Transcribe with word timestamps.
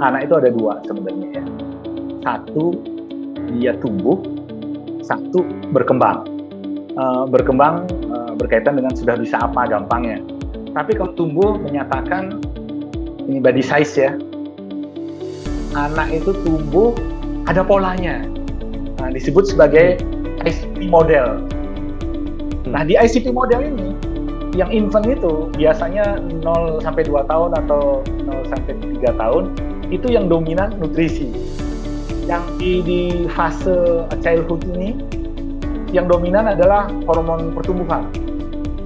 anak 0.00 0.28
itu 0.28 0.34
ada 0.36 0.50
dua 0.52 0.80
sebenarnya 0.84 1.40
ya. 1.40 1.44
Satu 2.26 2.64
dia 3.56 3.72
tumbuh, 3.78 4.18
satu 5.04 5.46
berkembang. 5.70 6.26
Uh, 6.96 7.28
berkembang 7.28 7.84
uh, 8.08 8.32
berkaitan 8.40 8.80
dengan 8.80 8.96
sudah 8.96 9.20
bisa 9.20 9.36
apa 9.40 9.68
gampangnya. 9.68 10.20
Tapi 10.72 10.96
kalau 10.96 11.12
tumbuh 11.16 11.56
menyatakan 11.60 12.40
ini 13.28 13.38
body 13.40 13.62
size 13.64 13.94
ya. 13.96 14.12
Anak 15.76 16.08
itu 16.08 16.32
tumbuh 16.40 16.96
ada 17.44 17.60
polanya. 17.60 18.24
Nah, 18.96 19.12
disebut 19.12 19.44
sebagai 19.44 20.00
ICP 20.48 20.88
model. 20.88 21.44
Nah, 22.64 22.82
di 22.82 22.96
ICP 22.96 23.28
model 23.30 23.60
ini 23.60 23.88
yang 24.56 24.72
infant 24.72 25.04
itu 25.04 25.52
biasanya 25.52 26.16
0 26.16 26.80
sampai 26.80 27.04
2 27.04 27.28
tahun 27.28 27.50
atau 27.64 28.00
0 28.24 28.52
sampai 28.52 28.72
3 29.04 29.20
tahun 29.20 29.52
itu 29.90 30.10
yang 30.10 30.26
dominan 30.26 30.74
nutrisi. 30.78 31.30
Yang 32.26 32.44
di, 32.58 32.72
di 32.82 33.00
fase 33.30 34.02
childhood 34.18 34.66
ini 34.74 34.98
yang 35.94 36.10
dominan 36.10 36.50
adalah 36.50 36.90
hormon 37.06 37.54
pertumbuhan. 37.54 38.10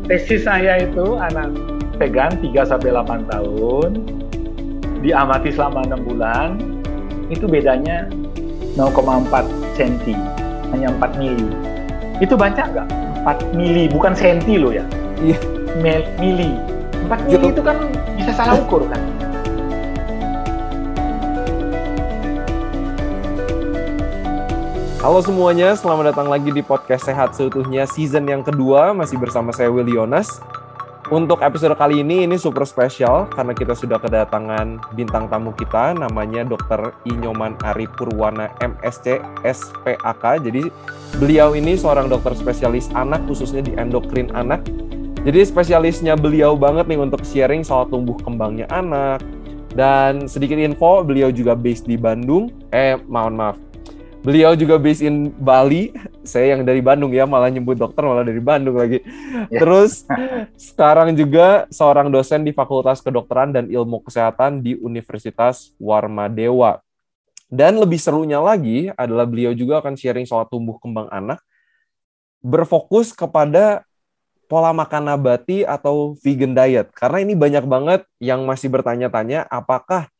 Tesis 0.05 0.45
saya 0.45 0.85
itu 0.85 1.17
anak 1.17 1.55
pegang 1.97 2.37
3 2.41 2.53
sampai 2.69 2.93
8 2.93 3.31
tahun 3.31 3.91
diamati 5.01 5.49
selama 5.55 5.89
6 5.89 6.09
bulan 6.09 6.49
itu 7.33 7.49
bedanya 7.49 8.05
0,4 8.77 9.77
cm 9.79 10.19
hanya 10.77 10.89
4 11.01 11.21
mili. 11.21 11.49
Itu 12.21 12.37
banyak 12.37 12.67
nggak? 12.77 12.89
4 13.25 13.57
mili 13.57 13.89
bukan 13.89 14.13
senti 14.13 14.61
loh 14.61 14.75
ya. 14.75 14.85
Iya 15.25 15.39
mili. 15.81 16.53
4 17.09 17.31
mili 17.31 17.47
itu 17.49 17.63
kan 17.65 17.77
bisa 18.21 18.33
salah 18.37 18.61
ukur 18.61 18.85
kan. 18.91 19.01
Halo 25.01 25.25
semuanya, 25.25 25.73
selamat 25.73 26.13
datang 26.13 26.29
lagi 26.29 26.53
di 26.53 26.61
podcast 26.61 27.09
Sehat 27.09 27.33
Seutuhnya 27.33 27.89
season 27.89 28.29
yang 28.29 28.45
kedua 28.45 28.93
masih 28.93 29.17
bersama 29.17 29.49
saya 29.49 29.73
Will 29.73 29.89
Yonas. 29.89 30.45
Untuk 31.09 31.41
episode 31.41 31.73
kali 31.73 32.05
ini 32.05 32.29
ini 32.29 32.37
super 32.37 32.69
spesial 32.69 33.25
karena 33.33 33.57
kita 33.57 33.73
sudah 33.73 33.97
kedatangan 33.97 34.77
bintang 34.93 35.33
tamu 35.33 35.57
kita 35.57 35.97
namanya 35.97 36.45
Dr. 36.45 36.93
Inyoman 37.09 37.57
Ari 37.65 37.89
Purwana 37.97 38.53
MSc 38.61 39.25
SPAK. 39.41 40.45
Jadi 40.45 40.69
beliau 41.17 41.57
ini 41.57 41.81
seorang 41.81 42.13
dokter 42.13 42.37
spesialis 42.37 42.93
anak 42.93 43.25
khususnya 43.25 43.65
di 43.65 43.73
endokrin 43.81 44.29
anak 44.37 44.61
jadi 45.21 45.49
spesialisnya 45.49 46.13
beliau 46.17 46.61
banget 46.61 46.89
nih 46.89 47.01
untuk 47.01 47.25
sharing 47.25 47.61
soal 47.65 47.89
tumbuh 47.89 48.21
kembangnya 48.21 48.69
anak. 48.69 49.25
Dan 49.71 50.29
sedikit 50.29 50.61
info, 50.61 51.05
beliau 51.05 51.29
juga 51.33 51.57
based 51.57 51.89
di 51.89 52.01
Bandung. 52.01 52.49
Eh, 52.73 52.97
mohon 53.05 53.37
maaf. 53.37 53.70
Beliau 54.21 54.53
juga 54.53 54.77
based 54.77 55.01
in 55.01 55.33
Bali. 55.33 55.97
Saya 56.21 56.53
yang 56.57 56.63
dari 56.69 56.85
Bandung 56.85 57.09
ya, 57.09 57.25
malah 57.25 57.49
nyebut 57.49 57.81
dokter 57.81 58.05
malah 58.05 58.21
dari 58.21 58.41
Bandung 58.41 58.77
lagi. 58.77 59.01
Yeah. 59.49 59.65
Terus 59.65 60.05
sekarang 60.71 61.17
juga 61.17 61.65
seorang 61.73 62.13
dosen 62.13 62.45
di 62.45 62.53
Fakultas 62.53 63.01
Kedokteran 63.01 63.57
dan 63.57 63.73
Ilmu 63.73 64.05
Kesehatan 64.05 64.61
di 64.61 64.77
Universitas 64.77 65.73
Warmadewa. 65.81 66.85
Dan 67.51 67.81
lebih 67.81 67.99
serunya 67.99 68.39
lagi 68.39 68.93
adalah 68.95 69.27
beliau 69.27 69.51
juga 69.57 69.83
akan 69.83 69.99
sharing 69.99 70.29
soal 70.29 70.47
tumbuh 70.47 70.79
kembang 70.79 71.11
anak 71.11 71.43
berfokus 72.45 73.13
kepada 73.13 73.85
pola 74.47 74.71
makan 74.77 75.09
nabati 75.09 75.65
atau 75.65 76.15
vegan 76.21 76.53
diet? 76.53 76.93
Karena 76.93 77.25
ini 77.25 77.35
banyak 77.35 77.65
banget 77.65 78.01
yang 78.21 78.45
masih 78.45 78.69
bertanya-tanya 78.69 79.49
apakah 79.49 80.13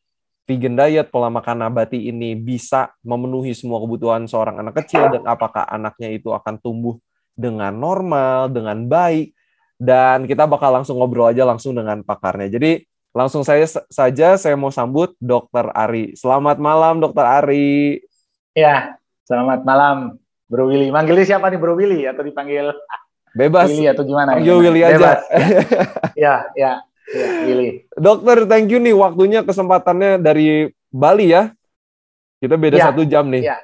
vegan 0.51 0.75
diet, 0.75 1.07
pola 1.07 1.31
makan 1.31 1.63
nabati 1.63 2.11
ini 2.11 2.35
bisa 2.35 2.91
memenuhi 3.07 3.55
semua 3.55 3.79
kebutuhan 3.79 4.27
seorang 4.27 4.59
anak 4.59 4.83
kecil 4.83 5.07
dan 5.07 5.23
apakah 5.23 5.63
anaknya 5.63 6.11
itu 6.11 6.35
akan 6.35 6.59
tumbuh 6.59 6.99
dengan 7.31 7.71
normal, 7.71 8.51
dengan 8.51 8.83
baik. 8.83 9.31
Dan 9.79 10.27
kita 10.27 10.45
bakal 10.45 10.75
langsung 10.75 10.99
ngobrol 10.99 11.31
aja 11.31 11.47
langsung 11.47 11.71
dengan 11.71 12.03
pakarnya. 12.03 12.51
Jadi 12.51 12.83
langsung 13.15 13.47
saya 13.47 13.63
saja 13.87 14.35
saya 14.35 14.59
mau 14.59 14.69
sambut 14.69 15.15
Dokter 15.17 15.71
Ari. 15.71 16.19
Selamat 16.19 16.59
malam 16.59 16.99
Dokter 16.99 17.23
Ari. 17.23 18.03
Ya, 18.51 18.99
selamat 19.23 19.63
malam 19.63 20.19
Bro 20.51 20.67
Willy. 20.67 20.91
Manggilnya 20.91 21.23
siapa 21.23 21.47
nih 21.47 21.57
Bro 21.57 21.79
Willy 21.79 22.03
atau 22.03 22.21
dipanggil 22.21 22.75
Bebas. 23.31 23.71
Willy 23.71 23.87
atau 23.87 24.03
gimana? 24.03 24.35
Panggil 24.35 24.59
Willy 24.59 24.81
aja. 24.83 24.99
Bebas. 24.99 25.21
ya, 26.27 26.45
ya, 26.59 26.83
ya. 27.13 27.29
Dokter, 27.99 28.47
thank 28.47 28.71
you 28.71 28.79
nih 28.79 28.95
waktunya 28.95 29.43
kesempatannya 29.43 30.19
dari 30.19 30.71
Bali 30.91 31.31
ya. 31.31 31.51
Kita 32.41 32.57
beda 32.57 32.77
ya, 32.81 32.85
satu 32.89 33.05
jam 33.05 33.29
nih. 33.29 33.45
Ya. 33.45 33.57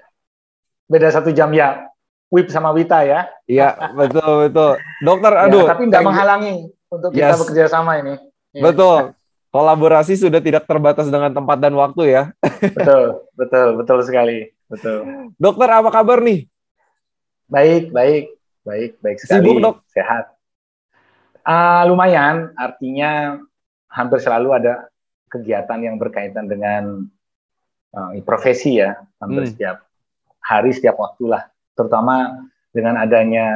Beda 0.86 1.10
satu 1.10 1.34
jam 1.34 1.50
ya. 1.52 1.90
Wip 2.28 2.52
sama 2.52 2.76
Wita 2.76 3.08
ya. 3.08 3.26
Iya, 3.48 3.96
betul 3.96 4.52
betul. 4.52 4.72
Dokter, 5.00 5.32
ya, 5.34 5.44
aduh. 5.48 5.66
Tapi 5.66 5.84
nggak 5.88 6.04
menghalangi 6.04 6.56
untuk 6.92 7.10
kita 7.16 7.34
yes. 7.34 7.40
bekerja 7.40 7.66
sama 7.72 8.00
ini. 8.04 8.16
Ya. 8.52 8.64
Betul. 8.68 9.16
Kolaborasi 9.56 10.20
sudah 10.20 10.44
tidak 10.44 10.68
terbatas 10.68 11.08
dengan 11.08 11.32
tempat 11.32 11.58
dan 11.58 11.74
waktu 11.74 12.14
ya. 12.14 12.24
betul, 12.78 13.26
betul, 13.34 13.68
betul 13.80 14.00
sekali. 14.04 14.52
Betul. 14.68 15.32
Dokter, 15.40 15.72
apa 15.72 15.90
kabar 15.90 16.20
nih? 16.20 16.46
Baik, 17.48 17.96
baik. 17.96 18.38
Baik, 18.68 19.00
baik 19.00 19.18
sekali. 19.24 19.40
Sibuk, 19.40 19.58
dok? 19.64 19.76
Sehat. 19.96 20.37
Uh, 21.48 21.88
lumayan, 21.88 22.52
artinya 22.60 23.40
hampir 23.88 24.20
selalu 24.20 24.52
ada 24.52 24.92
kegiatan 25.32 25.80
yang 25.80 25.96
berkaitan 25.96 26.52
dengan 26.52 27.08
uh, 27.96 28.12
profesi 28.28 28.84
ya, 28.84 29.00
hampir 29.24 29.48
hmm. 29.48 29.52
setiap 29.56 29.78
hari, 30.44 30.76
setiap 30.76 31.00
waktu 31.00 31.24
lah. 31.32 31.48
Terutama 31.72 32.44
dengan 32.76 33.00
adanya 33.00 33.48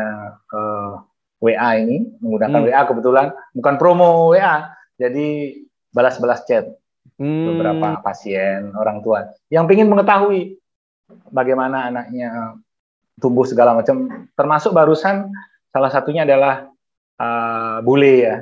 uh, 0.50 1.04
eh, 1.44 1.52
WA 1.52 1.70
ini, 1.84 2.16
menggunakan 2.24 2.60
hmm. 2.64 2.68
WA 2.72 2.82
kebetulan, 2.88 3.28
bukan 3.60 3.76
promo 3.76 4.32
WA, 4.32 4.72
jadi 4.96 5.60
balas-balas 5.92 6.48
chat 6.48 6.72
hmm. 7.20 7.46
beberapa 7.54 7.88
pasien, 8.00 8.72
orang 8.74 9.04
tua 9.04 9.30
yang 9.52 9.68
ingin 9.68 9.92
mengetahui 9.92 10.58
bagaimana 11.28 11.92
anaknya 11.92 12.56
tumbuh 13.20 13.44
segala 13.44 13.76
macam 13.76 14.08
termasuk 14.34 14.72
barusan 14.72 15.28
salah 15.70 15.92
satunya 15.92 16.24
adalah 16.24 16.71
uh, 17.22 17.78
bule 17.86 18.14
ya 18.18 18.36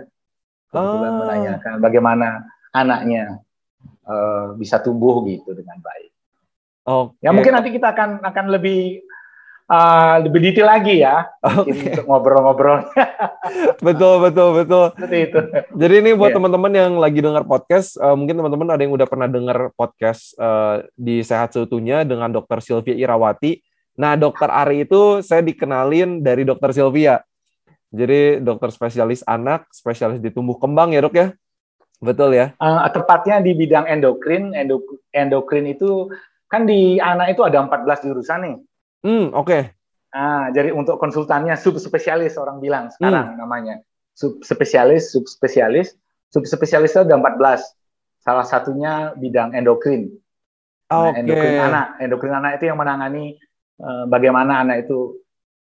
kebetulan 0.71 1.11
oh. 1.11 1.19
menanyakan 1.25 1.75
bagaimana 1.83 2.27
anaknya 2.71 3.43
uh, 4.05 4.53
bisa 4.55 4.79
tumbuh 4.79 5.25
gitu 5.25 5.51
dengan 5.57 5.81
baik. 5.81 6.11
Okay. 6.85 7.25
Ya 7.25 7.29
mungkin 7.35 7.53
nanti 7.53 7.69
kita 7.73 7.93
akan 7.93 8.21
akan 8.25 8.45
lebih 8.49 9.05
uh, 9.69 10.15
lebih 10.25 10.39
detail 10.49 10.67
lagi 10.69 11.05
ya 11.05 11.29
okay. 11.41 11.93
untuk 11.93 12.05
ngobrol-ngobrol. 12.09 12.89
betul 13.85 14.25
betul 14.25 14.49
betul. 14.57 14.85
Seperti 14.97 15.17
itu. 15.29 15.39
Jadi 15.77 15.93
ini 16.01 16.11
buat 16.17 16.33
yeah. 16.33 16.37
teman-teman 16.41 16.71
yang 16.73 16.93
lagi 16.97 17.19
dengar 17.21 17.43
podcast, 17.45 17.97
uh, 18.01 18.17
mungkin 18.17 18.41
teman-teman 18.41 18.67
ada 18.73 18.81
yang 18.81 18.93
udah 18.93 19.07
pernah 19.09 19.29
dengar 19.29 19.69
podcast 19.77 20.33
uh, 20.41 20.85
di 20.97 21.21
Sehat 21.21 21.53
Seutuhnya 21.53 22.01
dengan 22.05 22.33
Dokter 22.33 22.61
Sylvia 22.61 22.97
Irawati. 22.97 23.61
Nah, 23.99 24.15
dokter 24.15 24.47
Ari 24.47 24.87
itu 24.87 25.19
saya 25.19 25.43
dikenalin 25.43 26.23
dari 26.23 26.47
dokter 26.47 26.71
Sylvia. 26.71 27.19
Jadi 27.89 28.41
dokter 28.41 28.69
spesialis 28.69 29.25
anak, 29.25 29.65
spesialis 29.73 30.21
di 30.21 30.29
tumbuh 30.29 30.61
kembang 30.61 30.93
ya 30.93 31.01
dok 31.01 31.15
ya? 31.17 31.27
Betul 31.99 32.37
ya? 32.37 32.53
Uh, 32.61 32.85
tepatnya 32.93 33.41
di 33.41 33.57
bidang 33.57 33.89
endokrin. 33.89 34.53
Endok 34.53 35.01
endokrin 35.11 35.65
itu 35.67 36.07
kan 36.47 36.69
di 36.69 37.01
anak 37.01 37.33
itu 37.33 37.41
ada 37.41 37.65
14 37.65 38.05
jurusan 38.05 38.39
nih. 38.45 38.55
Hmm, 39.03 39.25
oke. 39.33 39.47
Okay. 39.47 39.61
Nah, 40.09 40.49
jadi 40.49 40.73
untuk 40.73 40.97
konsultannya 40.97 41.53
subspesialis 41.53 42.37
orang 42.37 42.61
bilang 42.61 42.89
sekarang 42.93 43.35
hmm. 43.35 43.39
namanya. 43.41 43.81
Subspesialis, 44.13 45.15
subspesialis, 45.15 45.95
subspesialis 46.29 46.91
itu 46.93 47.01
ada 47.05 47.15
14. 47.15 47.61
Salah 48.19 48.45
satunya 48.45 49.15
bidang 49.15 49.55
endokrin. 49.55 50.13
Nah, 50.89 51.13
okay. 51.13 51.21
endokrin 51.23 51.57
anak, 51.57 51.87
endokrin 52.01 52.33
anak 52.35 52.51
itu 52.57 52.65
yang 52.67 52.77
menangani 52.77 53.37
Eh, 53.79 54.05
bagaimana 54.11 54.59
anak 54.59 54.83
itu 54.83 55.23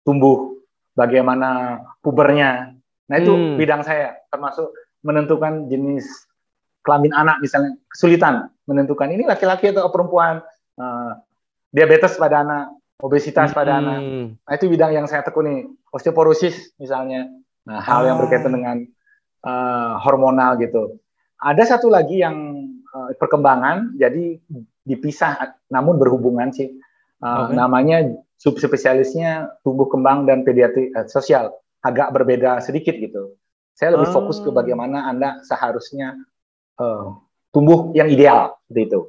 tumbuh, 0.06 0.55
bagaimana 0.96 1.80
pubernya. 2.00 2.72
Nah 3.06 3.16
itu 3.20 3.30
hmm. 3.30 3.54
bidang 3.60 3.84
saya, 3.84 4.16
termasuk 4.32 4.72
menentukan 5.04 5.68
jenis 5.70 6.08
kelamin 6.82 7.14
anak 7.14 7.38
misalnya 7.42 7.78
kesulitan 7.90 8.50
menentukan 8.66 9.10
ini 9.10 9.26
laki-laki 9.26 9.70
atau 9.70 9.90
perempuan, 9.94 10.42
uh, 10.78 11.12
diabetes 11.70 12.18
pada 12.18 12.42
anak, 12.42 12.64
obesitas 12.98 13.54
hmm. 13.54 13.58
pada 13.58 13.78
anak. 13.78 13.98
Nah 14.42 14.52
itu 14.56 14.66
bidang 14.66 14.90
yang 14.90 15.06
saya 15.06 15.22
tekuni, 15.22 15.70
osteoporosis 15.94 16.74
misalnya. 16.82 17.30
Nah 17.68 17.78
hal 17.78 18.02
ah. 18.02 18.06
yang 18.10 18.16
berkaitan 18.18 18.50
dengan 18.50 18.76
uh, 19.46 20.02
hormonal 20.02 20.58
gitu. 20.58 20.98
Ada 21.38 21.76
satu 21.76 21.92
lagi 21.92 22.24
yang 22.24 22.34
uh, 22.90 23.14
perkembangan, 23.14 23.94
jadi 23.94 24.40
dipisah, 24.82 25.58
namun 25.70 25.98
berhubungan 26.00 26.50
sih 26.50 26.74
Uh, 27.20 27.48
okay. 27.48 27.54
Namanya 27.56 27.96
subspesialisnya 28.36 29.60
tumbuh 29.64 29.88
kembang 29.88 30.28
dan 30.28 30.44
pediatri 30.44 30.92
uh, 30.92 31.08
sosial, 31.08 31.52
agak 31.80 32.12
berbeda 32.12 32.60
sedikit 32.60 32.96
gitu. 32.96 33.36
Saya 33.76 33.96
lebih 33.96 34.08
oh. 34.12 34.14
fokus 34.20 34.40
ke 34.40 34.48
bagaimana 34.52 35.08
anda 35.08 35.40
seharusnya 35.44 36.16
uh, 36.80 37.16
tumbuh 37.52 37.92
yang 37.96 38.08
ideal 38.08 38.56
seperti 38.68 38.82
itu. 38.92 39.00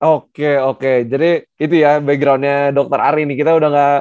Oke 0.00 0.56
oke, 0.56 1.04
jadi 1.04 1.44
itu 1.60 1.74
ya 1.76 2.00
backgroundnya 2.00 2.72
dokter 2.72 2.98
Ari 3.04 3.28
nih 3.28 3.36
kita 3.36 3.52
udah 3.52 3.68
nggak 3.68 3.98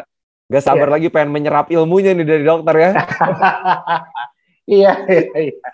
nggak 0.49 0.63
sabar 0.63 0.87
yeah. 0.87 0.95
lagi 0.95 1.07
pengen 1.11 1.29
menyerap 1.35 1.67
ilmunya 1.69 2.15
nih 2.15 2.25
dari 2.25 2.43
dokter 2.47 2.75
ya. 2.79 2.91
iya, 4.79 4.93
iya, 5.05 5.29
iya. 5.51 5.67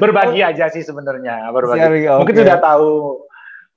Berbagi 0.00 0.40
aja 0.42 0.72
sih 0.72 0.80
sebenarnya, 0.80 1.52
berbagi. 1.52 1.78
Sharing, 1.78 2.04
okay. 2.08 2.18
Mungkin 2.24 2.36
sudah 2.40 2.58
tahu 2.58 2.90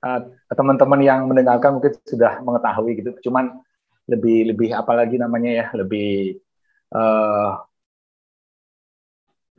uh, 0.02 0.20
teman-teman 0.50 1.00
yang 1.00 1.20
mendengarkan 1.30 1.78
mungkin 1.78 1.94
sudah 2.02 2.42
mengetahui 2.42 2.98
gitu. 3.00 3.10
Cuman 3.30 3.62
lebih 4.10 4.54
lebih 4.54 4.68
apalagi 4.74 5.16
namanya 5.16 5.50
ya, 5.50 5.66
lebih 5.78 6.42
uh, 6.94 7.62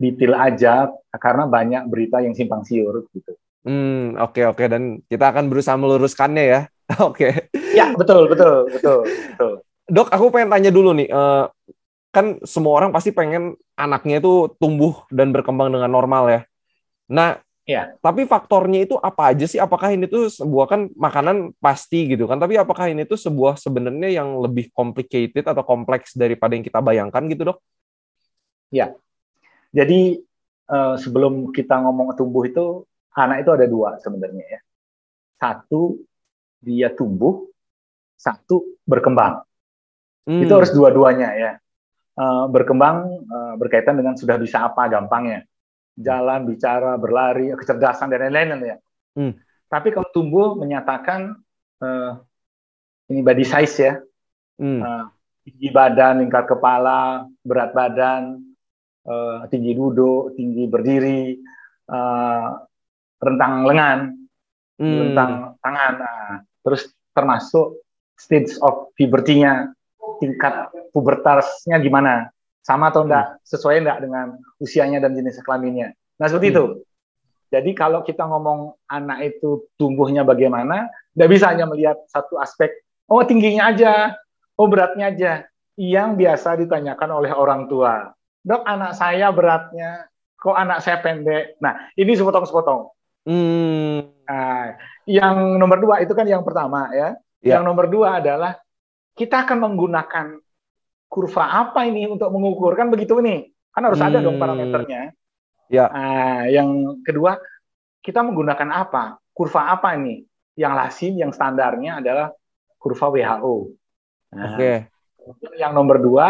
detail 0.01 0.33
aja 0.35 0.89
karena 1.15 1.45
banyak 1.45 1.83
berita 1.87 2.19
yang 2.19 2.33
simpang 2.33 2.65
siur 2.65 3.05
gitu. 3.13 3.37
Hmm, 3.61 4.17
oke 4.17 4.33
okay, 4.33 4.43
oke 4.49 4.57
okay. 4.57 4.67
dan 4.73 5.05
kita 5.05 5.29
akan 5.29 5.45
berusaha 5.47 5.77
meluruskannya 5.77 6.45
ya. 6.45 6.61
Oke. 6.99 7.31
okay. 7.47 7.71
Ya, 7.71 7.95
betul, 7.95 8.27
betul, 8.27 8.67
betul, 8.67 9.07
betul. 9.07 9.53
Dok, 9.87 10.11
aku 10.11 10.27
pengen 10.27 10.51
tanya 10.51 10.75
dulu 10.75 10.91
nih. 10.91 11.07
Uh, 11.07 11.47
kan 12.11 12.35
semua 12.43 12.75
orang 12.83 12.91
pasti 12.91 13.15
pengen 13.15 13.55
anaknya 13.79 14.19
itu 14.19 14.51
tumbuh 14.59 15.07
dan 15.07 15.31
berkembang 15.31 15.71
dengan 15.71 15.87
normal 15.87 16.27
ya. 16.27 16.41
Nah, 17.07 17.39
ya. 17.71 17.95
tapi 18.03 18.27
faktornya 18.27 18.83
itu 18.83 18.99
apa 18.99 19.31
aja 19.31 19.47
sih? 19.47 19.55
Apakah 19.55 19.95
ini 19.95 20.05
tuh 20.11 20.27
sebuah 20.27 20.65
kan 20.67 20.81
makanan 20.91 21.55
pasti 21.63 22.11
gitu 22.11 22.27
kan? 22.27 22.37
Tapi 22.37 22.59
apakah 22.59 22.91
ini 22.91 23.07
tuh 23.07 23.15
sebuah 23.15 23.55
sebenarnya 23.55 24.21
yang 24.21 24.43
lebih 24.43 24.69
complicated 24.75 25.47
atau 25.47 25.63
kompleks 25.63 26.11
daripada 26.13 26.53
yang 26.59 26.65
kita 26.67 26.83
bayangkan 26.83 27.23
gitu, 27.31 27.47
Dok? 27.47 27.57
Ya. 28.71 28.91
Jadi 29.71 30.19
uh, 30.67 30.95
sebelum 30.99 31.55
kita 31.55 31.79
ngomong 31.79 32.15
tumbuh 32.19 32.43
itu 32.43 32.83
anak 33.15 33.47
itu 33.47 33.51
ada 33.55 33.65
dua 33.67 33.99
sebenarnya 33.99 34.45
ya. 34.47 34.59
Satu 35.39 35.99
dia 36.61 36.91
tumbuh, 36.93 37.47
satu 38.19 38.77
berkembang. 38.85 39.43
Hmm. 40.27 40.41
Itu 40.43 40.53
harus 40.53 40.71
dua-duanya 40.71 41.29
ya. 41.35 41.51
Uh, 42.11 42.45
berkembang 42.51 43.07
uh, 43.25 43.53
berkaitan 43.55 43.95
dengan 43.95 44.13
sudah 44.19 44.35
bisa 44.37 44.67
apa 44.67 44.85
gampangnya. 44.91 45.47
Jalan, 45.99 46.47
bicara, 46.47 46.95
berlari, 46.95 47.51
kecerdasan 47.51 48.09
dan 48.11 48.31
lain-lain 48.31 48.75
ya. 48.75 48.77
Hmm. 49.17 49.33
Tapi 49.67 49.91
kalau 49.91 50.07
tumbuh 50.11 50.55
menyatakan 50.55 51.35
uh, 51.83 52.11
ini 53.11 53.19
body 53.19 53.43
size 53.43 53.75
ya. 53.79 53.93
Hmm. 54.55 54.79
Uh, 54.79 55.05
tinggi 55.43 55.69
badan, 55.73 56.23
lingkar 56.23 56.47
kepala, 56.47 57.27
berat 57.43 57.75
badan, 57.75 58.39
uh, 59.03 59.43
tinggi 59.51 59.75
duduk, 59.75 60.37
tinggi 60.37 60.63
berdiri, 60.69 61.35
uh, 61.91 62.61
rentang 63.19 63.53
lengan, 63.67 63.99
hmm. 64.79 64.97
rentang 65.05 65.31
tangan. 65.59 65.93
Nah, 65.99 66.31
terus 66.63 66.87
termasuk 67.11 67.83
stage 68.15 68.55
of 68.63 68.93
puberty-nya, 68.95 69.73
tingkat 70.21 70.71
pubertasnya 70.93 71.81
gimana? 71.81 72.29
Sama 72.61 72.93
atau 72.93 73.05
enggak? 73.05 73.25
Hmm. 73.35 73.41
Sesuai 73.45 73.81
enggak 73.81 73.99
dengan 74.05 74.37
usianya 74.61 75.01
dan 75.01 75.17
jenis 75.17 75.41
kelaminnya? 75.41 75.97
Nah, 76.21 76.25
seperti 76.29 76.53
hmm. 76.53 76.55
itu. 76.55 76.65
Jadi 77.51 77.71
kalau 77.75 77.99
kita 78.05 78.23
ngomong 78.23 78.79
anak 78.87 79.35
itu 79.35 79.67
tumbuhnya 79.75 80.23
bagaimana, 80.23 80.87
enggak 81.17 81.29
bisa 81.29 81.45
hanya 81.51 81.67
melihat 81.67 81.99
satu 82.07 82.39
aspek, 82.39 82.71
oh 83.11 83.25
tingginya 83.27 83.73
aja, 83.73 84.15
oh 84.55 84.69
beratnya 84.69 85.11
aja. 85.11 85.33
Yang 85.75 86.09
biasa 86.21 86.61
ditanyakan 86.61 87.09
oleh 87.09 87.31
orang 87.33 87.65
tua. 87.65 88.13
Dok, 88.41 88.61
anak 88.65 88.93
saya 88.93 89.33
beratnya, 89.33 90.05
kok 90.37 90.57
anak 90.57 90.81
saya 90.81 91.01
pendek? 91.01 91.57
Nah, 91.61 91.89
ini 91.97 92.13
sepotong-sepotong. 92.13 92.89
Hmm. 93.25 94.09
Nah, 94.25 94.77
yang 95.05 95.57
nomor 95.61 95.77
dua 95.77 96.01
itu 96.01 96.13
kan 96.17 96.25
yang 96.25 96.41
pertama 96.41 96.89
ya. 96.93 97.17
ya. 97.41 97.57
Yang 97.57 97.63
nomor 97.65 97.85
dua 97.89 98.17
adalah 98.21 98.57
kita 99.13 99.45
akan 99.45 99.57
menggunakan 99.61 100.25
kurva 101.11 101.67
apa 101.67 101.83
ini 101.83 102.07
untuk 102.07 102.31
mengukur 102.31 102.71
kan 102.79 102.87
begitu 102.87 103.19
nih 103.19 103.51
kan 103.75 103.83
harus 103.83 103.99
hmm. 103.99 104.07
ada 104.07 104.17
dong 104.23 104.39
hmm. 104.39 104.43
parameternya. 104.43 105.01
Ya. 105.71 105.87
Nah, 105.87 106.47
yang 106.47 106.99
kedua 107.03 107.39
kita 107.99 108.23
menggunakan 108.23 108.69
apa? 108.71 109.19
Kurva 109.31 109.75
apa 109.75 109.95
ini? 109.99 110.23
Yang 110.55 110.73
lazim, 110.75 111.13
yang 111.19 111.31
standarnya 111.31 112.03
adalah 112.03 112.31
kurva 112.75 113.07
WHO. 113.07 113.55
Nah, 114.35 114.55
Oke. 114.55 114.55
Okay. 114.55 114.75
Yang 115.59 115.71
nomor 115.75 115.97
dua 115.99 116.27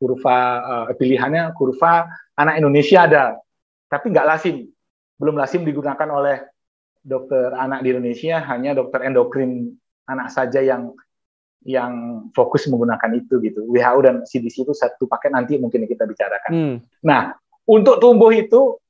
kurva 0.00 0.38
uh, 0.64 0.84
pilihannya 0.96 1.52
kurva 1.52 2.08
anak 2.36 2.56
Indonesia 2.56 3.04
ada, 3.04 3.24
tapi 3.88 4.12
nggak 4.12 4.28
lazim 4.28 4.64
belum 5.20 5.36
lazim 5.36 5.60
digunakan 5.68 6.08
oleh 6.08 6.40
dokter 7.04 7.52
anak 7.52 7.84
di 7.84 7.92
Indonesia 7.92 8.40
hanya 8.48 8.72
dokter 8.72 9.04
endokrin 9.04 9.68
anak 10.08 10.32
saja 10.32 10.64
yang 10.64 10.96
yang 11.64 12.24
fokus 12.32 12.64
menggunakan 12.68 13.10
itu 13.20 13.36
gitu. 13.44 13.68
WHO 13.68 14.00
dan 14.00 14.14
CDC 14.24 14.64
itu 14.64 14.72
satu 14.72 15.04
paket 15.04 15.32
nanti 15.32 15.60
mungkin 15.60 15.84
kita 15.84 16.08
bicarakan. 16.08 16.50
Hmm. 16.52 16.74
Nah, 17.04 17.36
untuk 17.68 18.00
tumbuh 18.00 18.32
itu 18.32 18.80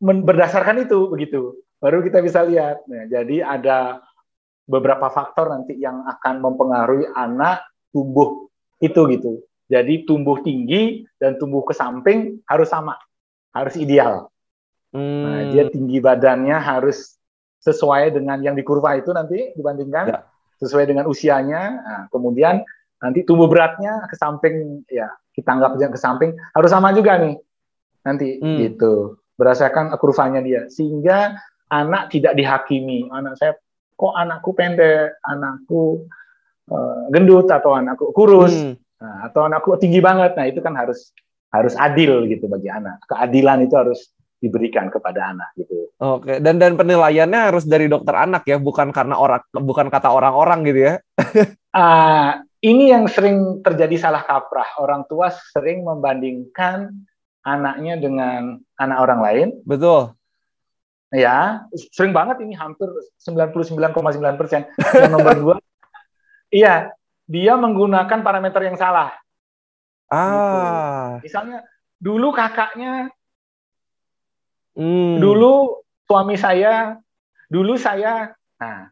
berdasarkan 0.00 0.84
itu 0.84 1.08
begitu. 1.08 1.56
Baru 1.80 2.04
kita 2.04 2.20
bisa 2.20 2.44
lihat. 2.44 2.84
Nah, 2.84 3.08
jadi 3.08 3.44
ada 3.44 4.04
beberapa 4.68 5.08
faktor 5.08 5.52
nanti 5.52 5.76
yang 5.80 6.04
akan 6.04 6.40
mempengaruhi 6.40 7.08
anak 7.16 7.64
tumbuh 7.92 8.48
itu 8.80 9.00
gitu. 9.12 9.32
Jadi 9.64 10.04
tumbuh 10.04 10.44
tinggi 10.44 11.08
dan 11.16 11.40
tumbuh 11.40 11.64
ke 11.64 11.72
samping 11.72 12.44
harus 12.44 12.68
sama, 12.68 13.00
harus 13.56 13.80
ideal. 13.80 14.28
Hmm. 14.92 15.24
Nah, 15.24 15.40
dia 15.56 15.72
tinggi 15.72 16.04
badannya 16.04 16.54
harus 16.60 17.16
sesuai 17.64 18.12
dengan 18.12 18.44
yang 18.44 18.52
di 18.52 18.60
kurva 18.60 19.00
itu 19.00 19.08
nanti 19.16 19.56
dibandingkan 19.56 20.04
ya. 20.12 20.20
Sesuai 20.64 20.90
dengan 20.90 21.04
usianya. 21.06 21.62
Nah, 21.84 22.02
kemudian 22.08 22.64
nanti 23.04 23.20
tumbuh 23.28 23.46
beratnya 23.46 24.08
ke 24.08 24.16
samping 24.16 24.80
ya 24.88 25.12
kita 25.36 25.50
anggap 25.52 25.76
ke 25.76 26.00
samping 26.00 26.32
harus 26.56 26.70
sama 26.72 26.94
juga 26.96 27.20
nih 27.20 27.36
nanti 28.00 28.40
hmm. 28.40 28.58
gitu 28.64 29.20
berdasarkan 29.36 29.92
kurvanya 30.00 30.40
dia 30.40 30.70
sehingga 30.72 31.36
anak 31.68 32.08
tidak 32.08 32.32
dihakimi 32.32 33.10
anak 33.12 33.36
saya 33.36 33.52
kok 33.98 34.14
anakku 34.16 34.56
pendek 34.56 35.20
anakku 35.26 36.08
uh, 36.72 37.10
gendut 37.12 37.50
atau 37.52 37.76
anakku 37.76 38.08
kurus 38.16 38.56
hmm. 38.56 38.74
nah, 39.02 39.28
atau 39.28 39.50
anakku 39.50 39.76
tinggi 39.76 40.00
banget 40.00 40.32
nah 40.38 40.48
itu 40.48 40.64
kan 40.64 40.72
harus 40.72 41.12
harus 41.52 41.76
adil 41.76 42.24
gitu 42.30 42.48
bagi 42.48 42.72
anak 42.72 43.04
keadilan 43.10 43.68
itu 43.68 43.74
harus 43.76 44.14
diberikan 44.44 44.92
kepada 44.92 45.32
anak 45.32 45.56
gitu. 45.56 45.88
Oke, 45.96 46.36
dan 46.44 46.60
dan 46.60 46.76
penilaiannya 46.76 47.40
harus 47.48 47.64
dari 47.64 47.88
dokter 47.88 48.12
anak 48.12 48.44
ya, 48.44 48.60
bukan 48.60 48.92
karena 48.92 49.16
orang 49.16 49.40
bukan 49.56 49.88
kata 49.88 50.12
orang-orang 50.12 50.60
gitu 50.68 50.80
ya. 50.92 50.94
uh, 51.72 52.44
ini 52.70 52.92
yang 52.92 53.08
sering 53.08 53.64
terjadi 53.64 53.96
salah 53.96 54.20
kaprah. 54.20 54.76
Orang 54.76 55.08
tua 55.08 55.32
sering 55.32 55.80
membandingkan 55.88 56.92
anaknya 57.40 57.96
dengan 57.96 58.60
anak 58.76 58.98
orang 59.00 59.20
lain. 59.24 59.48
Betul. 59.64 60.12
Ya, 61.14 61.62
sering 61.94 62.10
banget 62.10 62.42
ini 62.42 62.58
hampir 62.58 62.90
99,9 63.22 64.40
persen. 64.40 64.66
Yang 64.74 65.12
nomor 65.14 65.34
dua, 65.38 65.54
iya, 66.50 66.90
dia 67.24 67.54
menggunakan 67.54 68.20
parameter 68.20 68.66
yang 68.66 68.74
salah. 68.74 69.14
Ah. 70.10 71.22
Gitu. 71.22 71.30
Misalnya 71.30 71.62
dulu 72.02 72.34
kakaknya 72.34 73.14
Hmm. 74.74 75.22
Dulu 75.22 75.82
suami 76.06 76.34
saya, 76.34 76.98
dulu 77.46 77.78
saya, 77.78 78.34
nah 78.58 78.90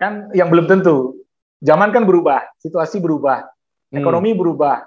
kan 0.00 0.32
yang 0.32 0.48
belum 0.48 0.66
tentu. 0.68 1.20
Zaman 1.58 1.90
kan 1.90 2.06
berubah, 2.06 2.54
situasi 2.62 3.02
berubah, 3.02 3.44
hmm. 3.90 3.98
ekonomi 3.98 4.30
berubah, 4.32 4.86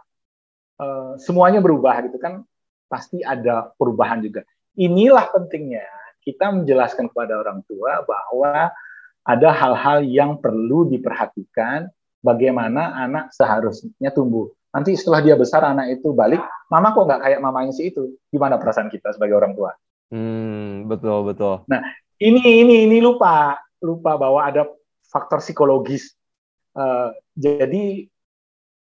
uh, 0.79 1.13
semuanya 1.19 1.59
berubah 1.59 1.99
gitu 2.07 2.17
kan, 2.17 2.47
pasti 2.87 3.19
ada 3.21 3.75
perubahan 3.75 4.23
juga. 4.23 4.47
Inilah 4.79 5.27
pentingnya 5.35 5.83
kita 6.23 6.53
menjelaskan 6.53 7.11
kepada 7.11 7.41
orang 7.43 7.59
tua 7.67 8.05
bahwa 8.07 8.71
ada 9.21 9.49
hal-hal 9.53 10.01
yang 10.05 10.39
perlu 10.39 10.89
diperhatikan 10.89 11.91
bagaimana 12.23 12.95
anak 12.97 13.33
seharusnya 13.35 14.09
tumbuh. 14.13 14.49
Nanti 14.71 14.95
setelah 14.95 15.19
dia 15.19 15.35
besar 15.35 15.67
anak 15.67 15.99
itu 15.99 16.15
balik, 16.15 16.39
mama 16.71 16.95
kok 16.95 17.03
nggak 17.03 17.21
kayak 17.27 17.39
mamanya 17.43 17.75
si 17.75 17.91
itu? 17.91 18.15
Gimana 18.31 18.55
perasaan 18.55 18.87
kita 18.87 19.11
sebagai 19.11 19.35
orang 19.35 19.51
tua? 19.51 19.75
Hmm, 20.11 20.91
betul 20.91 21.23
betul. 21.23 21.63
Nah, 21.71 21.79
ini 22.19 22.43
ini 22.43 22.75
ini 22.85 22.97
lupa 22.99 23.55
lupa 23.79 24.19
bahwa 24.19 24.43
ada 24.43 24.67
faktor 25.07 25.39
psikologis. 25.39 26.11
Uh, 26.75 27.15
jadi 27.39 28.07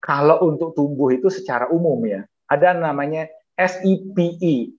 kalau 0.02 0.42
untuk 0.50 0.74
tumbuh 0.74 1.14
itu 1.14 1.30
secara 1.30 1.70
umum 1.70 2.02
ya, 2.02 2.26
ada 2.50 2.74
namanya 2.74 3.30
SIPE, 3.54 4.74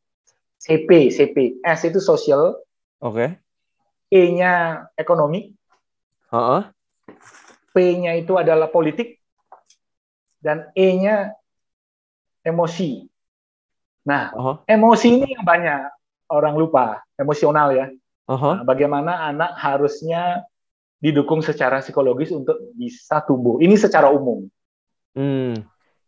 CP, 0.60 0.90
CP. 1.16 1.38
S 1.64 1.80
itu 1.88 2.04
sosial. 2.04 2.60
Oke. 3.00 3.16
Okay. 3.16 3.30
E-nya 4.14 4.86
ekonomi. 5.00 5.56
Uh 6.28 6.38
-uh. 6.38 6.64
P-nya 7.74 8.14
itu 8.20 8.38
adalah 8.38 8.70
politik. 8.70 9.18
Dan 10.44 10.70
E-nya 10.76 11.34
emosi. 12.44 13.08
Nah, 14.06 14.32
uh 14.36 14.40
-huh. 14.40 14.56
emosi 14.68 15.08
ini 15.20 15.28
yang 15.34 15.44
banyak 15.48 16.02
orang 16.32 16.56
lupa, 16.56 17.01
emosional 17.18 17.74
ya. 17.75 17.88
Uh-huh. 18.30 18.62
Nah, 18.62 18.63
bagaimana 18.63 19.27
anak 19.27 19.60
harusnya 19.60 20.48
didukung 21.03 21.44
secara 21.44 21.84
psikologis 21.84 22.32
untuk 22.32 22.56
bisa 22.80 23.20
tumbuh. 23.27 23.60
Ini 23.60 23.75
secara 23.75 24.08
umum. 24.08 24.48
Hmm. 25.12 25.60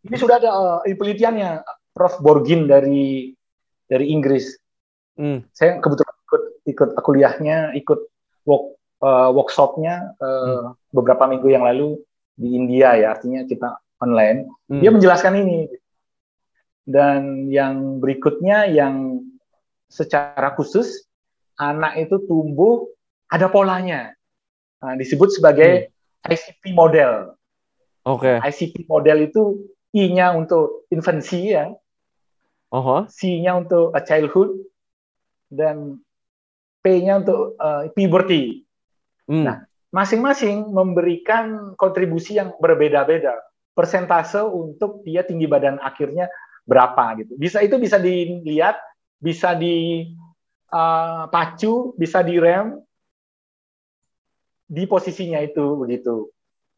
Ini 0.06 0.16
sudah 0.16 0.40
ada 0.40 0.50
uh, 0.50 0.80
penelitiannya 0.82 1.60
Prof 1.92 2.16
Borgin 2.24 2.64
dari 2.64 3.36
dari 3.84 4.08
Inggris. 4.08 4.56
Hmm. 5.20 5.44
Saya 5.52 5.76
kebetulan 5.84 6.16
ikut 6.24 6.42
ikut 6.64 6.90
kuliahnya, 7.04 7.58
ikut 7.76 8.00
work, 8.48 8.80
uh, 9.04 9.28
workshopnya 9.36 10.16
uh, 10.16 10.24
hmm. 10.24 10.96
beberapa 10.96 11.28
minggu 11.28 11.48
yang 11.52 11.68
lalu 11.68 12.00
di 12.32 12.56
India 12.56 12.96
ya, 12.96 13.12
artinya 13.12 13.44
kita 13.44 13.76
online. 14.00 14.48
Hmm. 14.72 14.80
Dia 14.80 14.90
menjelaskan 14.92 15.34
ini. 15.44 15.68
Dan 16.86 17.50
yang 17.50 17.98
berikutnya 17.98 18.70
yang 18.70 19.25
secara 19.88 20.52
khusus 20.54 21.06
anak 21.56 21.96
itu 21.96 22.20
tumbuh 22.28 22.86
ada 23.30 23.48
polanya. 23.50 24.12
Nah, 24.82 24.94
disebut 24.94 25.32
sebagai 25.34 25.88
hmm. 25.88 26.30
ICP 26.30 26.62
model. 26.76 27.34
Oke. 28.06 28.38
Okay. 28.38 28.46
ICP 28.52 28.86
model 28.86 29.18
itu 29.26 29.42
I-nya 29.96 30.36
untuk 30.36 30.84
infancy 30.92 31.56
ya. 31.56 31.72
Uh-huh. 32.70 33.06
C-nya 33.08 33.56
untuk 33.56 33.94
a 33.94 34.02
childhood 34.02 34.66
dan 35.48 36.02
P-nya 36.82 37.22
untuk 37.22 37.54
uh, 37.58 37.88
puberty. 37.94 38.66
Hmm. 39.26 39.44
Nah, 39.46 39.56
masing-masing 39.90 40.70
memberikan 40.70 41.74
kontribusi 41.78 42.38
yang 42.38 42.54
berbeda-beda. 42.58 43.34
Persentase 43.74 44.42
untuk 44.42 45.02
dia 45.02 45.26
tinggi 45.26 45.46
badan 45.50 45.80
akhirnya 45.82 46.30
berapa 46.66 47.18
gitu. 47.22 47.38
Bisa 47.38 47.62
itu 47.62 47.78
bisa 47.78 47.98
dilihat, 47.98 48.78
bisa 49.20 49.54
dipacu, 49.56 50.72
uh, 51.72 51.94
bisa 51.96 52.22
direm 52.22 52.80
di 54.66 54.84
posisinya 54.86 55.38
itu 55.40 55.78
begitu. 55.78 56.30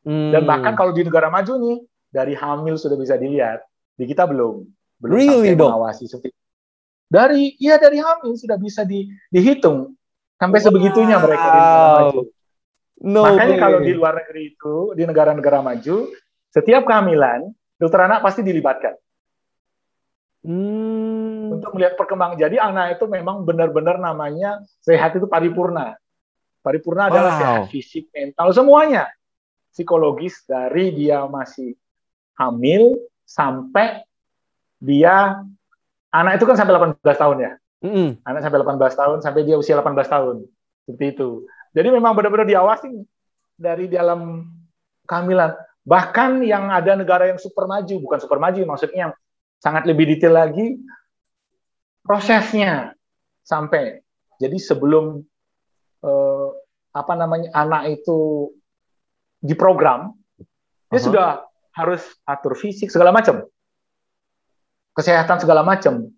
Hmm. 0.07 0.31
Dan 0.33 0.47
bahkan 0.47 0.77
kalau 0.79 0.93
di 0.95 1.03
negara 1.05 1.29
maju 1.29 1.53
nih 1.59 1.79
dari 2.09 2.33
hamil 2.37 2.79
sudah 2.79 2.97
bisa 2.97 3.19
dilihat, 3.19 3.61
di 3.99 4.07
kita 4.07 4.25
belum 4.25 4.65
belum 4.99 5.15
really, 5.15 5.55
sampai 5.55 5.63
mengawasi 5.63 6.11
seperti 6.11 6.35
dari 7.09 7.57
iya 7.57 7.81
dari 7.81 7.99
hamil 7.99 8.37
sudah 8.37 8.61
bisa 8.61 8.85
di, 8.85 9.09
dihitung 9.33 9.97
sampai 10.37 10.61
wow. 10.61 10.67
sebegitunya 10.69 11.17
mereka 11.17 11.47
di 11.49 11.59
negara 11.59 11.89
maju. 11.89 12.21
No 12.99 13.23
Makanya 13.25 13.57
way. 13.57 13.63
kalau 13.63 13.79
di 13.81 13.93
luar 13.95 14.13
negeri 14.23 14.43
itu 14.55 14.77
di 14.93 15.03
negara-negara 15.09 15.59
maju 15.65 15.97
setiap 16.53 16.83
kehamilan 16.85 17.49
dokter 17.81 18.01
anak 18.05 18.21
pasti 18.21 18.45
dilibatkan. 18.45 18.95
Hmm. 20.49 21.61
Untuk 21.61 21.77
melihat 21.77 22.01
perkembangan. 22.01 22.41
Jadi 22.41 22.57
anak 22.57 22.97
itu 22.97 23.05
memang 23.05 23.45
benar-benar 23.45 24.01
namanya 24.01 24.65
sehat 24.81 25.13
itu 25.13 25.29
paripurna. 25.29 26.01
Paripurna 26.65 27.07
wow. 27.07 27.11
adalah 27.13 27.33
sehat 27.37 27.61
fisik, 27.69 28.09
mental, 28.17 28.57
semuanya. 28.57 29.13
Psikologis 29.69 30.49
dari 30.49 30.97
dia 30.97 31.29
masih 31.29 31.77
hamil 32.41 32.97
sampai 33.29 34.01
dia 34.81 35.45
anak 36.09 36.41
itu 36.41 36.49
kan 36.49 36.57
sampai 36.57 36.97
18 36.97 37.05
tahun 37.05 37.37
ya. 37.45 37.53
Mm 37.85 37.93
-hmm. 37.93 38.09
Anak 38.25 38.41
sampai 38.41 38.59
18 38.65 39.01
tahun 39.05 39.19
sampai 39.21 39.41
dia 39.45 39.57
usia 39.61 39.77
18 39.77 40.01
tahun. 40.09 40.37
Seperti 40.89 41.05
itu. 41.13 41.45
Jadi 41.77 41.89
memang 41.93 42.17
benar-benar 42.17 42.49
diawasi 42.49 42.89
dari 43.61 43.85
dalam 43.93 44.49
kehamilan. 45.05 45.53
Bahkan 45.85 46.41
yang 46.41 46.73
ada 46.73 46.97
negara 46.97 47.29
yang 47.29 47.37
super 47.37 47.69
maju, 47.69 47.95
bukan 48.01 48.19
super 48.19 48.41
maju 48.41 48.61
maksudnya 48.65 49.09
yang 49.09 49.13
sangat 49.59 49.87
lebih 49.87 50.07
detail 50.07 50.39
lagi 50.39 50.79
prosesnya 52.09 52.95
sampai. 53.45 54.01
Jadi 54.39 54.57
sebelum 54.57 55.19
eh, 56.03 56.49
apa 56.95 57.13
namanya 57.19 57.53
anak 57.53 58.01
itu 58.01 58.49
diprogram, 59.45 60.15
uh-huh. 60.15 60.91
dia 60.95 61.01
sudah 61.03 61.27
harus 61.77 62.03
atur 62.25 62.57
fisik 62.59 62.89
segala 62.91 63.13
macam, 63.13 63.45
kesehatan 64.97 65.39
segala 65.43 65.63
macam. 65.63 66.09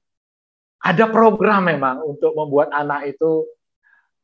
Ada 0.80 1.12
program 1.12 1.68
memang 1.68 2.00
untuk 2.00 2.32
membuat 2.32 2.72
anak 2.72 3.12
itu 3.12 3.44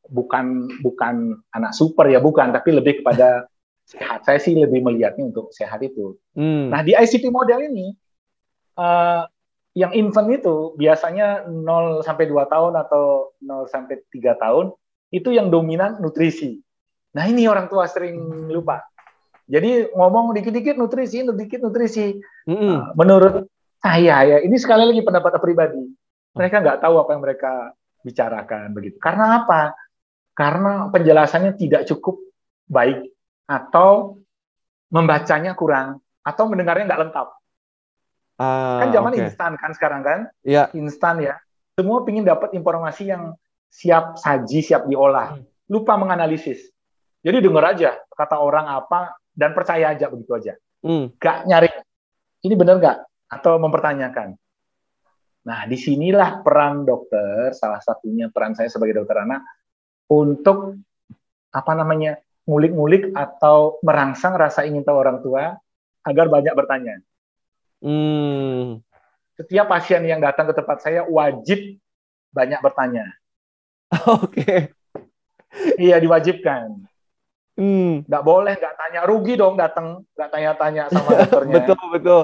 bukan 0.09 0.71
bukan 0.81 1.37
anak 1.53 1.77
super 1.77 2.09
ya 2.09 2.23
bukan, 2.23 2.55
tapi 2.55 2.73
lebih 2.73 3.05
kepada 3.05 3.45
sehat. 3.93 4.25
Saya 4.25 4.39
sih 4.41 4.57
lebih 4.57 4.81
melihatnya 4.87 5.29
untuk 5.29 5.53
sehat 5.53 5.83
itu. 5.85 6.17
Hmm. 6.37 6.73
Nah 6.73 6.81
di 6.85 6.97
ICT 6.97 7.29
model 7.29 7.69
ini 7.69 7.93
uh, 8.77 9.25
yang 9.77 9.93
infant 9.93 10.29
itu 10.33 10.73
biasanya 10.81 11.45
0 11.45 12.01
sampai 12.01 12.25
2 12.29 12.49
tahun 12.49 12.73
atau 12.81 13.37
0 13.45 13.69
sampai 13.69 14.01
3 14.09 14.41
tahun 14.41 14.73
itu 15.13 15.37
yang 15.37 15.53
dominan 15.53 16.01
nutrisi. 16.01 16.65
Nah 17.13 17.25
ini 17.29 17.45
orang 17.45 17.69
tua 17.69 17.85
sering 17.89 18.17
lupa. 18.49 18.85
Jadi 19.47 19.93
ngomong 19.95 20.35
dikit-dikit 20.35 20.75
nutrisi, 20.75 21.23
dikit 21.23 21.61
nutrisi. 21.63 22.19
Mm 22.49 22.57
-hmm. 22.57 22.77
menurut 22.99 23.47
saya 23.79 24.17
ya, 24.27 24.39
ini 24.43 24.57
sekali 24.59 24.83
lagi 24.83 25.03
pendapat 25.05 25.39
pribadi. 25.39 25.85
Mereka 26.35 26.61
nggak 26.61 26.81
tahu 26.83 26.95
apa 26.99 27.11
yang 27.15 27.23
mereka 27.23 27.53
bicarakan 28.03 28.75
begitu. 28.75 28.99
Karena 28.99 29.45
apa? 29.45 29.77
Karena 30.37 30.91
penjelasannya 30.91 31.55
tidak 31.57 31.87
cukup 31.89 32.19
baik 32.67 33.13
atau 33.47 34.19
membacanya 34.91 35.55
kurang 35.55 36.03
atau 36.27 36.45
mendengarnya 36.51 36.91
nggak 36.91 37.03
lengkap. 37.09 37.29
Uh, 38.37 38.85
kan 38.85 38.89
zaman 38.93 39.13
okay. 39.17 39.23
instan 39.25 39.53
kan 39.57 39.73
sekarang 39.73 40.01
kan? 40.05 40.19
Iya. 40.45 40.69
Yeah. 40.69 40.77
Instan 40.77 41.25
ya. 41.25 41.35
Semua 41.77 42.05
ingin 42.09 42.25
dapat 42.25 42.53
informasi 42.57 43.09
yang 43.13 43.37
siap 43.73 44.17
saji, 44.21 44.65
siap 44.65 44.89
diolah. 44.89 45.37
Hmm. 45.37 45.45
Lupa 45.69 45.97
menganalisis. 45.97 46.73
Jadi 47.21 47.43
dengar 47.43 47.75
aja 47.75 47.97
kata 48.15 48.39
orang 48.39 48.71
apa 48.71 49.19
dan 49.35 49.53
percaya 49.53 49.93
aja 49.93 50.07
begitu 50.09 50.33
aja. 50.37 50.55
Hmm. 50.85 51.11
Gak 51.19 51.49
nyari 51.49 51.69
ini 52.47 52.55
benar 52.55 52.79
nggak 52.79 52.99
atau 53.27 53.59
mempertanyakan. 53.59 54.39
Nah, 55.47 55.63
di 55.67 55.79
sinilah 55.79 56.43
peran 56.43 56.83
dokter, 56.83 57.55
salah 57.55 57.79
satunya 57.79 58.31
peran 58.31 58.55
saya 58.59 58.67
sebagai 58.67 59.03
dokter 59.03 59.23
anak 59.23 59.47
untuk 60.11 60.79
apa 61.55 61.73
namanya 61.75 62.19
ngulik-ngulik 62.47 63.15
atau 63.15 63.79
merangsang 63.83 64.35
rasa 64.35 64.67
ingin 64.67 64.83
tahu 64.83 64.99
orang 64.99 65.19
tua 65.23 65.55
agar 66.07 66.27
banyak 66.31 66.55
bertanya. 66.55 67.03
Hmm. 67.81 68.81
Setiap 69.37 69.69
pasien 69.69 70.01
yang 70.09 70.21
datang 70.21 70.49
ke 70.49 70.55
tempat 70.57 70.81
saya 70.81 71.05
wajib 71.05 71.77
banyak 72.33 72.61
bertanya. 72.65 73.05
Oke. 74.21 74.33
Okay. 74.33 74.61
Iya 75.81 75.97
diwajibkan. 76.01 76.85
Hmm. 77.57 78.05
Nggak 78.05 78.25
boleh 78.25 78.55
nggak 78.61 78.77
tanya 78.77 79.01
rugi 79.09 79.35
dong 79.41 79.57
datang 79.57 80.05
nggak 80.13 80.29
tanya-tanya 80.29 80.83
sama 80.93 81.11
dokternya. 81.25 81.55
betul 81.65 81.81
betul. 81.89 82.23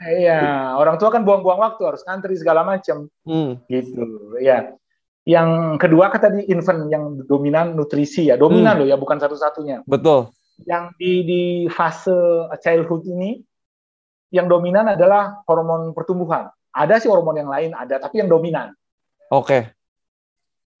Iya 0.00 0.74
orang 0.78 0.96
tua 0.96 1.10
kan 1.10 1.26
buang-buang 1.26 1.60
waktu 1.60 1.82
harus 1.82 2.06
ngantri 2.06 2.38
segala 2.38 2.62
macam. 2.62 3.10
Hmm. 3.26 3.58
Gitu 3.66 4.38
ya. 4.38 4.74
Yang 5.26 5.80
kedua 5.80 6.12
kan 6.12 6.20
tadi 6.22 6.46
infant 6.52 6.86
yang 6.92 7.18
dominan 7.26 7.74
nutrisi 7.74 8.30
ya 8.30 8.38
dominan 8.38 8.78
hmm. 8.78 8.80
loh 8.84 8.88
ya 8.94 8.96
bukan 8.98 9.18
satu-satunya. 9.18 9.82
Betul. 9.90 10.30
Yang 10.62 10.84
di 11.02 11.12
di 11.26 11.42
fase 11.66 12.46
childhood 12.62 13.10
ini 13.10 13.42
yang 14.34 14.50
dominan 14.50 14.90
adalah 14.90 15.46
hormon 15.46 15.94
pertumbuhan. 15.94 16.50
Ada 16.74 16.98
sih 16.98 17.06
hormon 17.06 17.38
yang 17.38 17.46
lain 17.46 17.70
ada 17.70 18.02
tapi 18.02 18.18
yang 18.18 18.26
dominan. 18.26 18.74
Oke. 19.30 19.46
Okay 19.46 19.62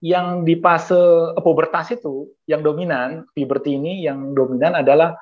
yang 0.04 0.44
di 0.44 0.60
fase 0.60 1.32
pubertas 1.40 1.96
itu 1.96 2.28
yang 2.44 2.60
dominan 2.60 3.24
puberty 3.32 3.80
ini 3.80 4.04
yang 4.04 4.36
dominan 4.36 4.76
adalah 4.76 5.16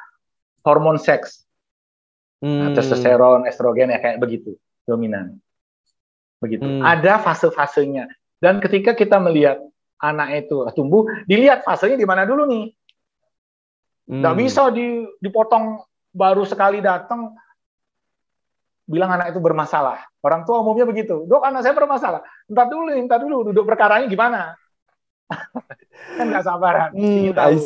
hormon 0.67 0.99
seks 0.99 1.47
hmm. 2.43 2.75
testosteron 2.75 3.47
estrogen 3.47 3.95
ya 3.95 4.03
kayak 4.03 4.19
begitu 4.19 4.59
dominan 4.83 5.39
begitu 6.43 6.67
hmm. 6.67 6.83
ada 6.83 7.23
fase-fasenya 7.23 8.11
dan 8.43 8.59
ketika 8.59 8.99
kita 8.99 9.23
melihat 9.23 9.63
anak 10.03 10.51
itu 10.51 10.67
tumbuh 10.75 11.07
dilihat 11.31 11.63
fasenya 11.63 11.95
di 11.95 12.03
mana 12.03 12.27
dulu 12.27 12.43
nih 12.51 12.75
nggak 14.11 14.35
hmm. 14.35 14.43
bisa 14.43 14.67
di, 14.75 15.07
dipotong 15.23 15.79
baru 16.11 16.43
sekali 16.43 16.83
datang 16.83 17.31
bilang 18.87 19.11
anak 19.15 19.33
itu 19.35 19.41
bermasalah. 19.41 20.03
Orang 20.23 20.43
tua 20.47 20.63
umumnya 20.63 20.87
begitu. 20.87 21.27
Dok, 21.27 21.43
anak 21.43 21.63
saya 21.67 21.75
bermasalah. 21.75 22.21
Entar 22.47 22.67
dulu, 22.69 22.91
entar 22.95 23.19
dulu, 23.23 23.37
duduk 23.51 23.65
perkaranya 23.67 24.07
gimana? 24.07 24.55
kan 26.19 26.27
nggak 26.29 26.45
sabaran. 26.45 26.91
Hmm, 26.93 27.33
tahu. 27.33 27.59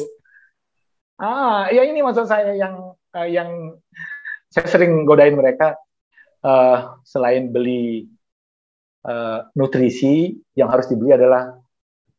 Ah, 1.17 1.73
ya 1.73 1.83
ini 1.89 2.05
maksud 2.05 2.29
saya 2.29 2.53
yang 2.53 2.93
uh, 3.17 3.29
yang 3.29 3.81
saya 4.53 4.67
sering 4.69 5.09
godain 5.09 5.35
mereka 5.35 5.77
uh, 6.45 7.01
selain 7.03 7.49
beli 7.49 8.07
uh, 9.09 9.49
nutrisi 9.57 10.37
yang 10.53 10.69
harus 10.69 10.87
dibeli 10.87 11.17
adalah 11.17 11.57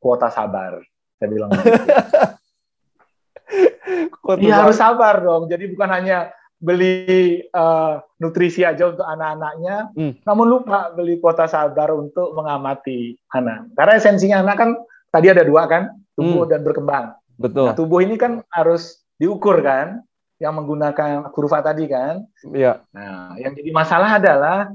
kuota 0.02 0.34
sabar. 0.34 0.82
Saya 1.18 1.30
bilang. 1.30 1.52
Iya 4.28 4.68
harus 4.68 4.76
sabar 4.76 5.24
dong. 5.24 5.48
Jadi 5.48 5.72
bukan 5.72 5.88
hanya 5.88 6.36
beli 6.58 7.46
uh, 7.54 8.02
nutrisi 8.18 8.66
aja 8.66 8.90
untuk 8.90 9.06
anak-anaknya, 9.06 9.94
hmm. 9.94 10.14
namun 10.26 10.46
lupa 10.50 10.90
beli 10.90 11.22
kuota 11.22 11.46
sabar 11.46 11.94
untuk 11.94 12.34
mengamati 12.34 13.14
anak. 13.30 13.74
Karena 13.78 13.94
esensinya 13.94 14.38
anak 14.42 14.56
kan 14.58 14.70
tadi 15.14 15.30
ada 15.30 15.46
dua 15.46 15.70
kan, 15.70 15.94
tumbuh 16.18 16.50
hmm. 16.50 16.52
dan 16.52 16.62
berkembang. 16.66 17.06
Betul. 17.38 17.70
Nah, 17.70 17.78
tubuh 17.78 18.02
ini 18.02 18.18
kan 18.18 18.42
harus 18.50 19.06
diukur 19.22 19.62
kan, 19.62 20.02
yang 20.38 20.54
menggunakan 20.58 21.30
kurva 21.34 21.62
tadi 21.62 21.86
kan. 21.90 22.26
Iya. 22.46 22.82
Nah, 22.94 23.38
yang 23.38 23.54
jadi 23.58 23.70
masalah 23.74 24.22
adalah 24.22 24.70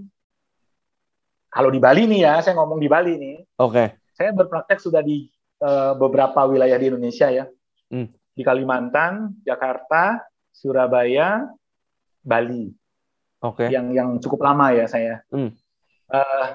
kalau 1.50 1.70
di 1.70 1.78
Bali 1.82 2.06
nih 2.06 2.20
ya, 2.26 2.34
saya 2.42 2.58
ngomong 2.58 2.78
di 2.78 2.88
Bali 2.90 3.14
nih. 3.18 3.36
Oke. 3.58 3.98
Saya 4.14 4.30
berpraktek 4.34 4.78
sudah 4.78 5.02
di 5.02 5.26
uh, 5.62 5.94
beberapa 5.98 6.46
wilayah 6.46 6.78
di 6.78 6.86
Indonesia 6.90 7.30
ya. 7.30 7.44
Hmm. 7.90 8.10
Di 8.32 8.42
Kalimantan, 8.42 9.36
Jakarta, 9.44 10.24
Surabaya, 10.50 11.44
Bali. 12.22 12.70
Oke. 13.42 13.66
Yang 13.68 13.86
yang 13.94 14.10
cukup 14.22 14.46
lama 14.46 14.70
ya 14.70 14.86
saya. 14.86 15.26
Hmm. 15.28 15.50
Uh, 16.06 16.48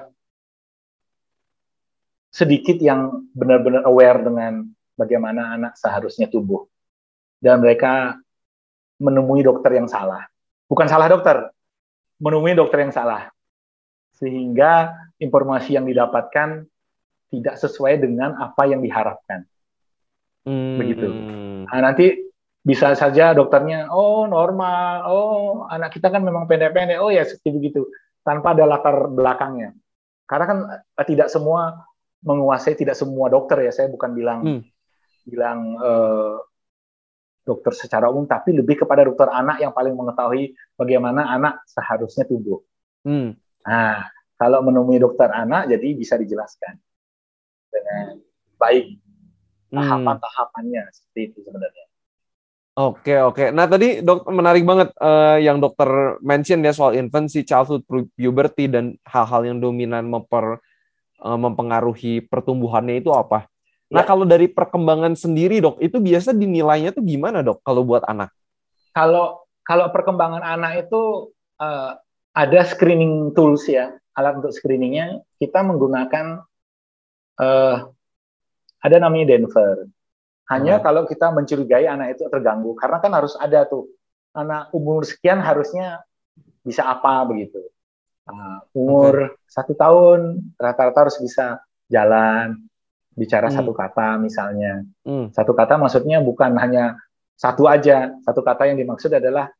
sedikit 2.32 2.80
yang 2.80 3.28
benar-benar 3.36 3.84
aware 3.84 4.20
dengan 4.24 4.68
bagaimana 4.96 5.56
anak 5.56 5.76
seharusnya 5.76 6.28
tumbuh. 6.32 6.64
Dan 7.38 7.62
mereka 7.62 8.18
menemui 8.98 9.46
dokter 9.46 9.78
yang 9.78 9.86
salah. 9.86 10.26
Bukan 10.66 10.90
salah 10.90 11.06
dokter, 11.06 11.48
menemui 12.18 12.58
dokter 12.58 12.82
yang 12.82 12.92
salah. 12.92 13.30
Sehingga 14.18 14.90
informasi 15.22 15.78
yang 15.78 15.86
didapatkan 15.86 16.66
tidak 17.30 17.54
sesuai 17.60 18.02
dengan 18.02 18.34
apa 18.40 18.66
yang 18.66 18.82
diharapkan. 18.82 19.46
Hmm. 20.48 20.80
Begitu. 20.80 21.06
Nah, 21.68 21.80
nanti 21.84 22.27
bisa 22.68 22.92
saja 22.92 23.32
dokternya, 23.32 23.88
oh 23.88 24.28
normal, 24.28 25.08
oh 25.08 25.64
anak 25.72 25.96
kita 25.96 26.12
kan 26.12 26.20
memang 26.20 26.44
pendek-pendek, 26.44 27.00
oh 27.00 27.08
ya 27.08 27.24
seperti 27.24 27.48
begitu, 27.56 27.80
tanpa 28.20 28.52
ada 28.52 28.68
latar 28.68 29.08
belakangnya. 29.08 29.72
Karena 30.28 30.44
kan 30.44 30.58
eh, 31.00 31.06
tidak 31.08 31.32
semua 31.32 31.88
menguasai, 32.20 32.76
tidak 32.76 32.92
semua 32.92 33.32
dokter 33.32 33.64
ya, 33.64 33.72
saya 33.72 33.88
bukan 33.88 34.12
bilang 34.12 34.40
hmm. 34.44 34.62
bilang 35.24 35.80
uh, 35.80 36.44
dokter 37.40 37.72
secara 37.72 38.12
umum, 38.12 38.28
tapi 38.28 38.52
lebih 38.52 38.84
kepada 38.84 39.08
dokter 39.08 39.32
anak 39.32 39.64
yang 39.64 39.72
paling 39.72 39.96
mengetahui 39.96 40.52
bagaimana 40.76 41.24
anak 41.24 41.64
seharusnya 41.64 42.28
tumbuh. 42.28 42.60
Hmm. 43.00 43.32
Nah, 43.64 44.04
kalau 44.36 44.60
menemui 44.60 45.00
dokter 45.00 45.32
anak, 45.32 45.72
jadi 45.72 45.88
bisa 45.96 46.20
dijelaskan 46.20 46.76
dengan 47.72 48.20
baik 48.60 48.92
hmm. 48.92 49.80
tahapan-tahapannya 49.80 50.84
seperti 50.92 51.32
itu 51.32 51.48
sebenarnya. 51.48 51.87
Oke 52.78 53.18
oke. 53.18 53.50
Nah 53.50 53.66
tadi 53.66 53.98
dok 54.06 54.30
menarik 54.30 54.62
banget 54.62 54.94
uh, 55.02 55.34
yang 55.42 55.58
dokter 55.58 56.14
mention 56.22 56.62
ya 56.62 56.70
soal 56.70 56.94
infancy, 56.94 57.42
childhood, 57.42 57.82
puberty 58.14 58.70
dan 58.70 58.94
hal-hal 59.02 59.42
yang 59.42 59.58
dominan 59.58 60.06
memper 60.06 60.62
uh, 61.18 61.34
mempengaruhi 61.34 62.22
pertumbuhannya 62.22 63.02
itu 63.02 63.10
apa? 63.10 63.50
Nah, 63.88 64.04
ya. 64.04 64.06
kalau 64.06 64.28
dari 64.28 64.52
perkembangan 64.52 65.16
sendiri, 65.16 65.64
Dok, 65.64 65.80
itu 65.80 65.96
biasa 65.96 66.36
dinilainya 66.36 66.92
tuh 66.92 67.00
gimana, 67.02 67.40
Dok, 67.40 67.64
kalau 67.64 67.88
buat 67.88 68.04
anak? 68.04 68.28
Kalau 68.92 69.48
kalau 69.64 69.88
perkembangan 69.90 70.44
anak 70.44 70.86
itu 70.86 71.32
uh, 71.58 71.96
ada 72.36 72.60
screening 72.62 73.32
tools 73.32 73.66
ya, 73.66 73.90
alat 74.14 74.38
untuk 74.38 74.54
screeningnya 74.54 75.18
kita 75.42 75.66
menggunakan 75.66 76.46
uh, 77.42 77.76
ada 78.78 78.96
namanya 79.02 79.34
Denver. 79.34 79.90
Hanya 80.48 80.80
hmm. 80.80 80.84
kalau 80.84 81.02
kita 81.04 81.28
mencurigai 81.28 81.84
anak 81.84 82.16
itu 82.16 82.24
terganggu, 82.32 82.72
karena 82.76 82.98
kan 83.04 83.12
harus 83.12 83.36
ada 83.36 83.68
tuh 83.68 83.88
anak 84.32 84.72
umur 84.72 85.04
sekian 85.04 85.44
harusnya 85.44 86.00
bisa 86.64 86.88
apa 86.88 87.24
begitu. 87.28 87.60
Uh, 88.28 88.60
umur 88.76 89.32
okay. 89.32 89.48
satu 89.48 89.72
tahun 89.72 90.52
rata-rata 90.60 91.08
harus 91.08 91.16
bisa 91.20 91.64
jalan, 91.88 92.68
bicara 93.16 93.48
hmm. 93.48 93.56
satu 93.56 93.72
kata 93.72 94.20
misalnya. 94.20 94.84
Hmm. 95.02 95.32
Satu 95.34 95.52
kata 95.52 95.80
maksudnya 95.80 96.20
bukan 96.20 96.56
hanya 96.60 96.96
satu 97.34 97.66
aja. 97.66 98.12
Satu 98.24 98.40
kata 98.40 98.68
yang 98.68 98.78
dimaksud 98.80 99.10
adalah 99.10 99.50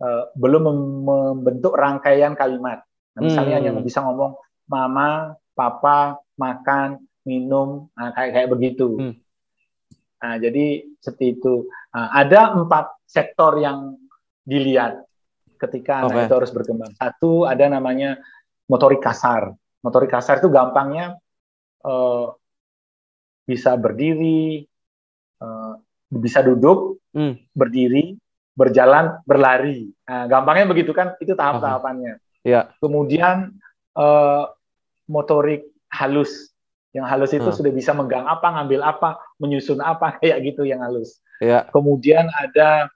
uh, 0.00 0.32
belum 0.38 0.64
membentuk 1.04 1.74
rangkaian 1.74 2.38
kalimat. 2.38 2.84
Nah, 3.16 3.20
misalnya 3.20 3.58
hmm. 3.58 3.66
hanya 3.68 3.82
bisa 3.82 4.00
ngomong 4.04 4.38
mama, 4.70 5.34
papa, 5.56 6.22
makan, 6.38 7.02
minum, 7.26 7.90
nah, 7.98 8.14
kayak 8.14 8.30
kayak 8.32 8.48
begitu. 8.52 8.88
Hmm. 8.94 9.14
Nah, 10.18 10.34
jadi 10.42 10.82
seperti 10.98 11.38
itu. 11.38 11.70
Nah, 11.94 12.10
ada 12.10 12.58
empat 12.58 13.06
sektor 13.06 13.58
yang 13.62 13.94
dilihat 14.42 15.04
ketika 15.58 16.06
okay. 16.06 16.14
anak 16.14 16.22
itu 16.30 16.36
harus 16.38 16.52
berkembang. 16.54 16.92
Satu 16.98 17.46
ada 17.46 17.66
namanya 17.70 18.18
motorik 18.70 19.02
kasar. 19.02 19.54
Motorik 19.82 20.10
kasar 20.10 20.42
itu 20.42 20.50
gampangnya 20.50 21.18
uh, 21.86 22.34
bisa 23.46 23.78
berdiri, 23.78 24.66
uh, 25.40 25.78
bisa 26.10 26.42
duduk, 26.42 26.98
hmm. 27.14 27.54
berdiri, 27.54 28.18
berjalan, 28.58 29.22
berlari. 29.22 29.88
Nah, 30.04 30.26
gampangnya 30.26 30.66
begitu 30.66 30.90
kan? 30.90 31.14
Itu 31.22 31.38
tahap-tahapannya. 31.38 32.18
Ya. 32.42 32.74
Kemudian 32.82 33.54
uh, 33.94 34.50
motorik 35.06 35.66
halus. 35.94 36.50
Yang 36.96 37.06
halus 37.06 37.32
itu 37.36 37.48
hmm. 37.48 37.58
sudah 37.58 37.72
bisa 37.72 37.90
megang 37.92 38.24
apa, 38.24 38.48
ngambil 38.48 38.80
apa, 38.84 39.20
menyusun 39.36 39.80
apa, 39.80 40.14
kayak 40.20 40.40
gitu 40.44 40.64
yang 40.64 40.80
halus. 40.80 41.20
Ya. 41.38 41.68
Kemudian 41.70 42.26
ada 42.32 42.90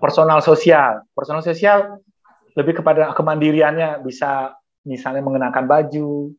personal 0.00 0.42
sosial. 0.42 1.04
Personal 1.14 1.44
sosial 1.44 2.02
lebih 2.54 2.82
kepada 2.82 3.14
kemandiriannya 3.14 4.02
bisa 4.02 4.54
misalnya 4.86 5.22
mengenakan 5.24 5.66
baju, 5.66 6.30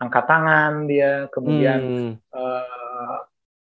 angkat 0.00 0.24
tangan 0.26 0.72
dia, 0.88 1.28
kemudian 1.30 1.78
hmm. 1.80 2.12
uh, 2.32 3.18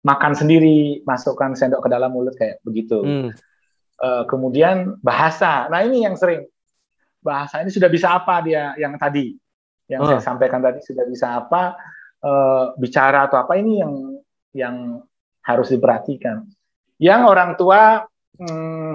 makan 0.06 0.32
sendiri, 0.36 1.02
masukkan 1.02 1.56
sendok 1.56 1.82
ke 1.82 1.88
dalam 1.90 2.12
mulut 2.14 2.36
kayak 2.36 2.62
begitu. 2.62 3.02
Hmm. 3.02 3.30
Uh, 3.96 4.22
kemudian 4.28 5.00
bahasa. 5.00 5.66
Nah 5.72 5.82
ini 5.82 6.04
yang 6.04 6.14
sering 6.14 6.44
bahasa 7.26 7.58
ini 7.58 7.74
sudah 7.74 7.90
bisa 7.90 8.14
apa 8.14 8.38
dia 8.46 8.78
yang 8.78 8.94
tadi 8.94 9.34
yang 9.90 10.06
oh. 10.06 10.08
saya 10.14 10.22
sampaikan 10.22 10.62
tadi 10.62 10.78
sudah 10.78 11.02
bisa 11.10 11.42
apa 11.42 11.74
uh, 12.26 12.74
bicara 12.74 13.30
atau 13.30 13.38
apa 13.38 13.54
ini 13.54 13.78
yang 13.78 13.94
yang 14.50 14.76
harus 15.46 15.70
diperhatikan. 15.70 16.42
Yang 16.98 17.20
orang 17.30 17.50
tua 17.54 18.02
hmm, 18.42 18.94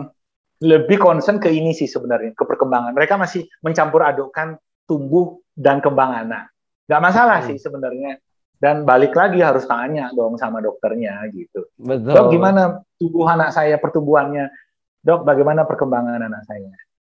lebih 0.62 1.00
concern 1.00 1.40
ke 1.40 1.48
ini 1.48 1.72
sih 1.72 1.88
sebenarnya 1.88 2.36
ke 2.36 2.44
perkembangan. 2.44 2.92
Mereka 2.92 3.16
masih 3.16 3.48
mencampur 3.64 4.04
adukkan 4.04 4.60
tumbuh 4.84 5.40
dan 5.56 5.80
kembang 5.80 6.28
anak. 6.28 6.52
Gak 6.92 7.02
masalah 7.02 7.40
hmm. 7.40 7.48
sih 7.54 7.58
sebenarnya 7.62 8.20
dan 8.62 8.86
balik 8.86 9.18
lagi 9.18 9.42
harus 9.42 9.66
tanya 9.66 10.14
dong 10.14 10.38
sama 10.38 10.62
dokternya 10.62 11.18
gitu. 11.34 11.66
Betul. 11.82 12.14
Dok 12.14 12.28
gimana 12.30 12.62
tubuh 13.02 13.26
anak 13.26 13.56
saya 13.56 13.82
pertumbuhannya? 13.82 14.54
Dok 15.02 15.26
bagaimana 15.26 15.66
perkembangan 15.66 16.22
anak 16.22 16.46
saya? 16.46 16.70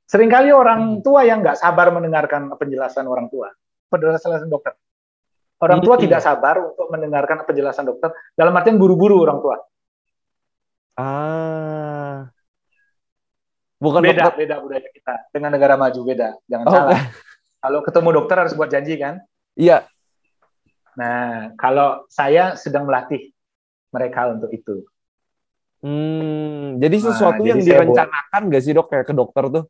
Seringkali 0.07 0.51
orang 0.51 0.99
hmm. 0.99 1.03
tua 1.03 1.23
yang 1.23 1.39
nggak 1.39 1.59
sabar 1.59 1.91
mendengarkan 1.95 2.51
penjelasan 2.55 3.07
orang 3.07 3.31
tua, 3.31 3.51
penjelasan 3.87 4.47
dokter. 4.51 4.75
Orang 5.57 5.81
tua 5.81 5.97
hmm. 5.97 6.03
tidak 6.05 6.21
sabar 6.21 6.61
untuk 6.61 6.87
mendengarkan 6.93 7.41
penjelasan 7.45 7.89
dokter. 7.89 8.13
Dalam 8.37 8.53
artian 8.53 8.77
buru-buru 8.77 9.25
orang 9.25 9.41
tua. 9.41 9.57
Ah, 10.97 12.25
bukan 13.77 14.01
beda 14.01 14.33
dokter. 14.33 14.49
beda 14.49 14.55
budaya 14.65 14.89
kita 14.89 15.13
dengan 15.29 15.49
negara 15.53 15.77
maju 15.77 15.99
beda. 16.01 16.37
Jangan 16.49 16.65
oh. 16.65 16.73
salah. 16.73 16.99
Kalau 17.57 17.79
ketemu 17.81 18.09
dokter 18.21 18.35
harus 18.37 18.53
buat 18.53 18.69
janji 18.69 19.01
kan? 19.01 19.21
Iya, 19.57 19.89
Nah, 20.97 21.53
kalau 21.61 22.09
saya 22.09 22.57
sedang 22.57 22.89
melatih 22.89 23.29
mereka 23.93 24.33
untuk 24.33 24.49
itu. 24.49 24.81
Hmm, 25.85 26.81
jadi 26.81 26.97
sesuatu 26.97 27.45
nah, 27.45 27.49
yang 27.53 27.61
jadi 27.61 27.85
direncanakan 27.85 28.41
nggak 28.49 28.63
sih 28.65 28.73
dok 28.73 28.89
kayak 28.89 29.05
ke 29.05 29.13
dokter 29.13 29.43
tuh? 29.53 29.63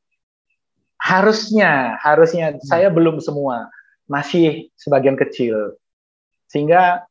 Harusnya, 0.96 2.00
harusnya 2.00 2.56
hmm. 2.56 2.64
saya 2.64 2.88
belum 2.88 3.20
semua, 3.20 3.68
masih 4.08 4.72
sebagian 4.80 5.20
kecil. 5.20 5.78
Sehingga 6.48 7.06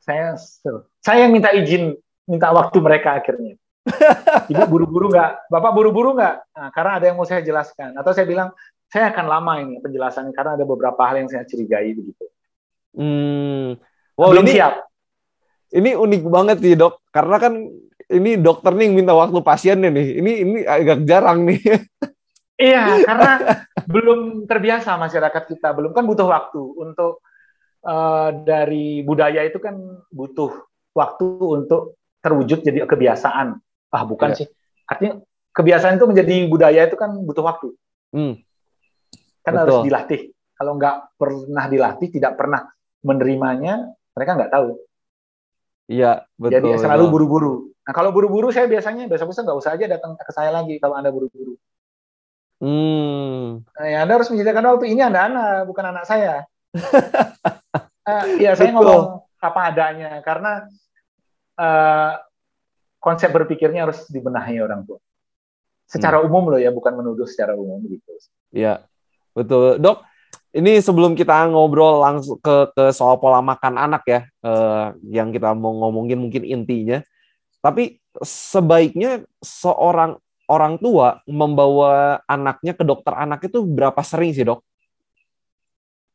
saya 0.00 0.34
saya 1.04 1.28
minta 1.28 1.52
izin, 1.52 1.94
minta 2.26 2.50
waktu 2.50 2.80
mereka 2.80 3.20
akhirnya. 3.20 3.56
Ibu 4.50 4.64
buru-buru 4.68 5.08
nggak, 5.08 5.48
bapak 5.48 5.72
buru-buru 5.72 6.10
nggak? 6.16 6.36
Nah, 6.52 6.68
karena 6.72 6.92
ada 7.00 7.04
yang 7.08 7.16
mau 7.16 7.28
saya 7.28 7.40
jelaskan. 7.40 7.96
Atau 7.96 8.12
saya 8.12 8.28
bilang 8.28 8.52
saya 8.90 9.14
akan 9.14 9.26
lama 9.30 9.52
ini 9.62 9.78
penjelasannya 9.78 10.34
karena 10.34 10.58
ada 10.58 10.64
beberapa 10.66 11.00
hal 11.06 11.22
yang 11.22 11.30
saya 11.30 11.46
curigai 11.46 11.94
begitu. 11.94 12.24
Hmm. 12.96 13.78
Wow, 14.18 14.34
Belum 14.34 14.44
ini, 14.50 14.52
siap. 14.58 14.74
Ini 15.70 15.90
unik 15.94 16.22
banget 16.26 16.58
sih 16.58 16.74
dok, 16.74 16.98
karena 17.14 17.36
kan 17.38 17.54
ini 18.10 18.30
dokter 18.42 18.74
nih 18.74 18.90
minta 18.90 19.14
waktu 19.14 19.38
pasiennya 19.38 19.88
nih. 19.94 20.06
Ini 20.18 20.32
ini 20.42 20.58
agak 20.66 21.06
jarang 21.06 21.46
nih. 21.46 21.60
Iya, 22.60 22.84
karena 23.08 23.30
belum 23.88 24.44
terbiasa 24.44 25.00
masyarakat 25.00 25.42
kita, 25.48 25.72
belum 25.72 25.96
kan 25.96 26.04
butuh 26.04 26.28
waktu 26.28 26.60
untuk 26.60 27.24
uh, 27.88 28.30
dari 28.44 29.00
budaya 29.00 29.48
itu 29.48 29.56
kan 29.56 29.80
butuh 30.12 30.52
waktu 30.92 31.26
untuk 31.40 31.96
terwujud 32.20 32.60
jadi 32.60 32.84
kebiasaan. 32.84 33.56
Ah, 33.90 34.04
bukan 34.04 34.36
iya. 34.36 34.38
sih. 34.44 34.46
Artinya 34.84 35.24
kebiasaan 35.56 35.96
itu 35.96 36.06
menjadi 36.06 36.36
budaya 36.46 36.84
itu 36.84 36.96
kan 37.00 37.16
butuh 37.16 37.44
waktu. 37.48 37.68
Hmm. 38.12 38.36
Kan 39.40 39.52
Betul. 39.56 39.60
harus 39.64 39.76
dilatih. 39.88 40.20
Kalau 40.60 40.76
nggak 40.76 41.16
pernah 41.16 41.64
dilatih, 41.72 42.08
tidak 42.12 42.36
pernah 42.36 42.68
menerimanya 43.00 43.88
mereka 44.12 44.36
nggak 44.36 44.52
tahu. 44.52 44.76
Iya, 45.88 46.28
betul. 46.36 46.54
Jadi 46.54 46.68
selalu 46.84 47.04
buru-buru. 47.08 47.54
Nah 47.82 47.92
kalau 47.96 48.12
buru-buru 48.12 48.52
saya 48.52 48.68
biasanya 48.68 49.08
besok-besok 49.08 49.42
nggak 49.48 49.58
usah 49.58 49.72
aja 49.74 49.86
datang 49.88 50.14
ke 50.14 50.30
saya 50.30 50.52
lagi 50.52 50.76
kalau 50.78 50.94
anda 50.94 51.08
buru-buru. 51.10 51.56
Hmm. 52.60 53.64
Nah, 53.64 53.86
ya, 53.88 53.98
anda 54.04 54.20
harus 54.20 54.28
menyediakan 54.28 54.76
waktu. 54.76 54.92
Ini 54.92 55.08
anda 55.08 55.26
anak, 55.32 55.64
bukan 55.64 55.84
anak 55.96 56.04
saya. 56.04 56.44
uh, 56.76 58.24
ya 58.44 58.52
saya 58.52 58.70
Betul. 58.70 58.84
ngomong 58.84 59.04
apa 59.40 59.60
adanya 59.72 60.20
karena 60.20 60.68
uh, 61.56 62.20
konsep 63.00 63.32
berpikirnya 63.32 63.88
harus 63.88 64.04
dibenahi 64.12 64.60
orang 64.60 64.84
tua. 64.84 65.00
Secara 65.88 66.22
umum 66.22 66.52
loh 66.54 66.60
ya, 66.60 66.70
bukan 66.70 66.94
menuduh 67.00 67.26
secara 67.26 67.56
umum 67.58 67.82
gitu. 67.82 68.14
Ya, 68.54 68.86
betul. 69.34 69.82
Dok, 69.82 70.06
ini 70.54 70.78
sebelum 70.78 71.18
kita 71.18 71.50
ngobrol 71.50 71.98
langsung 71.98 72.38
ke, 72.38 72.70
ke 72.70 72.94
soal 72.94 73.18
pola 73.18 73.42
makan 73.42 73.74
anak 73.74 74.06
ya, 74.06 74.20
eh, 74.22 74.86
yang 75.10 75.34
kita 75.34 75.50
mau 75.50 75.74
ngomongin 75.74 76.22
mungkin 76.22 76.46
intinya. 76.46 77.02
Tapi 77.58 77.98
sebaiknya 78.22 79.26
seorang 79.42 80.14
orang 80.50 80.82
tua 80.82 81.22
membawa 81.30 82.18
anaknya 82.26 82.74
ke 82.74 82.82
dokter 82.82 83.14
anak 83.14 83.46
itu 83.46 83.62
berapa 83.62 84.02
sering 84.02 84.34
sih 84.34 84.42
dok? 84.42 84.66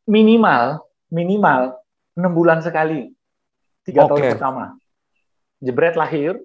Minimal, 0.05 0.83
minimal 1.09 1.79
enam 2.13 2.31
bulan 2.35 2.59
sekali, 2.59 3.15
tiga 3.87 4.05
Oke. 4.05 4.19
tahun 4.19 4.37
pertama. 4.37 4.65
Jebret 5.63 5.95
lahir, 5.95 6.37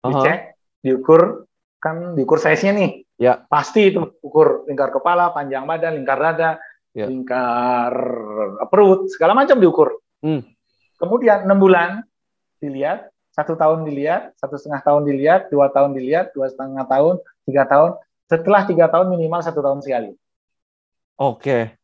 Aha. 0.00 0.08
dicek, 0.08 0.40
diukur, 0.80 1.44
kan 1.82 2.14
diukur 2.14 2.38
size-nya 2.38 2.72
nih. 2.72 2.90
Ya. 3.18 3.44
Pasti 3.50 3.92
itu 3.92 4.00
ukur 4.22 4.64
lingkar 4.70 4.94
kepala, 4.94 5.34
panjang 5.34 5.66
badan, 5.66 5.98
lingkar 5.98 6.18
dada, 6.22 6.50
Ya. 6.96 7.12
lingkar 7.12 7.92
perut, 8.72 9.12
segala 9.12 9.36
macam 9.36 9.60
diukur. 9.60 10.00
Hmm. 10.24 10.40
Kemudian 10.96 11.44
enam 11.44 11.60
bulan 11.60 12.00
dilihat, 12.56 13.12
satu 13.36 13.52
tahun 13.54 13.84
dilihat, 13.84 14.32
satu 14.40 14.56
setengah 14.56 14.80
tahun 14.80 15.04
dilihat, 15.04 15.52
dua 15.52 15.68
tahun 15.68 15.92
dilihat, 15.92 16.32
dua 16.32 16.48
setengah 16.48 16.88
tahun, 16.88 17.20
tiga 17.44 17.68
tahun. 17.68 17.90
Setelah 18.26 18.62
tiga 18.64 18.86
tahun 18.88 19.12
minimal 19.12 19.44
satu 19.44 19.60
tahun 19.60 19.84
sekali. 19.84 20.16
Oke, 21.16 21.76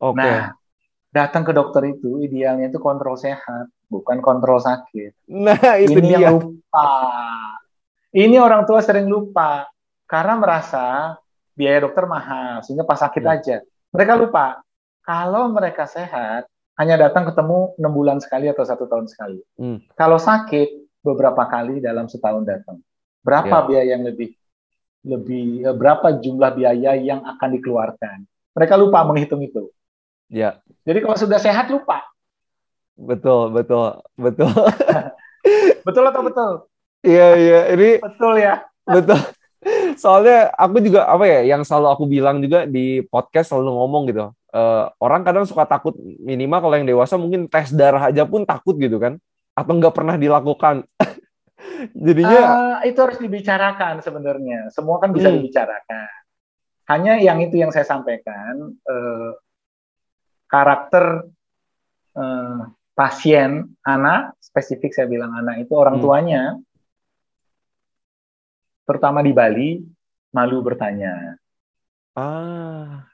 oke. 0.00 0.16
Nah, 0.16 0.56
datang 1.12 1.44
ke 1.44 1.52
dokter 1.52 1.92
itu 1.92 2.20
idealnya 2.20 2.68
itu 2.68 2.80
kontrol 2.80 3.16
sehat, 3.16 3.68
bukan 3.86 4.18
kontrol 4.20 4.56
sakit. 4.58 5.12
Nah, 5.28 5.76
itu 5.84 5.96
ini 5.96 6.16
dia. 6.16 6.32
yang 6.32 6.40
lupa. 6.40 6.88
Ini 8.10 8.36
orang 8.42 8.66
tua 8.66 8.82
sering 8.82 9.06
lupa 9.06 9.70
karena 10.10 10.34
merasa 10.34 11.14
biaya 11.54 11.86
dokter 11.86 12.08
mahal 12.08 12.64
sehingga 12.64 12.82
pas 12.82 12.98
sakit 12.98 13.22
Hmm. 13.22 13.34
aja. 13.38 13.56
Mereka 13.94 14.12
lupa 14.18 14.64
kalau 15.04 15.46
mereka 15.50 15.86
sehat 15.86 16.50
hanya 16.80 16.96
datang 16.96 17.28
ketemu 17.28 17.76
enam 17.76 17.92
bulan 17.92 18.18
sekali 18.18 18.48
atau 18.48 18.64
satu 18.64 18.88
tahun 18.88 19.04
sekali. 19.04 19.44
Hmm. 19.60 19.84
Kalau 19.92 20.16
sakit 20.16 20.96
beberapa 21.04 21.44
kali 21.44 21.84
dalam 21.84 22.08
setahun 22.08 22.48
datang. 22.48 22.80
Berapa 23.20 23.52
Ya. 23.52 23.66
biaya 23.68 23.86
yang 23.92 24.02
lebih 24.02 24.32
lebih 25.04 25.60
eh, 25.62 25.76
berapa 25.76 26.16
jumlah 26.16 26.56
biaya 26.56 26.96
yang 26.96 27.20
akan 27.20 27.48
dikeluarkan? 27.52 28.24
Mereka 28.56 28.74
lupa 28.74 29.04
menghitung 29.04 29.44
itu. 29.44 29.68
Ya, 30.30 30.56
Jadi 30.86 31.02
kalau 31.02 31.18
sudah 31.18 31.36
sehat 31.36 31.68
lupa. 31.68 32.00
betul, 32.94 33.50
betul, 33.50 34.00
betul. 34.16 34.48
Betul 35.80 36.04
atau 36.04 36.20
betul? 36.20 36.52
Iya, 37.00 37.28
iya. 37.34 37.60
Ini 37.72 37.90
Betul 37.98 38.34
ya. 38.36 38.60
Betul. 38.84 39.16
Soalnya 39.96 40.52
aku 40.52 40.80
juga 40.80 41.08
apa 41.08 41.24
ya, 41.24 41.40
yang 41.48 41.64
selalu 41.64 41.88
aku 41.88 42.04
bilang 42.04 42.44
juga 42.44 42.68
di 42.68 43.00
podcast 43.08 43.52
selalu 43.52 43.72
ngomong 43.72 44.02
gitu. 44.08 44.28
Eh, 44.50 44.84
orang 44.98 45.22
kadang 45.22 45.46
suka 45.46 45.62
takut 45.62 45.94
minimal 46.18 46.58
kalau 46.58 46.74
yang 46.74 46.88
dewasa 46.90 47.14
mungkin 47.14 47.46
tes 47.46 47.70
darah 47.70 48.10
aja 48.10 48.26
pun 48.26 48.42
takut 48.42 48.74
gitu 48.74 48.98
kan, 48.98 49.14
atau 49.54 49.72
nggak 49.78 49.94
pernah 49.94 50.18
dilakukan. 50.18 50.82
Jadinya 51.94 52.40
Ah, 52.50 52.78
itu 52.82 52.98
harus 52.98 53.22
dibicarakan 53.22 54.02
sebenarnya. 54.02 54.66
Semua 54.74 54.98
kan 54.98 55.14
bisa 55.14 55.30
Hmm. 55.30 55.38
dibicarakan. 55.38 56.08
Hanya 56.90 57.22
yang 57.22 57.38
itu 57.38 57.62
yang 57.62 57.70
saya 57.70 57.86
sampaikan 57.86 58.74
eh, 58.74 59.30
karakter 60.50 61.30
eh, 62.18 62.58
pasien 62.90 63.70
anak 63.86 64.34
spesifik 64.42 64.90
saya 64.90 65.06
bilang 65.06 65.30
anak 65.30 65.62
itu 65.62 65.72
orang 65.78 66.02
Hmm. 66.02 66.04
tuanya 66.04 66.42
terutama 68.82 69.22
di 69.22 69.30
Bali 69.30 69.70
malu 70.34 70.58
bertanya. 70.60 71.38
ah, 72.18 73.06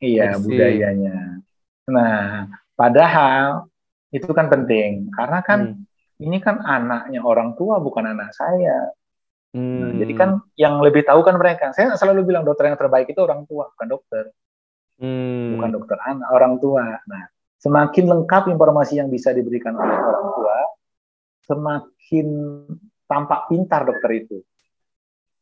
Iya, 0.00 0.40
budayanya. 0.40 1.44
Nah, 1.92 2.48
padahal 2.72 3.68
itu 4.10 4.26
kan 4.32 4.50
penting 4.50 5.12
karena 5.14 5.38
kan 5.44 5.60
hmm, 5.76 6.24
ini 6.24 6.40
kan 6.42 6.58
anaknya 6.64 7.20
orang 7.22 7.54
tua 7.54 7.78
bukan 7.78 8.08
anak 8.08 8.32
saya. 8.32 8.90
Nah, 9.52 9.92
hmm, 9.92 10.00
jadi 10.00 10.12
kan 10.16 10.30
yang 10.56 10.80
lebih 10.80 11.04
tahu 11.04 11.20
kan 11.20 11.36
mereka. 11.36 11.76
Saya 11.76 11.92
selalu 12.00 12.32
bilang 12.32 12.48
dokter 12.48 12.72
yang 12.72 12.80
terbaik 12.80 13.12
itu 13.12 13.20
orang 13.20 13.44
tua, 13.44 13.68
bukan 13.76 13.88
dokter, 13.92 14.24
hmm, 14.98 15.56
bukan 15.56 15.70
dokter 15.76 15.98
anak, 16.00 16.28
orang 16.32 16.54
tua. 16.56 16.84
Nah, 17.04 17.22
semakin 17.60 18.04
lengkap 18.08 18.48
informasi 18.56 19.04
yang 19.04 19.12
bisa 19.12 19.36
diberikan 19.36 19.76
oleh 19.76 19.96
orang 20.00 20.26
tua, 20.32 20.56
semakin 21.44 22.26
tampak 23.04 23.40
pintar 23.52 23.84
dokter 23.84 24.10
itu. 24.16 24.38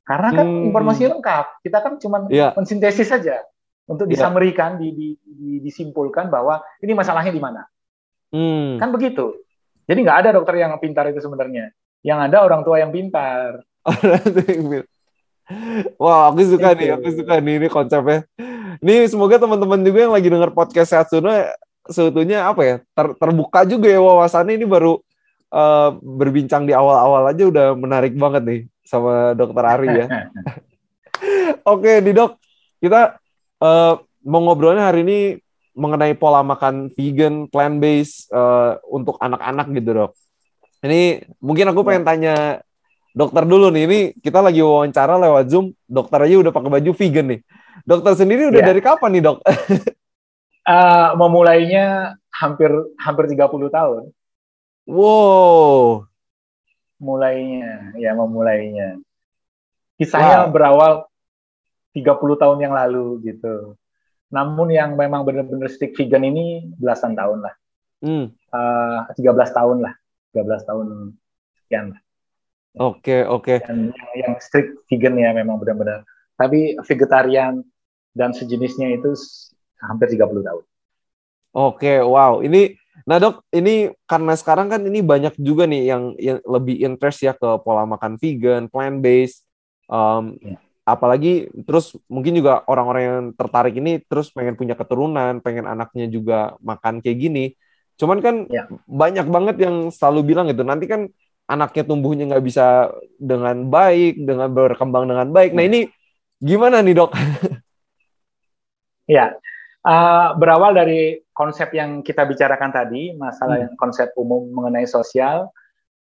Karena 0.02 0.32
kan 0.32 0.46
Hmm. 0.48 0.66
informasi 0.72 1.04
lengkap, 1.04 1.62
kita 1.62 1.78
kan 1.84 1.92
cuma 2.00 2.26
Iya. 2.32 2.56
mensintesis 2.56 3.12
saja 3.12 3.44
untuk 3.88 4.04
Iya. 4.06 4.12
disamerikan, 4.20 4.76
di, 4.76 4.92
di- 4.92 5.18
di- 5.24 5.60
disimpulkan 5.64 6.28
bahwa 6.28 6.60
ini 6.84 6.92
masalahnya 6.92 7.32
di 7.32 7.40
mana. 7.40 7.64
hmm. 8.30 8.76
Kan 8.76 8.92
begitu. 8.92 9.32
Jadi 9.88 9.98
nggak 10.04 10.18
ada 10.20 10.30
dokter 10.36 10.60
yang 10.60 10.76
pintar 10.76 11.08
itu 11.08 11.18
sebenarnya. 11.18 11.72
Yang 12.04 12.18
ada 12.28 12.44
orang 12.44 12.60
tua 12.60 12.76
yang 12.76 12.92
pintar. 12.92 13.64
Wah, 15.96 16.28
aku 16.28 16.44
suka 16.44 16.76
nih, 16.76 16.92
aku 16.92 17.08
suka 17.16 17.40
nih 17.40 17.56
ini 17.56 17.68
konsepnya. 17.72 18.28
Nih 18.84 19.08
semoga 19.08 19.40
teman-teman 19.40 19.80
juga 19.80 19.98
yang 20.04 20.12
lagi 20.12 20.28
dengar 20.28 20.52
podcast 20.52 20.92
Sehat 20.92 21.08
Suno 21.08 21.32
sebetulnya 21.88 22.44
apa 22.52 22.60
ya 22.68 22.76
ter- 22.92 23.16
terbuka 23.16 23.64
juga 23.64 23.88
ya 23.88 23.96
wawasannya 23.96 24.60
ini 24.60 24.68
baru 24.68 25.00
eh, 25.48 25.90
berbincang 26.04 26.68
di 26.68 26.76
awal-awal 26.76 27.32
aja 27.32 27.48
udah 27.48 27.66
menarik 27.72 28.12
banget 28.12 28.42
nih 28.44 28.60
sama 28.84 29.32
Dokter 29.32 29.64
Ari 29.64 29.88
ya. 30.04 30.06
Oke, 31.72 32.04
di 32.04 32.12
dok 32.12 32.36
kita 32.78 33.16
eh, 33.58 33.94
mau 34.24 34.40
ngobrolnya 34.42 34.90
hari 34.90 35.02
ini 35.02 35.18
mengenai 35.74 36.14
pola 36.14 36.42
makan 36.42 36.90
vegan, 36.90 37.46
plant 37.46 37.78
based 37.78 38.26
untuk 38.90 39.14
anak-anak 39.22 39.66
gitu 39.78 39.90
dok. 39.94 40.12
Ini 40.82 41.22
mungkin 41.38 41.70
aku 41.70 41.86
pengen 41.86 42.02
tanya 42.02 42.34
dokter 43.14 43.46
dulu 43.46 43.70
nih. 43.70 43.82
Ini 43.86 43.98
kita 44.18 44.42
lagi 44.42 44.58
wawancara 44.58 45.14
lewat 45.14 45.46
Zoom, 45.50 45.70
dokter 45.86 46.18
aja 46.26 46.34
udah 46.34 46.50
pakai 46.50 46.70
baju 46.70 46.90
vegan 46.98 47.26
nih. 47.30 47.40
Dokter 47.86 48.18
sendiri 48.18 48.50
udah 48.50 48.58
Iya. 48.58 48.68
dari 48.74 48.82
kapan 48.82 49.10
nih 49.14 49.22
dok? 49.22 49.38
Eh, 50.68 51.08
memulainya 51.16 52.12
hampir 52.28 52.68
hampir 53.00 53.24
30 53.24 53.72
tahun. 53.72 54.12
wow, 54.84 56.04
Mulainya, 57.00 57.96
ya 57.96 58.12
memulainya. 58.12 59.00
Kisahnya 59.96 60.44
Wow. 60.44 60.52
berawal 60.52 60.92
30 61.96 62.40
tahun 62.40 62.58
yang 62.60 62.74
lalu 62.76 63.22
gitu. 63.24 63.74
Namun 64.28 64.68
yang 64.68 64.92
memang 64.92 65.24
benar-benar 65.24 65.72
stick 65.72 65.96
vegan 65.96 66.24
ini 66.24 66.68
belasan 66.76 67.16
tahun 67.16 67.44
lah. 67.44 67.54
hmm, 68.04 68.24
Eh, 68.48 68.98
13 69.16 69.52
tahun 69.52 69.84
lah. 69.84 69.94
13 70.32 70.68
tahun 70.68 70.86
sekian 71.64 71.96
lah. 71.96 72.00
oke 72.78 73.16
oke. 73.26 73.54
Dan 73.64 73.90
yang, 73.90 74.10
yang 74.14 74.34
strict 74.38 74.84
vegan 74.92 75.16
ya 75.16 75.32
memang 75.32 75.56
benar-benar. 75.56 76.04
Tapi 76.38 76.78
vegetarian 76.84 77.64
dan 78.14 78.30
sejenisnya 78.36 78.94
itu 78.94 79.16
hampir 79.82 80.12
30 80.12 80.44
tahun. 80.44 80.64
Oke, 81.56 81.98
wow. 82.04 82.44
Ini, 82.44 82.76
nah 83.08 83.18
dok, 83.18 83.42
ini 83.50 83.90
karena 84.06 84.36
sekarang 84.36 84.68
kan 84.70 84.84
ini 84.84 85.00
banyak 85.02 85.34
juga 85.40 85.64
nih 85.66 85.82
yang, 85.90 86.02
yang 86.20 86.38
lebih 86.44 86.76
interest 86.84 87.24
ya 87.24 87.32
ke 87.34 87.58
pola 87.64 87.82
makan 87.88 88.14
vegan, 88.20 88.68
plant 88.70 89.00
based, 89.02 89.42
um, 89.90 90.36
Ya. 90.38 90.60
Apalagi 90.88 91.52
terus 91.68 91.92
mungkin 92.08 92.32
juga 92.40 92.64
orang-orang 92.64 93.02
yang 93.04 93.20
tertarik 93.36 93.76
ini 93.76 94.00
terus 94.08 94.32
pengen 94.32 94.56
punya 94.56 94.72
keturunan, 94.72 95.44
pengen 95.44 95.68
anaknya 95.68 96.08
juga 96.08 96.56
makan 96.64 97.04
kayak 97.04 97.18
gini. 97.20 97.44
Cuman 98.00 98.24
kan 98.24 98.48
Ya. 98.48 98.64
banyak 98.88 99.26
banget 99.28 99.56
yang 99.68 99.92
selalu 99.92 100.32
bilang 100.32 100.48
gitu, 100.48 100.64
nanti 100.64 100.88
kan 100.88 101.12
anaknya 101.44 101.84
tumbuhnya 101.84 102.24
nggak 102.32 102.44
bisa 102.44 102.88
dengan 103.20 103.68
baik, 103.68 104.16
dengan 104.24 104.48
berkembang 104.48 105.04
dengan 105.04 105.28
baik. 105.28 105.52
Nah 105.52 105.64
Ya. 105.64 105.68
ini 105.68 105.80
gimana 106.40 106.80
nih 106.80 106.94
dok? 106.96 107.12
Ya, 109.08 109.32
eh, 109.84 110.28
berawal 110.36 110.76
dari 110.76 111.24
konsep 111.32 111.72
yang 111.72 112.04
kita 112.04 112.28
bicarakan 112.28 112.70
tadi, 112.72 113.16
masalah 113.16 113.56
Hmm. 113.56 113.64
yang 113.68 113.74
konsep 113.80 114.12
umum 114.20 114.52
mengenai 114.52 114.84
sosial, 114.84 115.48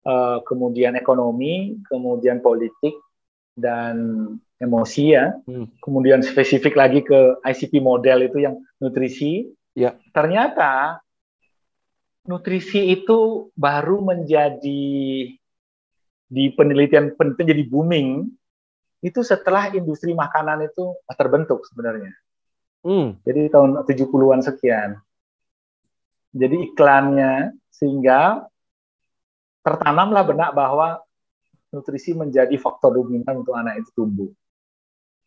eh, 0.04 0.38
kemudian 0.44 1.00
ekonomi, 1.00 1.80
kemudian 1.88 2.44
politik 2.44 2.96
dan 3.56 3.96
emosi 4.60 5.16
ya, 5.16 5.32
Hmm. 5.48 5.72
kemudian 5.80 6.20
spesifik 6.20 6.76
lagi 6.76 7.00
ke 7.02 7.40
ICP 7.48 7.80
model 7.80 8.28
itu 8.28 8.44
yang 8.44 8.60
nutrisi. 8.84 9.48
Ya. 9.72 9.96
Ternyata 10.12 11.00
nutrisi 12.28 12.92
itu 12.92 13.50
baru 13.56 14.04
menjadi 14.04 14.92
di 16.30 16.46
penelitian 16.54 17.16
penelitian 17.18 17.50
jadi 17.56 17.64
booming 17.66 18.30
itu 19.00 19.24
setelah 19.24 19.72
industri 19.72 20.12
makanan 20.12 20.68
itu 20.68 20.94
terbentuk 21.16 21.64
sebenarnya. 21.72 22.12
Hmm. 22.84 23.16
Jadi 23.24 23.48
tahun 23.48 23.88
70-an 23.88 24.44
sekian. 24.44 25.00
Jadi 26.36 26.70
iklannya 26.70 27.56
sehingga 27.72 28.44
tertanamlah 29.64 30.24
benak 30.28 30.52
bahwa 30.52 31.00
nutrisi 31.74 32.14
menjadi 32.14 32.54
faktor 32.60 33.00
dominan 33.00 33.42
untuk 33.42 33.56
anak 33.56 33.82
itu 33.82 33.90
tumbuh. 33.96 34.30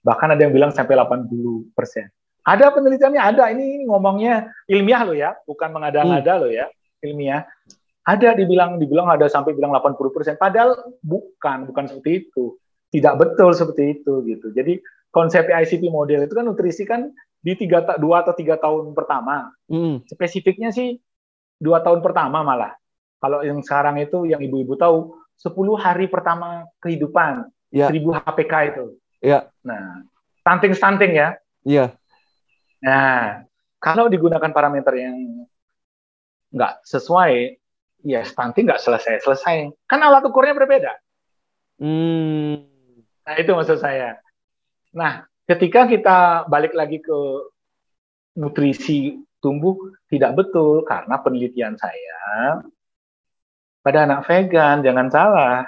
Bahkan 0.03 0.35
ada 0.35 0.41
yang 0.43 0.55
bilang 0.55 0.71
sampai 0.75 0.99
80 0.99 1.73
persen. 1.75 2.11
Ada 2.43 2.75
penelitiannya, 2.75 3.23
ada. 3.23 3.45
Ini 3.55 3.87
ngomongnya 3.87 4.51
ilmiah 4.67 5.03
loh 5.07 5.15
ya, 5.15 5.31
bukan 5.47 5.71
mengada-ngada 5.71 6.33
hmm. 6.35 6.41
loh 6.43 6.51
ya, 6.51 6.67
ilmiah. 7.07 7.47
Ada 8.03 8.35
dibilang, 8.35 8.83
dibilang 8.83 9.07
ada 9.07 9.31
sampai 9.31 9.55
bilang 9.55 9.71
80 9.71 10.11
persen. 10.11 10.35
Padahal 10.35 10.75
bukan, 11.07 11.71
bukan 11.71 11.85
seperti 11.87 12.27
itu. 12.27 12.59
Tidak 12.91 13.15
betul 13.15 13.55
seperti 13.55 14.03
itu 14.03 14.27
gitu. 14.27 14.51
Jadi 14.51 14.83
konsep 15.15 15.47
ICP 15.47 15.87
model 15.87 16.27
itu 16.27 16.35
kan 16.35 16.45
nutrisi 16.45 16.83
kan 16.83 17.09
di 17.39 17.55
tiga 17.55 17.83
dua 17.97 18.27
atau 18.27 18.35
tiga 18.35 18.59
tahun 18.59 18.91
pertama. 18.91 19.55
Hmm. 19.71 20.03
Spesifiknya 20.11 20.75
sih 20.75 20.99
dua 21.63 21.79
tahun 21.79 22.03
pertama 22.03 22.43
malah. 22.43 22.75
Kalau 23.23 23.39
yang 23.47 23.63
sekarang 23.63 24.03
itu 24.03 24.27
yang 24.27 24.43
ibu-ibu 24.43 24.75
tahu 24.75 25.15
10 25.39 25.55
hari 25.79 26.07
pertama 26.11 26.67
kehidupan, 26.83 27.47
ya. 27.71 27.87
1000 27.91 28.19
HPK 28.19 28.55
itu. 28.75 28.85
Iya. 29.23 29.49
Nah, 29.63 30.03
stunting-stunting 30.43 31.13
ya. 31.15 31.39
Iya. 31.63 31.95
Nah, 32.83 33.47
kalau 33.79 34.11
digunakan 34.11 34.51
parameter 34.51 34.99
yang 34.99 35.47
nggak 36.51 36.83
sesuai, 36.83 37.57
ya 38.03 38.27
stunting 38.27 38.67
nggak 38.67 38.83
selesai-selesai. 38.83 39.71
Kan 39.87 40.03
alat 40.03 40.27
ukurnya 40.27 40.59
berbeda. 40.59 40.93
Hmm. 41.79 42.67
Nah, 43.23 43.35
itu 43.39 43.55
maksud 43.55 43.79
saya. 43.79 44.19
Nah, 44.91 45.25
ketika 45.47 45.87
kita 45.87 46.51
balik 46.51 46.75
lagi 46.75 46.99
ke 46.99 47.19
nutrisi 48.35 49.23
tumbuh, 49.39 49.79
tidak 50.11 50.35
betul 50.35 50.83
karena 50.83 51.23
penelitian 51.23 51.79
saya 51.79 52.63
pada 53.83 54.07
anak 54.07 54.23
vegan, 54.31 54.81
jangan 54.87 55.11
salah. 55.11 55.67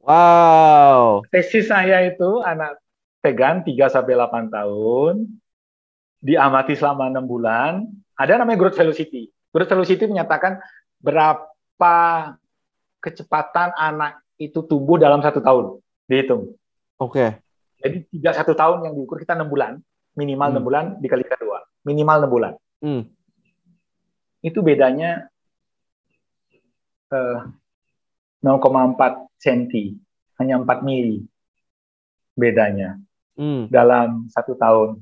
Wow. 0.00 1.28
Tesis 1.28 1.68
saya 1.68 2.08
itu 2.08 2.40
anak 2.40 2.80
vegan 3.20 3.62
3 3.64 3.92
sampai 3.92 4.14
8 4.16 4.48
tahun 4.48 5.14
diamati 6.20 6.76
selama 6.76 7.08
enam 7.08 7.24
bulan. 7.24 7.88
Ada 8.16 8.40
namanya 8.40 8.60
growth 8.60 8.76
velocity. 8.76 9.32
Growth 9.52 9.72
velocity 9.72 10.04
menyatakan 10.04 10.60
berapa 11.00 11.96
kecepatan 13.00 13.72
anak 13.76 14.20
itu 14.36 14.60
tumbuh 14.64 15.00
dalam 15.00 15.24
satu 15.24 15.40
tahun 15.40 15.80
dihitung. 16.04 16.52
Oke. 17.00 17.16
Okay. 17.16 17.30
Jadi 17.80 17.96
tiga 18.12 18.36
satu 18.36 18.52
tahun 18.52 18.84
yang 18.84 18.92
diukur 18.92 19.16
kita 19.16 19.32
enam 19.32 19.48
bulan, 19.48 19.80
minimal 20.12 20.52
enam 20.52 20.60
hmm. 20.60 20.68
bulan 20.68 20.84
dikalikan 21.00 21.40
dua, 21.40 21.64
minimal 21.88 22.16
enam 22.20 22.32
bulan. 22.32 22.52
Hmm. 22.84 23.08
Itu 24.44 24.60
bedanya 24.60 25.28
0,4 27.08 28.44
cm, 29.40 29.96
hanya 30.40 30.54
4 30.60 30.84
mili 30.84 31.24
bedanya 32.36 33.00
hmm. 33.40 33.72
dalam 33.72 34.28
satu 34.28 34.52
tahun. 34.60 35.00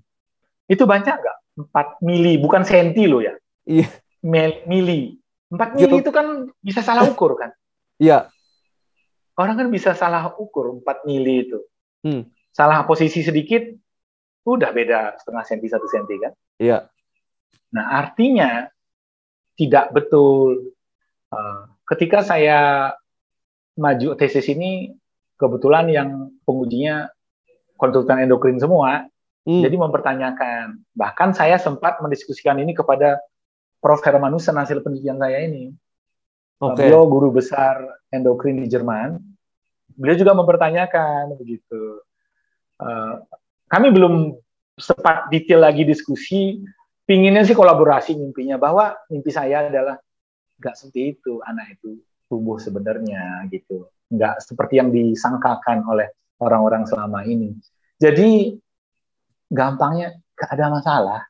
Itu 0.71 0.87
banyak 0.87 1.17
nggak? 1.19 1.39
4 1.75 2.07
mili, 2.07 2.39
bukan 2.39 2.63
senti 2.63 3.11
loh 3.11 3.19
ya. 3.19 3.35
Iya. 3.67 3.91
Mili. 4.23 5.19
4 5.51 5.75
mili 5.75 5.97
itu 5.99 6.13
kan 6.15 6.47
bisa 6.63 6.87
salah 6.87 7.03
ukur 7.11 7.35
kan? 7.35 7.51
Iya. 7.99 8.31
Orang 9.35 9.59
kan 9.59 9.69
bisa 9.75 9.99
salah 9.99 10.31
ukur 10.39 10.79
4 10.79 11.03
mili 11.03 11.51
itu. 11.51 11.59
Hmm. 12.07 12.31
Salah 12.55 12.87
posisi 12.87 13.27
sedikit, 13.27 13.67
udah 14.47 14.71
beda 14.71 15.19
setengah 15.19 15.45
senti, 15.45 15.67
satu 15.67 15.91
senti 15.91 16.15
kan? 16.23 16.33
Iya. 16.63 16.87
Nah, 17.75 17.85
artinya 17.99 18.71
tidak 19.59 19.91
betul. 19.91 20.73
Uh, 21.29 21.69
ketika 21.85 22.25
saya 22.25 22.93
maju 23.77 24.17
tesis 24.17 24.49
ini 24.49 24.95
kebetulan 25.39 25.87
yang 25.91 26.11
pengujinya 26.43 27.11
konsultan 27.79 28.27
endokrin 28.27 28.59
semua, 28.59 29.07
hmm. 29.47 29.63
jadi 29.63 29.77
mempertanyakan. 29.79 30.83
Bahkan 30.93 31.33
saya 31.33 31.57
sempat 31.57 32.03
mendiskusikan 32.03 32.59
ini 32.59 32.75
kepada 32.75 33.23
Prof. 33.79 34.03
Hermanussen 34.03 34.59
hasil 34.59 34.83
penelitian 34.83 35.23
saya 35.23 35.47
ini. 35.47 35.71
Okay. 36.59 36.91
Beliau 36.91 37.07
guru 37.07 37.31
besar 37.31 37.79
endokrin 38.11 38.59
di 38.59 38.67
Jerman. 38.67 39.23
Beliau 39.95 40.19
juga 40.19 40.35
mempertanyakan 40.35 41.39
begitu. 41.39 42.03
Uh, 42.83 43.23
kami 43.71 43.95
belum 43.95 44.35
sempat 44.75 45.31
detail 45.31 45.63
lagi 45.63 45.87
diskusi. 45.87 46.59
Pinginnya 47.07 47.47
sih 47.47 47.57
kolaborasi 47.57 48.19
mimpinya 48.19 48.61
bahwa 48.61 48.93
mimpi 49.09 49.33
saya 49.33 49.65
adalah 49.71 49.97
nggak 50.59 50.75
seperti 50.75 51.17
itu 51.17 51.41
anak 51.47 51.79
itu 51.79 52.03
tumbuh 52.29 52.61
sebenarnya 52.61 53.47
gitu 53.49 53.89
nggak 54.11 54.43
seperti 54.43 54.83
yang 54.83 54.91
disangkakan 54.91 55.87
oleh 55.87 56.11
orang-orang 56.39 56.87
selama 56.87 57.23
ini 57.27 57.55
jadi 57.99 58.55
gampangnya 59.51 60.19
nggak 60.39 60.51
ada 60.55 60.67
masalah 60.71 61.21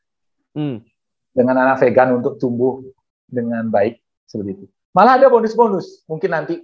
hmm. 0.54 0.84
dengan 1.32 1.56
anak 1.64 1.80
vegan 1.80 2.20
untuk 2.20 2.36
tumbuh 2.36 2.84
dengan 3.28 3.68
baik 3.68 4.00
seperti 4.28 4.62
itu 4.62 4.66
malah 4.92 5.20
ada 5.20 5.28
bonus-bonus 5.28 6.04
mungkin 6.08 6.32
nanti 6.32 6.60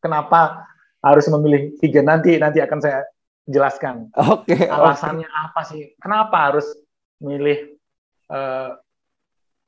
kenapa 0.00 0.68
harus 1.04 1.28
memilih 1.28 1.76
vegan 1.80 2.08
nanti 2.08 2.36
nanti 2.40 2.60
akan 2.60 2.78
saya 2.80 3.04
jelaskan 3.44 4.08
oke 4.16 4.48
okay, 4.48 4.68
alasannya 4.68 5.28
okay. 5.28 5.44
apa 5.44 5.60
sih 5.68 5.82
kenapa 6.00 6.52
harus 6.52 6.66
milih 7.20 7.76
uh, 8.28 8.76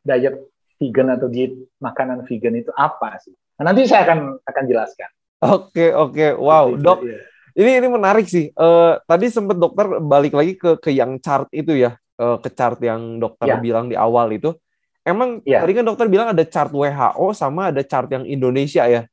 diet 0.06 0.36
vegan 0.76 1.08
atau 1.16 1.28
diet 1.28 1.56
makanan 1.80 2.24
vegan 2.28 2.54
itu 2.56 2.70
apa 2.76 3.16
sih? 3.20 3.32
Nah, 3.58 3.72
nanti 3.72 3.88
saya 3.88 4.04
akan 4.06 4.40
akan 4.44 4.64
jelaskan. 4.68 5.10
Oke 5.36 5.92
oke, 5.92 6.32
wow 6.40 6.72
Jadi, 6.72 6.84
dok, 6.84 6.98
ya. 7.04 7.20
Ini 7.56 7.70
ini 7.80 7.88
menarik 7.88 8.28
sih. 8.28 8.52
Uh, 8.52 9.00
tadi 9.08 9.32
sempat 9.32 9.56
dokter 9.56 9.96
balik 10.04 10.36
lagi 10.36 10.60
ke 10.60 10.76
ke 10.76 10.92
yang 10.92 11.16
chart 11.24 11.48
itu 11.56 11.72
ya, 11.72 11.96
uh, 12.20 12.36
ke 12.36 12.52
chart 12.52 12.76
yang 12.84 13.16
dokter 13.16 13.48
ya. 13.48 13.56
bilang 13.56 13.88
di 13.88 13.96
awal 13.96 14.28
itu. 14.36 14.52
Emang 15.00 15.40
ya. 15.48 15.64
tadi 15.64 15.72
kan 15.72 15.88
dokter 15.88 16.06
bilang 16.12 16.36
ada 16.36 16.44
chart 16.44 16.68
WHO 16.68 17.32
sama 17.32 17.72
ada 17.72 17.80
chart 17.80 18.12
yang 18.12 18.28
Indonesia 18.28 18.84
ya. 18.84 19.08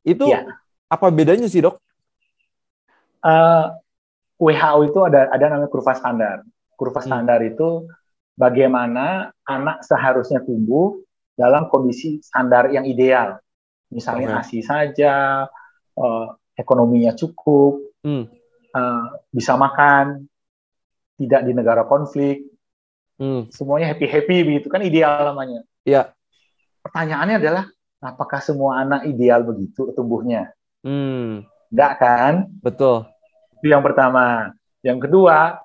Itu 0.00 0.32
ya. 0.32 0.48
apa 0.88 1.12
bedanya 1.12 1.44
sih 1.52 1.60
dok? 1.60 1.76
Uh, 3.20 3.28
eh, 3.28 3.64
WHO 4.40 4.80
itu 4.88 4.98
ada 5.04 5.28
ada 5.28 5.44
namanya 5.52 5.68
kurva 5.68 5.92
standar. 5.92 6.48
Kurva 6.80 7.04
hmm. 7.04 7.08
standar 7.12 7.44
hmm. 7.44 7.50
itu 7.52 7.68
bagaimana 8.40 9.36
anak 9.44 9.84
seharusnya 9.84 10.40
tumbuh 10.40 10.96
dalam 11.36 11.68
kondisi 11.68 12.24
standar 12.24 12.72
yang 12.72 12.88
ideal. 12.88 13.36
Misalnya 13.92 14.40
okay. 14.40 14.40
ASI 14.40 14.60
saja, 14.64 15.44
uh, 16.00 16.26
ekonominya 16.56 17.12
cukup, 17.12 17.78
hmm. 18.02 18.24
uh, 18.72 19.04
bisa 19.30 19.54
makan, 19.54 20.24
tidak 21.20 21.44
di 21.44 21.52
negara 21.52 21.84
konflik, 21.84 22.48
hmm. 23.20 23.52
semuanya 23.52 23.92
happy 23.92 24.08
happy 24.08 24.36
begitu 24.42 24.66
kan 24.72 24.80
ideal 24.80 25.22
namanya. 25.28 25.60
Iya. 25.84 26.16
Pertanyaannya 26.82 27.36
adalah 27.38 27.64
apakah 28.00 28.40
semua 28.40 28.80
anak 28.80 29.04
ideal 29.04 29.44
begitu 29.44 29.92
tumbuhnya? 29.92 30.50
Hmm. 30.80 31.44
Enggak 31.68 31.92
kan? 32.00 32.34
Betul. 32.64 33.06
Itu 33.60 33.66
yang 33.68 33.84
pertama. 33.84 34.54
Yang 34.80 35.10
kedua, 35.10 35.60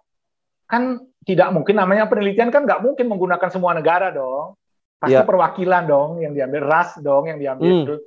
kan 0.66 0.98
tidak 1.22 1.54
mungkin 1.54 1.78
namanya 1.78 2.10
penelitian 2.10 2.50
kan 2.50 2.66
nggak 2.66 2.82
mungkin 2.82 3.06
menggunakan 3.06 3.50
semua 3.54 3.78
negara 3.78 4.10
dong. 4.10 4.58
Pasti 4.98 5.18
ya. 5.18 5.26
perwakilan 5.26 5.84
dong 5.90 6.22
yang 6.22 6.34
diambil, 6.34 6.62
ras 6.66 6.98
dong 7.02 7.30
yang 7.30 7.38
diambil. 7.38 7.74
Hmm. 7.86 8.02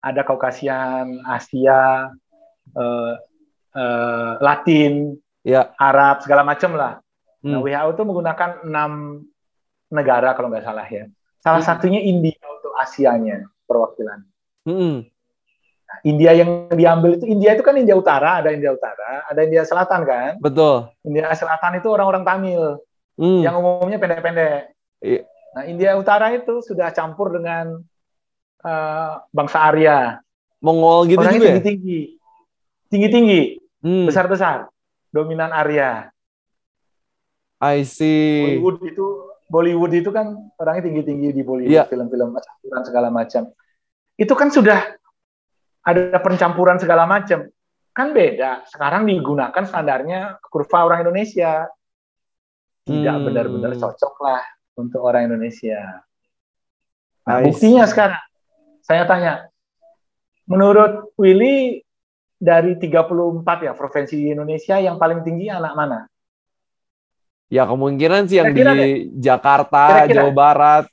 Ada 0.00 0.24
Kaukasian, 0.24 1.20
Asia, 1.28 2.08
uh, 2.76 3.12
uh, 3.76 4.32
Latin, 4.40 5.16
ya. 5.44 5.72
Arab, 5.76 6.24
segala 6.24 6.42
macam 6.44 6.72
lah. 6.76 7.00
Nah, 7.44 7.60
hmm. 7.60 7.64
Nah, 7.64 7.84
WHO 7.84 7.88
itu 7.96 8.02
menggunakan 8.04 8.50
enam 8.64 8.92
negara 9.92 10.36
kalau 10.36 10.48
nggak 10.52 10.64
salah 10.64 10.86
ya. 10.88 11.08
Salah 11.40 11.64
hmm. 11.64 11.68
satunya 11.68 12.00
India 12.00 12.40
untuk 12.44 12.72
Asianya 12.76 13.48
perwakilan. 13.64 14.20
Hmm. 14.68 15.08
India 16.06 16.32
yang 16.32 16.70
diambil 16.70 17.18
itu 17.18 17.26
India 17.26 17.58
itu 17.58 17.66
kan 17.66 17.74
India 17.74 17.98
Utara, 17.98 18.38
ada 18.40 18.54
India 18.54 18.70
Utara, 18.70 19.26
ada 19.26 19.40
India 19.42 19.66
Selatan 19.66 20.06
kan? 20.06 20.32
Betul. 20.38 20.86
India 21.02 21.32
Selatan 21.34 21.82
itu 21.82 21.88
orang-orang 21.90 22.22
Tamil 22.22 22.78
hmm. 23.18 23.42
yang 23.42 23.58
umumnya 23.58 23.98
pendek-pendek. 23.98 24.70
Iya. 25.02 25.26
Nah, 25.50 25.64
India 25.66 25.98
Utara 25.98 26.30
itu 26.30 26.62
sudah 26.62 26.94
campur 26.94 27.34
dengan 27.34 27.82
uh, 28.64 29.24
bangsa 29.32 29.58
Arya. 29.68 30.20
Mongol 30.60 31.08
gitu 31.08 31.24
Orangnya 31.24 31.40
juga 31.40 31.48
ya? 31.48 31.52
tinggi-tinggi. 31.56 32.00
Tinggi-tinggi. 32.92 33.40
Hmm. 33.80 34.04
Besar-besar. 34.04 34.68
Dominan 35.08 35.50
Arya. 35.50 36.12
I 37.60 37.84
see. 37.84 38.56
Bollywood 38.60 38.78
itu 38.84 39.06
Bollywood 39.50 39.92
itu 39.92 40.10
kan 40.14 40.36
orangnya 40.56 40.86
tinggi-tinggi 40.86 41.34
di 41.34 41.42
Bollywood, 41.42 41.74
yeah. 41.74 41.84
film-film 41.90 42.38
segala 42.86 43.10
macam. 43.10 43.50
Itu 44.14 44.38
kan 44.38 44.48
sudah 44.54 44.94
ada 45.82 46.18
pencampuran 46.22 46.78
segala 46.78 47.04
macam. 47.04 47.50
Kan 47.90 48.14
beda. 48.14 48.62
Sekarang 48.70 49.10
digunakan 49.10 49.64
standarnya 49.66 50.38
kurva 50.38 50.86
orang 50.86 51.02
Indonesia. 51.02 51.66
Tidak 52.86 53.16
Hmm. 53.16 53.26
benar-benar 53.26 53.74
cocok 53.76 54.14
lah 54.22 54.40
untuk 54.78 55.02
orang 55.04 55.28
Indonesia. 55.28 56.00
Nah, 57.28 57.44
buktinya 57.44 57.84
sekarang, 57.84 58.22
saya 58.90 59.06
tanya, 59.06 59.46
menurut 60.50 61.14
Willy 61.14 61.86
dari 62.42 62.74
34 62.74 63.06
ya 63.62 63.72
provinsi 63.78 64.18
di 64.18 64.34
Indonesia 64.34 64.82
yang 64.82 64.98
paling 64.98 65.22
tinggi 65.22 65.46
anak 65.46 65.78
mana? 65.78 66.10
Ya 67.46 67.70
kemungkinan 67.70 68.26
sih 68.26 68.42
yang 68.42 68.50
Kira-kira 68.50 68.74
di 68.74 69.14
Jakarta, 69.14 69.82
Kira-kira. 70.10 70.14
Jawa 70.26 70.32
Barat. 70.34 70.84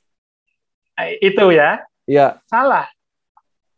Eh, 0.94 1.18
itu 1.26 1.50
ya, 1.50 1.82
Ya, 2.06 2.38
salah. 2.46 2.86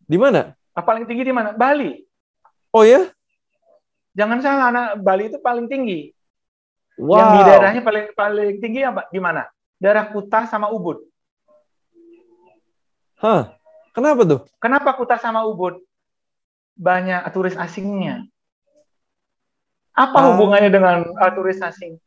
di 0.04 0.20
mana? 0.20 0.52
Paling 0.76 1.08
tinggi 1.08 1.24
di 1.24 1.32
mana? 1.32 1.56
Bali. 1.56 2.04
Oh 2.76 2.84
ya? 2.84 3.08
Jangan 4.12 4.44
salah, 4.44 4.68
anak 4.68 4.86
Bali 5.00 5.32
itu 5.32 5.40
paling 5.40 5.64
tinggi. 5.64 6.12
Wow. 7.00 7.16
Yang 7.16 7.28
di 7.32 7.40
daerahnya 7.48 7.82
paling 7.84 8.04
paling 8.12 8.50
tinggi 8.60 8.80
apa? 8.84 9.08
Di 9.08 9.16
mana? 9.16 9.48
Daerah 9.80 10.12
Kuta 10.12 10.44
sama 10.44 10.68
Ubud. 10.68 11.00
Hah? 13.20 13.59
Kenapa 14.00 14.24
tuh? 14.24 14.40
Kenapa 14.56 14.96
Kuta 14.96 15.20
sama 15.20 15.44
Ubud? 15.44 15.76
Banyak 16.72 17.28
turis 17.36 17.52
asingnya. 17.52 18.24
Apa 19.92 20.16
Ah. 20.16 20.24
hubungannya 20.32 20.72
dengan 20.72 21.04
uh, 21.12 21.32
turis 21.36 21.60
asing? 21.60 22.00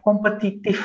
Kompetitif. 0.00 0.80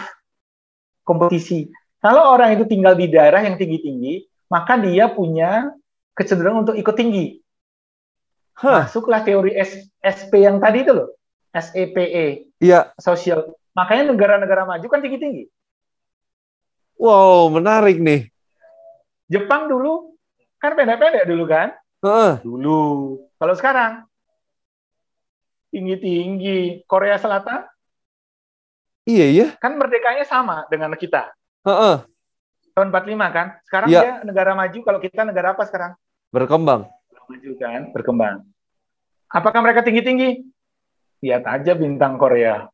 Kompetisi. 1.08 1.71
Kalau 2.04 2.36
orang 2.36 2.60
itu 2.60 2.67
tinggal 2.67 2.97
di 2.97 3.08
daerah 3.08 3.39
yang 3.39 3.56
tinggi-tinggi, 3.56 4.28
maka 4.52 4.76
dia 4.76 5.08
punya 5.08 5.71
kecenderungan 6.12 6.67
untuk 6.67 6.76
ikut 6.76 6.95
tinggi. 6.97 7.39
Hah? 8.60 8.84
Masuklah 8.89 9.24
teori 9.24 9.56
S- 9.56 9.88
SP 10.04 10.43
yang 10.43 10.60
tadi 10.60 10.84
itu 10.84 10.91
loh. 10.91 11.15
SEPE, 11.56 12.52
Iya. 12.60 12.91
sosial. 13.00 13.56
Makanya 13.71 14.12
negara-negara 14.12 14.67
maju 14.67 14.84
kan 14.91 15.00
tinggi-tinggi. 15.00 15.47
Wow, 17.00 17.47
menarik 17.54 18.02
nih. 18.02 18.31
Jepang 19.32 19.72
dulu 19.72 20.12
kan 20.60 20.76
pendek-pendek 20.76 21.24
dulu 21.24 21.48
kan? 21.48 21.72
Heeh. 22.04 22.44
Dulu. 22.44 22.82
Kalau 23.39 23.56
sekarang 23.56 24.04
tinggi-tinggi. 25.72 26.84
Korea 26.84 27.15
Selatan 27.15 27.63
Iya, 29.08 29.26
iya. 29.32 29.48
kan 29.58 29.74
merdekanya 29.80 30.28
sama 30.28 30.67
dengan 30.67 30.94
kita. 30.94 31.32
Heeh. 31.65 32.06
Tahun 32.76 32.88
45 32.91 33.28
kan? 33.34 33.48
Sekarang 33.65 33.88
Iya. 33.89 34.02
dia 34.04 34.13
negara 34.22 34.52
maju, 34.54 34.80
kalau 34.84 35.00
kita 35.02 35.26
negara 35.26 35.56
apa 35.58 35.63
sekarang? 35.65 35.91
Berkembang. 36.30 36.86
Maju 37.26 37.52
kan, 37.58 37.82
berkembang. 37.96 38.44
Apakah 39.32 39.63
mereka 39.63 39.82
tinggi-tinggi? 39.82 40.44
Lihat 41.24 41.44
aja 41.48 41.72
bintang 41.74 42.20
Korea. 42.20 42.67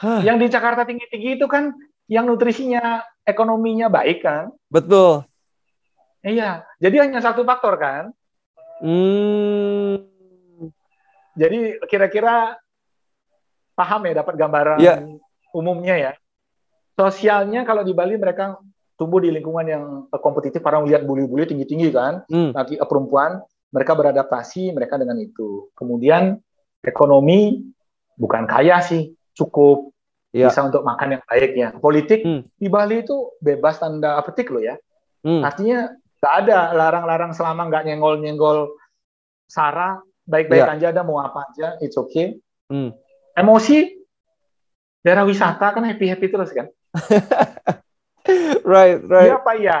Hah, 0.00 0.24
Yang 0.24 0.36
di 0.42 0.46
Jakarta 0.48 0.88
tinggi-tinggi 0.88 1.36
itu 1.36 1.44
kan 1.44 1.76
yang 2.10 2.26
nutrisinya, 2.26 3.06
ekonominya 3.22 3.86
baik 3.86 4.26
kan? 4.26 4.50
betul. 4.66 5.22
Iya, 6.20 6.66
jadi 6.76 7.06
hanya 7.08 7.22
satu 7.24 7.46
faktor 7.46 7.80
kan? 7.80 8.12
Hmm. 8.82 10.04
Jadi 11.38 11.80
kira-kira 11.88 12.58
paham 13.72 14.04
ya 14.04 14.20
dapat 14.20 14.34
gambaran 14.36 14.78
Iya. 14.82 14.94
umumnya 15.56 15.96
ya. 15.96 16.12
Sosialnya 16.98 17.64
kalau 17.64 17.80
di 17.80 17.96
Bali 17.96 18.20
mereka 18.20 18.60
tumbuh 19.00 19.24
di 19.24 19.32
lingkungan 19.32 19.64
yang 19.64 19.84
kompetitif 20.20 20.60
para 20.60 20.76
melihat 20.76 21.08
buli-buli 21.08 21.48
tinggi-tinggi 21.48 21.88
kan, 21.88 22.20
Hmm. 22.28 22.52
laki 22.52 22.76
eh, 22.76 22.84
perempuan 22.84 23.40
mereka 23.72 23.96
beradaptasi 23.96 24.76
mereka 24.76 25.00
dengan 25.00 25.16
itu. 25.16 25.72
Kemudian 25.72 26.36
ekonomi 26.84 27.64
bukan 28.20 28.44
kaya 28.44 28.84
sih, 28.84 29.16
cukup 29.32 29.88
Iya. 30.30 30.46
bisa 30.46 30.62
untuk 30.62 30.86
makan 30.86 31.18
yang 31.18 31.22
baik 31.26 31.50
ya. 31.58 31.68
Politik 31.74 32.22
Hmm. 32.22 32.46
di 32.54 32.70
Bali 32.70 33.02
itu 33.02 33.34
bebas 33.42 33.82
tanda 33.82 34.14
petik 34.22 34.54
loh 34.54 34.62
ya. 34.62 34.78
Hmm. 35.26 35.42
Artinya 35.42 35.90
nggak 36.22 36.34
ada 36.46 36.58
larang-larang 36.70 37.32
selama 37.34 37.66
nggak 37.66 37.82
nyenggol-nyenggol 37.90 38.70
sara, 39.50 39.98
baik-baik 40.22 40.62
Iya. 40.62 40.74
aja 40.78 40.86
ada 40.94 41.02
mau 41.02 41.18
apa 41.18 41.50
aja, 41.50 41.74
it's 41.82 41.98
okay. 41.98 42.38
Hmm. 42.70 42.94
Emosi, 43.34 43.90
daerah 45.02 45.26
wisata 45.26 45.74
kan 45.74 45.82
happy-happy 45.82 46.26
terus 46.30 46.54
kan? 46.54 46.70
Right, 48.62 49.02
Iya 49.02 49.10
right. 49.10 49.32
apa 49.34 49.52
iya? 49.58 49.78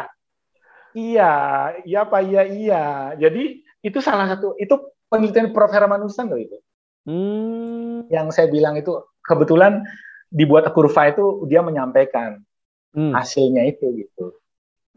Iya, 0.90 1.32
iya 1.86 1.98
apa 2.02 2.18
iya 2.18 2.42
iya. 2.42 2.82
Jadi 3.14 3.62
itu 3.78 3.98
salah 4.02 4.26
satu 4.26 4.58
itu 4.58 4.74
penelitian 5.06 5.54
Prof 5.54 5.70
Hermanusan 5.70 6.26
loh 6.26 6.40
itu. 6.40 6.58
Hmm. 7.06 8.10
Yang 8.10 8.26
saya 8.34 8.50
bilang 8.50 8.74
itu 8.74 8.90
kebetulan 9.22 9.86
dibuat 10.30 10.70
kurva 10.70 11.10
itu 11.10 11.44
dia 11.44 11.60
menyampaikan 11.60 12.38
Hmm. 12.90 13.14
hasilnya 13.14 13.70
itu 13.70 13.86
gitu. 13.94 14.34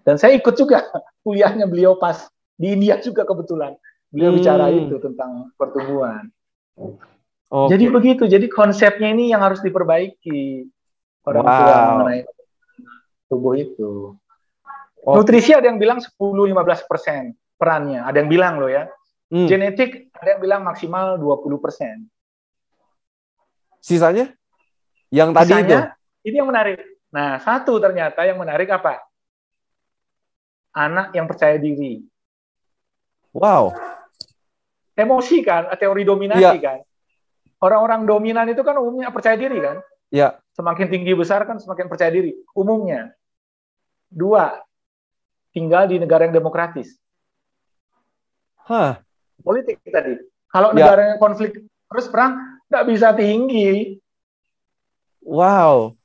Dan 0.01 0.17
saya 0.17 0.33
ikut 0.33 0.53
juga 0.53 0.81
kuliahnya 1.25 1.69
beliau 1.69 1.93
pas 1.93 2.25
di 2.53 2.73
India 2.73 2.97
juga 2.97 3.21
kebetulan. 3.21 3.77
Beliau 4.09 4.33
Hmm. 4.33 4.39
bicara 4.41 4.65
itu 4.69 4.95
tentang 4.97 5.49
pertumbuhan. 5.53 6.25
Oke. 7.53 7.69
Jadi 7.69 7.85
begitu. 7.89 8.23
Jadi 8.25 8.49
konsepnya 8.49 9.13
ini 9.13 9.29
yang 9.29 9.41
harus 9.41 9.61
diperbaiki 9.61 10.65
orang 11.25 11.45
tua 11.45 11.69
Wow. 11.69 11.85
mengenai 11.93 12.21
tubuh 13.29 13.53
itu. 13.53 13.91
Oke. 15.05 15.13
Nutrisi 15.13 15.53
ada 15.53 15.69
yang 15.69 15.77
bilang 15.77 16.01
10-15 16.01 16.81
persen 16.85 17.33
perannya. 17.57 18.01
Ada 18.01 18.25
yang 18.25 18.29
bilang 18.29 18.57
loh 18.57 18.73
ya. 18.73 18.89
Hmm. 19.29 19.45
Genetik 19.45 20.09
ada 20.13 20.33
yang 20.33 20.41
bilang 20.41 20.61
maksimal 20.65 21.17
20 21.17 21.61
persen. 21.61 22.09
Sisanya? 23.81 24.33
Yang 25.13 25.29
tadi 25.37 25.51
itu. 25.53 25.57
Sisanya, 25.61 25.79
ini 26.25 26.35
yang 26.41 26.49
menarik. 26.49 26.77
Nah, 27.13 27.37
satu 27.37 27.77
ternyata 27.77 28.25
yang 28.25 28.41
menarik 28.41 28.65
apa? 28.73 28.97
Anak 30.73 31.13
yang 31.13 31.29
percaya 31.29 31.53
diri. 31.61 32.01
Wow. 33.29 33.77
Emosi 34.97 35.45
kan, 35.45 35.69
teori 35.77 36.01
dominasi 36.01 36.57
Iya. 36.57 36.57
kan. 36.57 36.79
Orang-orang 37.61 38.09
dominan 38.09 38.49
itu 38.49 38.65
kan 38.65 38.73
umumnya 38.81 39.13
percaya 39.13 39.37
diri 39.37 39.61
kan. 39.61 39.77
Ya. 40.09 40.41
Semakin 40.57 40.89
tinggi 40.89 41.13
besar 41.13 41.45
kan 41.45 41.61
semakin 41.61 41.85
percaya 41.85 42.09
diri. 42.09 42.33
Umumnya. 42.57 43.13
Dua, 44.09 44.57
tinggal 45.53 45.89
di 45.89 46.01
negara 46.01 46.25
yang 46.25 46.33
demokratis. 46.33 46.97
Hah. 48.65 49.01
Politik 49.41 49.81
tadi. 49.85 50.17
Kalau 50.49 50.73
Ya. 50.73 50.77
negara 50.85 51.01
yang 51.13 51.19
konflik 51.21 51.53
terus 51.89 52.05
perang, 52.09 52.37
nggak 52.69 52.85
bisa 52.89 53.13
tinggi. 53.13 53.97
Wow. 55.23 55.95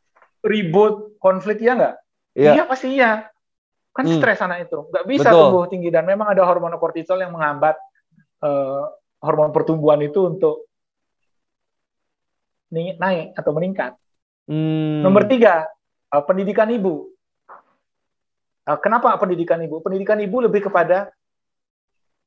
Ribut, 0.43 1.19
konflik, 1.19 1.59
ya 1.61 1.75
nggak? 1.75 1.95
Ya. 2.39 2.53
Iya 2.55 2.63
pasti 2.71 2.95
iya. 2.95 3.27
Kan 3.91 4.07
Hmm. 4.07 4.17
stres 4.23 4.39
anak 4.39 4.71
itu. 4.71 4.87
Nggak 4.95 5.05
bisa 5.11 5.29
Betul. 5.35 5.41
tumbuh 5.51 5.65
tinggi. 5.67 5.91
Dan 5.91 6.07
memang 6.07 6.31
ada 6.31 6.47
hormon 6.47 6.75
kortisol 6.79 7.19
yang 7.19 7.35
menghambat 7.35 7.75
eh, 8.39 8.83
hormon 9.19 9.51
pertumbuhan 9.51 9.99
itu 9.99 10.31
untuk 10.31 10.71
naik 12.71 13.35
atau 13.35 13.51
meningkat. 13.51 13.99
Hmm. 14.47 15.03
Nomor 15.03 15.27
tiga, 15.27 15.67
eh, 16.15 16.23
pendidikan 16.23 16.71
ibu. 16.71 17.11
Eh, 18.63 18.79
Kenapa 18.79 19.19
pendidikan 19.19 19.59
ibu? 19.59 19.83
Pendidikan 19.83 20.23
ibu 20.23 20.39
lebih 20.39 20.71
kepada 20.71 21.11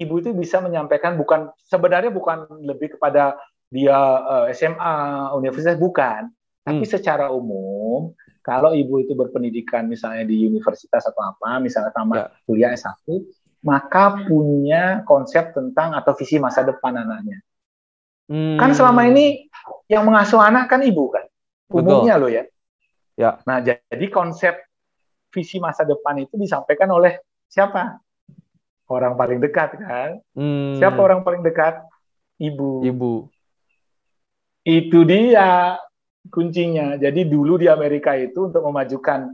ibu 0.01 0.19
itu 0.19 0.33
bisa 0.33 0.59
menyampaikan 0.59 1.15
bukan 1.15 1.53
sebenarnya 1.69 2.11
bukan 2.11 2.49
lebih 2.65 2.99
kepada 2.99 3.39
dia 3.71 3.95
eh, 3.95 4.45
SMA, 4.51 5.31
universitas 5.39 5.79
bukan, 5.79 6.27
tapi 6.61 6.85
Hmm. 6.85 6.93
secara 6.93 7.33
umum 7.33 8.13
kalau 8.41 8.73
ibu 8.73 8.97
itu 9.01 9.13
berpendidikan 9.13 9.85
misalnya 9.85 10.25
di 10.25 10.49
universitas 10.49 11.05
atau 11.05 11.21
apa, 11.21 11.61
misalnya 11.61 11.93
tamat 11.93 12.17
Ya. 12.17 12.25
kuliah 12.49 12.71
S1, 12.73 13.21
maka 13.61 14.25
punya 14.25 15.05
konsep 15.05 15.53
tentang 15.53 15.93
atau 15.93 16.17
visi 16.17 16.41
masa 16.41 16.65
depan 16.65 16.97
anaknya. 16.97 17.37
Hmm. 18.25 18.57
Kan 18.57 18.73
selama 18.73 19.05
ini 19.05 19.45
yang 19.85 20.09
mengasuh 20.09 20.41
anak 20.41 20.73
kan 20.73 20.81
ibu 20.81 21.13
kan, 21.13 21.29
umumnya 21.69 22.17
loh 22.17 22.33
ya. 22.33 22.49
Ya. 23.13 23.37
Nah 23.45 23.61
jadi 23.61 24.05
konsep 24.09 24.57
visi 25.29 25.61
masa 25.61 25.85
depan 25.85 26.17
itu 26.17 26.33
disampaikan 26.41 26.89
oleh 26.89 27.21
siapa? 27.45 28.01
Orang 28.89 29.15
paling 29.15 29.37
dekat 29.37 29.77
kan? 29.77 30.17
Hmm. 30.33 30.81
Siapa 30.81 30.97
orang 30.97 31.21
paling 31.21 31.45
dekat? 31.45 31.77
Ibu. 32.41 32.83
Ibu. 32.89 33.13
Itu 34.65 35.05
dia 35.05 35.77
kuncinya. 36.29 36.99
Jadi 36.99 37.25
dulu 37.25 37.57
di 37.57 37.71
Amerika 37.71 38.13
itu 38.13 38.51
untuk 38.51 38.61
memajukan 38.67 39.33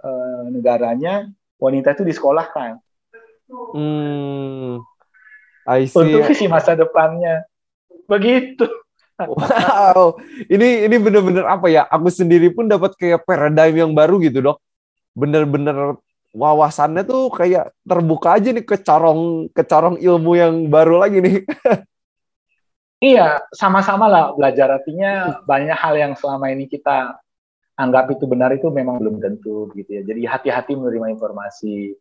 eh, 0.00 0.42
negaranya 0.48 1.28
wanita 1.60 1.92
itu 1.98 2.04
disekolahkan 2.06 2.80
Hmm. 3.74 4.80
I 5.68 5.84
see. 5.88 5.96
untuk 5.96 6.28
visi 6.28 6.46
masa 6.48 6.76
depannya. 6.76 7.44
Begitu. 8.08 8.68
Wow, 9.14 10.18
ini 10.50 10.90
ini 10.90 10.96
bener-bener 10.98 11.46
apa 11.46 11.70
ya? 11.70 11.86
Aku 11.86 12.10
sendiri 12.10 12.50
pun 12.50 12.66
dapat 12.66 12.98
kayak 12.98 13.22
paradigm 13.22 13.86
yang 13.86 13.92
baru 13.94 14.18
gitu 14.18 14.42
dok. 14.42 14.58
Bener-bener 15.14 15.94
wawasannya 16.34 17.06
tuh 17.06 17.30
kayak 17.30 17.70
terbuka 17.86 18.34
aja 18.34 18.50
nih 18.50 18.66
ke 18.66 18.74
corong 18.82 19.46
ke 19.54 19.62
corong 19.62 20.02
ilmu 20.02 20.32
yang 20.34 20.54
baru 20.66 20.98
lagi 20.98 21.22
nih. 21.22 21.36
iya, 23.02 23.42
sama-sama 23.54 24.06
lah 24.10 24.24
belajar 24.34 24.82
artinya 24.82 25.42
banyak 25.46 25.74
hal 25.74 25.94
yang 25.96 26.12
selama 26.14 26.50
ini 26.50 26.68
kita 26.68 27.18
anggap 27.74 28.10
itu 28.14 28.24
benar 28.30 28.54
itu 28.54 28.70
memang 28.70 29.02
belum 29.02 29.18
tentu 29.18 29.70
gitu 29.74 29.90
ya. 29.90 30.02
Jadi 30.06 30.22
hati-hati 30.26 30.72
menerima 30.78 31.14
informasi. 31.18 31.94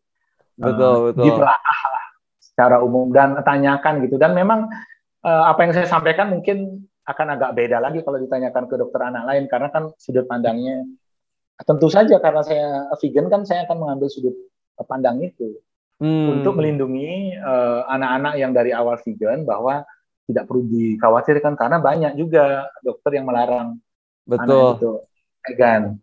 Betul, 0.54 0.94
uh, 0.94 1.00
betul. 1.10 1.24
Ditelaah 1.30 1.80
lah 1.89 2.06
secara 2.38 2.78
umum 2.86 3.10
dan 3.10 3.38
tanyakan 3.41 4.06
gitu. 4.06 4.22
Dan 4.22 4.38
memang 4.38 4.70
uh, 5.26 5.44
apa 5.50 5.66
yang 5.66 5.74
saya 5.74 5.89
sampaikan 5.89 6.30
mungkin 6.30 6.86
akan 7.04 7.28
agak 7.36 7.52
beda 7.58 7.84
lagi 7.84 8.00
kalau 8.06 8.16
ditanyakan 8.16 8.64
ke 8.70 8.76
dokter 8.80 9.02
anak 9.04 9.28
lain 9.28 9.44
karena 9.52 9.68
kan 9.68 9.91
sudut 10.00 10.24
pandangnya 10.24 10.88
tentu 11.68 11.91
saja 11.91 12.16
karena 12.24 12.41
saya 12.41 12.88
vegan 12.96 13.28
kan 13.28 13.41
saya 13.44 13.68
akan 13.68 13.78
mengambil 13.84 14.08
sudut 14.08 14.32
pandang 14.88 15.20
itu 15.20 15.60
hmm. 16.00 16.39
untuk 16.39 16.56
melindungi 16.58 17.36
eh, 17.36 17.82
anak-anak 17.91 18.34
uh, 18.36 18.39
yang 18.39 18.52
dari 18.56 18.72
awal 18.72 18.96
vegan 19.04 19.44
bahwa 19.44 19.84
tidak 20.30 20.48
perlu 20.48 20.64
dikhawatirkan 20.68 21.54
karena 21.60 21.78
banyak 21.84 22.14
juga 22.16 22.68
dokter 22.80 23.20
yang 23.20 23.28
melarang 23.28 23.76
betul 24.24 24.80
itu 24.80 24.92
vegan 25.44 26.00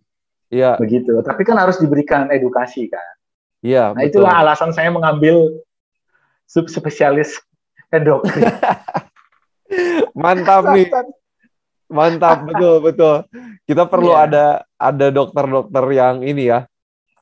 Iya. 0.50 0.76
Begitu. 0.76 1.22
Tapi 1.22 1.42
kan 1.46 1.56
harus 1.56 1.78
diberikan 1.78 2.26
edukasi 2.28 2.90
kan. 2.90 3.14
Iya. 3.62 3.94
Nah 3.94 4.02
betul. 4.02 4.20
itulah 4.20 4.34
alasan 4.42 4.74
saya 4.74 4.90
mengambil 4.90 5.62
subspesialis 6.50 7.38
endokrin. 7.94 8.50
Mantap 10.18 10.74
nih. 10.74 10.90
Mantap 11.86 12.50
betul 12.50 12.82
betul. 12.82 13.16
Kita 13.62 13.86
perlu 13.86 14.10
yeah. 14.10 14.26
ada 14.26 14.46
ada 14.74 15.06
dokter-dokter 15.14 15.84
yang 15.94 16.26
ini 16.26 16.50
ya. 16.50 16.66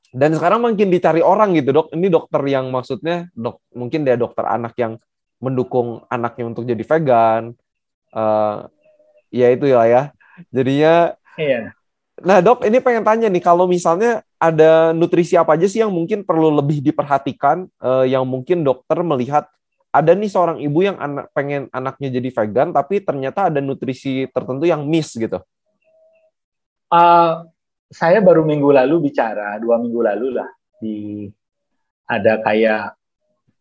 Dan 0.09 0.33
sekarang 0.33 0.65
makin 0.65 0.89
dicari 0.89 1.21
orang 1.21 1.53
gitu 1.53 1.69
dok. 1.69 1.93
Ini 1.93 2.09
dokter 2.09 2.41
yang 2.49 2.73
maksudnya 2.73 3.29
dok 3.37 3.61
mungkin 3.77 4.09
dia 4.09 4.17
dokter 4.17 4.49
anak 4.49 4.73
yang 4.81 4.97
mendukung 5.39 6.05
anaknya 6.11 6.45
untuk 6.47 6.67
jadi 6.67 6.83
vegan. 6.83 7.55
Uh, 8.15 8.67
ya 9.31 9.51
itu 9.55 9.71
ya 9.71 9.83
ya. 9.87 10.03
Jadinya. 10.55 11.15
Iya. 11.39 11.73
Nah 12.19 12.43
dok, 12.43 12.67
ini 12.67 12.83
pengen 12.83 13.07
tanya 13.07 13.31
nih 13.31 13.43
kalau 13.43 13.71
misalnya 13.71 14.27
ada 14.43 14.91
nutrisi 14.91 15.39
apa 15.39 15.55
aja 15.55 15.71
sih 15.71 15.79
yang 15.79 15.95
mungkin 15.95 16.27
perlu 16.27 16.51
lebih 16.51 16.83
diperhatikan, 16.83 17.71
uh, 17.79 18.03
yang 18.03 18.27
mungkin 18.27 18.67
dokter 18.67 18.99
melihat 19.07 19.47
ada 19.89 20.13
nih 20.13 20.29
seorang 20.29 20.59
ibu 20.61 20.85
yang 20.85 20.99
anak 21.01 21.33
pengen 21.33 21.71
anaknya 21.73 22.21
jadi 22.21 22.29
vegan 22.29 22.69
tapi 22.77 23.01
ternyata 23.01 23.49
ada 23.49 23.63
nutrisi 23.63 24.29
tertentu 24.35 24.67
yang 24.67 24.85
miss 24.85 25.15
gitu. 25.15 25.41
Uh, 26.91 27.47
saya 27.89 28.21
baru 28.21 28.45
minggu 28.45 28.69
lalu 28.69 29.09
bicara 29.09 29.57
dua 29.63 29.81
minggu 29.81 30.01
lalu 30.03 30.29
lah 30.37 30.49
di 30.81 31.29
ada 32.05 32.41
kayak 32.41 32.98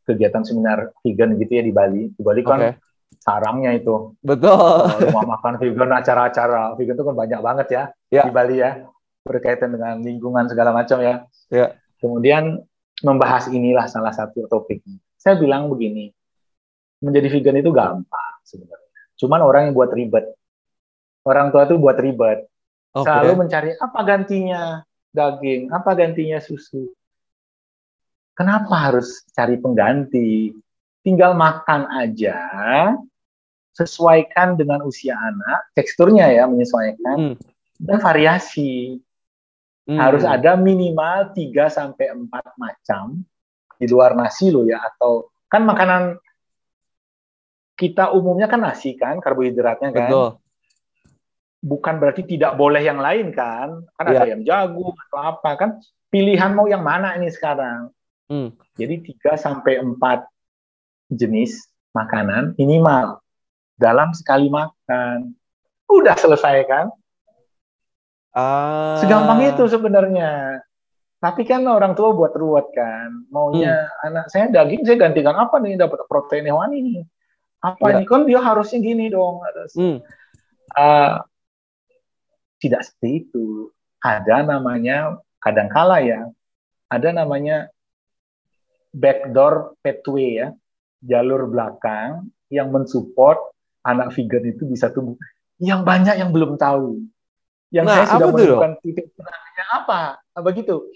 kegiatan 0.07 0.41
seminar 0.47 0.95
vegan 1.03 1.35
gitu 1.35 1.51
ya 1.51 1.63
di 1.67 1.73
Bali. 1.75 2.07
Di 2.15 2.21
Bali 2.23 2.41
kan 2.47 2.59
okay. 2.63 2.73
sarangnya 3.19 3.75
itu. 3.75 4.15
Betul. 4.23 4.87
rumah 5.11 5.37
makan 5.37 5.59
vegan, 5.59 5.91
acara-acara 5.91 6.79
vegan 6.79 6.95
itu 6.95 7.03
kan 7.03 7.15
banyak 7.15 7.39
banget 7.43 7.67
ya, 7.67 7.83
ya 8.07 8.23
di 8.23 8.31
Bali 8.31 8.55
ya 8.63 8.87
berkaitan 9.27 9.75
dengan 9.75 9.99
lingkungan 9.99 10.47
segala 10.47 10.71
macam 10.71 11.03
ya. 11.03 11.27
ya. 11.51 11.75
Kemudian 11.99 12.63
membahas 13.03 13.51
inilah 13.51 13.85
salah 13.91 14.15
satu 14.15 14.47
topiknya. 14.47 14.97
Saya 15.19 15.35
bilang 15.35 15.67
begini, 15.67 16.15
menjadi 17.03 17.27
vegan 17.27 17.59
itu 17.59 17.69
gampang 17.75 18.33
sebenarnya. 18.47 18.89
Cuman 19.19 19.43
orang 19.43 19.61
yang 19.69 19.75
buat 19.75 19.91
ribet. 19.91 20.25
Orang 21.27 21.51
tua 21.51 21.67
itu 21.67 21.75
buat 21.75 21.99
ribet. 21.99 22.47
Okay. 22.95 23.03
Selalu 23.03 23.33
mencari 23.35 23.69
apa 23.75 23.99
gantinya 24.07 24.61
daging, 25.11 25.69
apa 25.69 25.91
gantinya 25.93 26.39
susu. 26.39 26.87
Kenapa 28.37 28.73
harus 28.77 29.25
cari 29.33 29.57
pengganti? 29.57 30.53
Tinggal 31.01 31.33
makan 31.33 31.89
aja, 31.89 32.37
sesuaikan 33.73 34.53
dengan 34.53 34.85
usia 34.85 35.17
anak, 35.17 35.73
teksturnya 35.73 36.29
ya 36.29 36.45
menyesuaikan, 36.45 37.33
hmm. 37.33 37.35
dan 37.81 37.97
variasi. 37.97 39.01
Hmm. 39.87 39.97
Harus 39.97 40.27
ada 40.27 40.59
minimal 40.59 41.31
3 41.31 41.71
sampai 41.71 42.11
4 42.11 42.27
macam 42.59 43.23
di 43.79 43.85
luar 43.87 44.13
nasi 44.19 44.51
loh 44.51 44.67
ya 44.67 44.83
atau 44.83 45.31
kan 45.47 45.63
makanan 45.63 46.19
kita 47.77 48.11
umumnya 48.11 48.51
kan 48.51 48.59
nasi 48.59 48.99
kan 48.99 49.21
karbohidratnya 49.23 49.89
kan. 49.95 50.09
Betul. 50.09 50.27
Bukan 51.63 51.95
berarti 52.01 52.27
tidak 52.27 52.59
boleh 52.59 52.83
yang 52.83 52.99
lain 52.99 53.31
kan. 53.31 53.85
Kan 53.95 54.05
ya. 54.11 54.25
ada 54.25 54.27
yang 54.27 54.41
jagung 54.43 54.93
atau 55.07 55.17
apa 55.23 55.49
kan. 55.55 55.69
Pilihan 56.11 56.51
mau 56.51 56.67
yang 56.67 56.83
mana 56.83 57.15
ini 57.15 57.31
sekarang. 57.31 57.93
Hmm. 58.27 58.55
Jadi 58.75 59.15
3 59.15 59.39
sampai 59.39 59.79
4 59.79 59.97
jenis 61.11 61.71
makanan 61.95 62.53
minimal 62.59 63.23
dalam 63.79 64.11
sekali 64.11 64.51
makan. 64.51 65.33
Udah 65.87 66.15
selesai 66.19 66.57
kan? 66.67 66.87
Uh... 68.35 68.99
Segampang 68.99 69.41
itu 69.47 69.63
sebenarnya. 69.71 70.61
Tapi 71.17 71.47
kan 71.49 71.65
orang 71.65 71.97
tua 71.97 72.13
buat 72.13 72.35
ruwet 72.35 72.69
kan. 72.75 73.25
Maunya 73.31 73.87
hmm. 73.87 74.05
anak 74.11 74.25
saya 74.29 74.51
daging 74.51 74.83
saya 74.83 74.97
gantikan 74.99 75.33
apa 75.33 75.57
nih 75.63 75.79
dapat 75.79 76.03
protein 76.05 76.45
hewani 76.45 76.79
nih 76.83 77.01
apa 77.61 77.85
ya. 77.89 77.93
ini 77.97 78.05
kan 78.05 78.21
dia 78.29 78.39
harusnya 78.41 78.79
gini 78.81 79.09
dong 79.09 79.41
harus 79.41 79.71
hmm. 79.73 79.97
uh, 80.77 81.25
tidak 82.61 82.85
seperti 82.85 83.25
itu 83.25 83.73
ada 84.01 84.45
namanya 84.45 85.17
kadangkala 85.41 86.05
ya 86.05 86.29
ada 86.87 87.09
namanya 87.11 87.73
backdoor 88.97 89.77
pathway 89.85 90.41
ya 90.41 90.47
jalur 91.05 91.45
belakang 91.45 92.33
yang 92.49 92.73
mensupport 92.73 93.37
anak 93.85 94.09
vegan 94.17 94.49
itu 94.49 94.65
bisa 94.65 94.89
tumbuh 94.89 95.15
yang 95.61 95.85
banyak 95.85 96.17
yang 96.17 96.33
belum 96.33 96.57
tahu 96.57 97.05
yang 97.69 97.85
nah, 97.85 98.01
saya 98.01 98.17
sudah 98.17 98.27
menemukan 98.33 98.73
titik 98.81 99.13
tengahnya 99.13 99.65
apa 99.77 100.01
begitu 100.41 100.89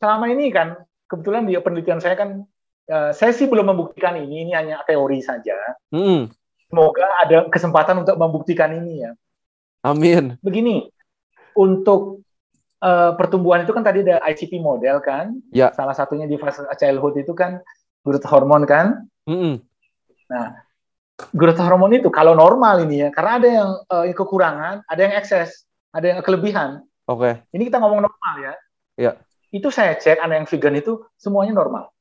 selama 0.00 0.32
ini 0.32 0.48
kan 0.48 0.80
kebetulan 1.06 1.44
di 1.46 1.54
penelitian 1.60 2.00
saya 2.00 2.16
kan 2.18 2.44
uh, 2.90 3.10
saya 3.14 3.32
sih 3.34 3.46
belum 3.46 3.66
membuktikan 3.74 4.18
ini, 4.18 4.46
ini 4.46 4.52
hanya 4.54 4.82
teori 4.86 5.22
saja. 5.22 5.56
Hmm. 5.90 6.30
Semoga 6.66 7.06
ada 7.22 7.46
kesempatan 7.46 8.02
untuk 8.02 8.16
membuktikan 8.18 8.74
ini 8.74 9.06
ya. 9.06 9.10
Amin. 9.86 10.34
Begini, 10.42 10.90
untuk 11.54 12.25
uh, 12.82 13.12
pertumbuhan 13.16 13.64
itu 13.64 13.72
kan 13.72 13.84
tadi 13.84 14.04
ada 14.04 14.20
ICP 14.26 14.60
model 14.60 15.00
kan, 15.00 15.38
ya. 15.52 15.72
salah 15.72 15.96
satunya 15.96 16.28
di 16.28 16.36
fase 16.36 16.64
childhood 16.76 17.20
itu 17.20 17.32
kan 17.32 17.60
growth 18.04 18.26
hormone 18.28 18.64
kan. 18.68 19.06
Hmm. 19.26 19.62
Nah, 20.30 20.66
growth 21.32 21.60
hormone 21.62 21.98
itu 21.98 22.08
kalau 22.12 22.36
normal 22.36 22.84
ini 22.84 23.06
ya, 23.06 23.08
karena 23.14 23.32
ada 23.40 23.48
yang 23.48 23.70
uh, 23.88 24.04
kekurangan, 24.12 24.84
ada 24.86 25.00
yang 25.00 25.14
ekses, 25.16 25.64
ada 25.94 26.06
yang 26.12 26.18
kelebihan. 26.20 26.84
Oke. 27.06 27.22
Okay. 27.22 27.32
Ini 27.54 27.62
kita 27.70 27.78
ngomong 27.78 28.02
normal 28.04 28.34
ya. 28.42 28.54
Ya. 28.98 29.12
Itu 29.54 29.70
saya 29.70 29.94
cek 29.94 30.18
anak 30.20 30.44
yang 30.44 30.48
vegan 30.50 30.76
itu 30.76 30.92
semuanya 31.16 31.54
normal. 31.54 31.94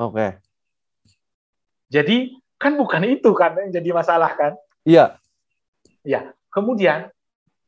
Oke. 0.00 0.12
Okay. 0.12 0.30
Jadi 1.92 2.16
kan 2.56 2.74
bukan 2.74 3.04
itu 3.06 3.30
kan 3.36 3.54
yang 3.60 3.70
jadi 3.70 3.90
masalah 3.92 4.32
kan? 4.34 4.52
Iya. 4.82 5.20
Ya. 6.02 6.32
Kemudian 6.50 7.12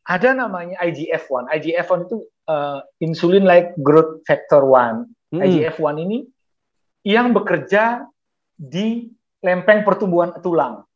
ada 0.08 0.32
namanya 0.32 0.80
IGF-1. 0.80 1.52
IGF-1 1.52 2.08
itu 2.08 2.24
uh, 2.48 2.80
insulin 3.04 3.44
like 3.44 3.76
growth 3.76 4.24
factor 4.24 4.64
1. 4.64 5.04
Hmm. 5.04 5.40
IGF-1 5.44 5.94
ini 6.08 6.24
yang 7.04 7.36
bekerja 7.36 8.08
di 8.56 9.12
lempeng 9.44 9.84
pertumbuhan 9.84 10.32
tulang. 10.40 10.88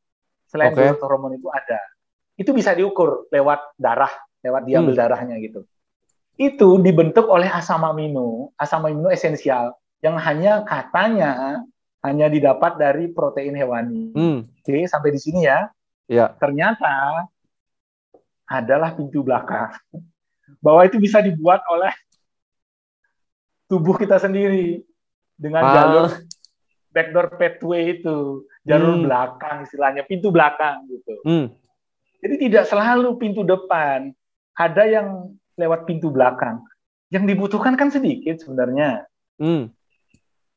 Selain 0.49 0.73
okay. 0.73 0.97
growth 0.97 1.05
hormone 1.05 1.37
itu 1.37 1.53
ada. 1.53 1.81
Itu 2.41 2.57
bisa 2.57 2.73
diukur 2.73 3.29
lewat 3.29 3.77
darah, 3.77 4.11
lewat 4.41 4.65
diambil 4.65 4.97
hmm. 4.97 5.03
darahnya 5.05 5.37
gitu. 5.45 5.69
Itu 6.41 6.81
dibentuk 6.81 7.29
oleh 7.29 7.53
asam 7.53 7.85
amino, 7.85 8.57
asam 8.57 8.89
amino 8.89 9.13
esensial 9.13 9.77
yang 10.01 10.17
hanya 10.17 10.65
katanya 10.65 11.63
hanya 12.03 12.27
didapat 12.33 12.81
dari 12.81 13.13
protein 13.13 13.55
hewani. 13.55 14.11
Hmm. 14.17 14.39
Oke, 14.49 14.89
sampai 14.89 15.13
di 15.13 15.21
sini 15.21 15.45
ya. 15.45 15.69
Ya. 16.11 16.33
Ternyata 16.35 17.29
adalah 18.47 18.95
pintu 18.95 19.25
belakang. 19.25 19.73
Bahwa 20.59 20.83
itu 20.87 21.01
bisa 21.01 21.19
dibuat 21.19 21.65
oleh 21.71 21.93
tubuh 23.67 23.97
kita 23.97 24.21
sendiri 24.21 24.85
dengan 25.35 25.63
ah. 25.65 25.75
jalur 25.75 26.07
backdoor 26.93 27.41
pathway 27.41 27.97
itu, 27.97 28.45
jalur 28.69 29.01
hmm. 29.01 29.05
belakang 29.09 29.57
istilahnya, 29.65 30.05
pintu 30.05 30.29
belakang 30.29 30.85
gitu. 30.93 31.15
Hmm. 31.25 31.47
Jadi 32.21 32.35
tidak 32.49 32.69
selalu 32.69 33.17
pintu 33.17 33.43
depan, 33.43 34.13
ada 34.53 34.83
yang 34.85 35.33
lewat 35.57 35.89
pintu 35.89 36.13
belakang. 36.13 36.61
Yang 37.09 37.33
dibutuhkan 37.33 37.75
kan 37.81 37.89
sedikit 37.89 38.45
sebenarnya. 38.45 39.09
Hmm 39.41 39.73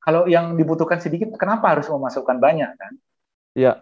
kalau 0.06 0.30
yang 0.30 0.54
dibutuhkan 0.54 1.02
sedikit, 1.02 1.34
kenapa 1.34 1.74
harus 1.74 1.90
memasukkan 1.90 2.38
banyak 2.38 2.78
kan? 2.78 2.94
Iya. 3.58 3.82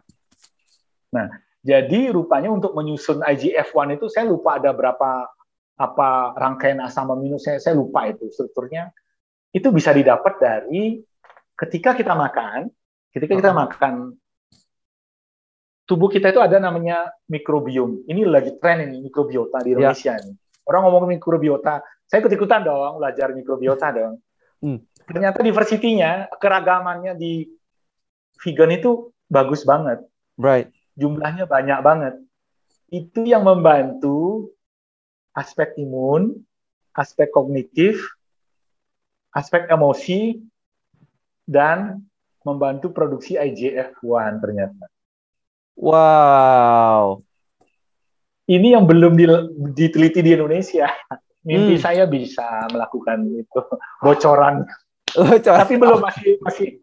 Nah, 1.11 1.27
jadi 1.63 2.11
rupanya 2.11 2.51
untuk 2.51 2.75
menyusun 2.75 3.23
IGF-1 3.23 3.95
itu 3.95 4.11
saya 4.11 4.27
lupa 4.27 4.59
ada 4.59 4.75
berapa 4.75 5.31
apa 5.79 6.09
rangkaian 6.35 6.83
asam 6.83 7.09
amino 7.09 7.39
saya 7.39 7.57
saya 7.57 7.73
lupa 7.79 8.05
itu 8.05 8.29
strukturnya. 8.29 8.91
itu 9.53 9.69
bisa 9.69 9.93
didapat 9.93 10.41
dari 10.41 10.97
ketika 11.53 11.93
kita 11.93 12.17
makan, 12.17 12.73
ketika 13.13 13.37
kita 13.37 13.53
makan 13.53 14.17
tubuh 15.85 16.09
kita 16.09 16.33
itu 16.33 16.41
ada 16.41 16.57
namanya 16.57 17.11
mikrobiom. 17.29 18.07
Ini 18.09 18.25
lagi 18.25 18.57
tren 18.57 18.89
ini 18.89 19.03
mikrobiota 19.05 19.61
di 19.61 19.77
Ya. 19.77 19.93
Indonesia 19.93 20.17
nih. 20.17 20.35
Orang 20.65 20.81
ngomong 20.89 21.11
mikrobiota, 21.11 21.85
saya 22.07 22.23
ikut-ikutan 22.23 22.65
dong 22.65 22.97
belajar 22.97 23.29
mikrobiota 23.35 23.87
dong. 23.97 24.17
Hmm. 24.63 24.79
Ternyata 25.03 25.43
diversitinya, 25.43 26.31
keragamannya 26.39 27.19
di 27.19 27.45
vegan 28.41 28.71
itu 28.71 29.11
bagus 29.27 29.67
banget. 29.67 30.01
Right. 30.39 30.71
Jumlahnya 30.93 31.49
banyak 31.49 31.79
banget. 31.81 32.15
Itu 32.93 33.25
yang 33.25 33.43
membantu 33.43 34.49
aspek 35.33 35.73
imun, 35.81 36.45
aspek 36.93 37.33
kognitif, 37.33 37.97
aspek 39.33 39.65
emosi, 39.65 40.37
dan 41.43 42.05
membantu 42.45 42.93
produksi 42.93 43.33
IGF-1 43.33 44.37
ternyata. 44.37 44.85
Wow. 45.73 47.25
Ini 48.45 48.77
yang 48.77 48.85
belum 48.85 49.17
di- 49.17 49.49
diteliti 49.73 50.21
di 50.21 50.37
Indonesia. 50.37 50.91
Mimpi 51.43 51.75
Hmm. 51.75 51.83
saya 51.83 52.03
bisa 52.07 52.45
melakukan 52.71 53.27
itu 53.27 53.61
bocoran, 53.99 54.63
cara- 55.43 55.67
tapi 55.67 55.75
belum 55.75 55.99
masih 55.99 56.39
masih 56.39 56.79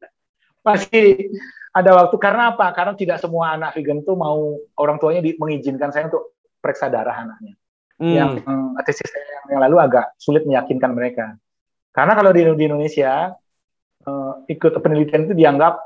masih 0.65 1.31
ada 1.71 1.91
waktu. 1.95 2.17
Karena 2.19 2.55
apa? 2.55 2.71
Karena 2.75 2.93
tidak 2.99 3.19
semua 3.23 3.55
anak 3.55 3.79
vegan 3.79 4.03
itu 4.03 4.13
mau 4.15 4.59
orang 4.77 4.97
tuanya 4.99 5.23
di- 5.23 5.39
mengizinkan 5.39 5.91
saya 5.95 6.11
untuk 6.11 6.35
periksa 6.61 6.91
darah 6.91 7.15
anaknya. 7.25 7.55
Hmm. 8.01 8.15
Yang 8.17 8.31
mm, 8.45 8.69
tesis 8.89 9.09
saya 9.09 9.25
yang, 9.25 9.45
yang 9.57 9.61
lalu 9.69 9.77
agak 9.81 10.07
sulit 10.17 10.45
meyakinkan 10.49 10.93
mereka. 10.97 11.37
Karena 11.93 12.17
kalau 12.17 12.31
di, 12.33 12.43
di 12.57 12.65
Indonesia 12.65 13.35
eh, 14.01 14.33
ikut 14.49 14.73
penelitian 14.81 15.29
itu 15.29 15.35
dianggap 15.37 15.81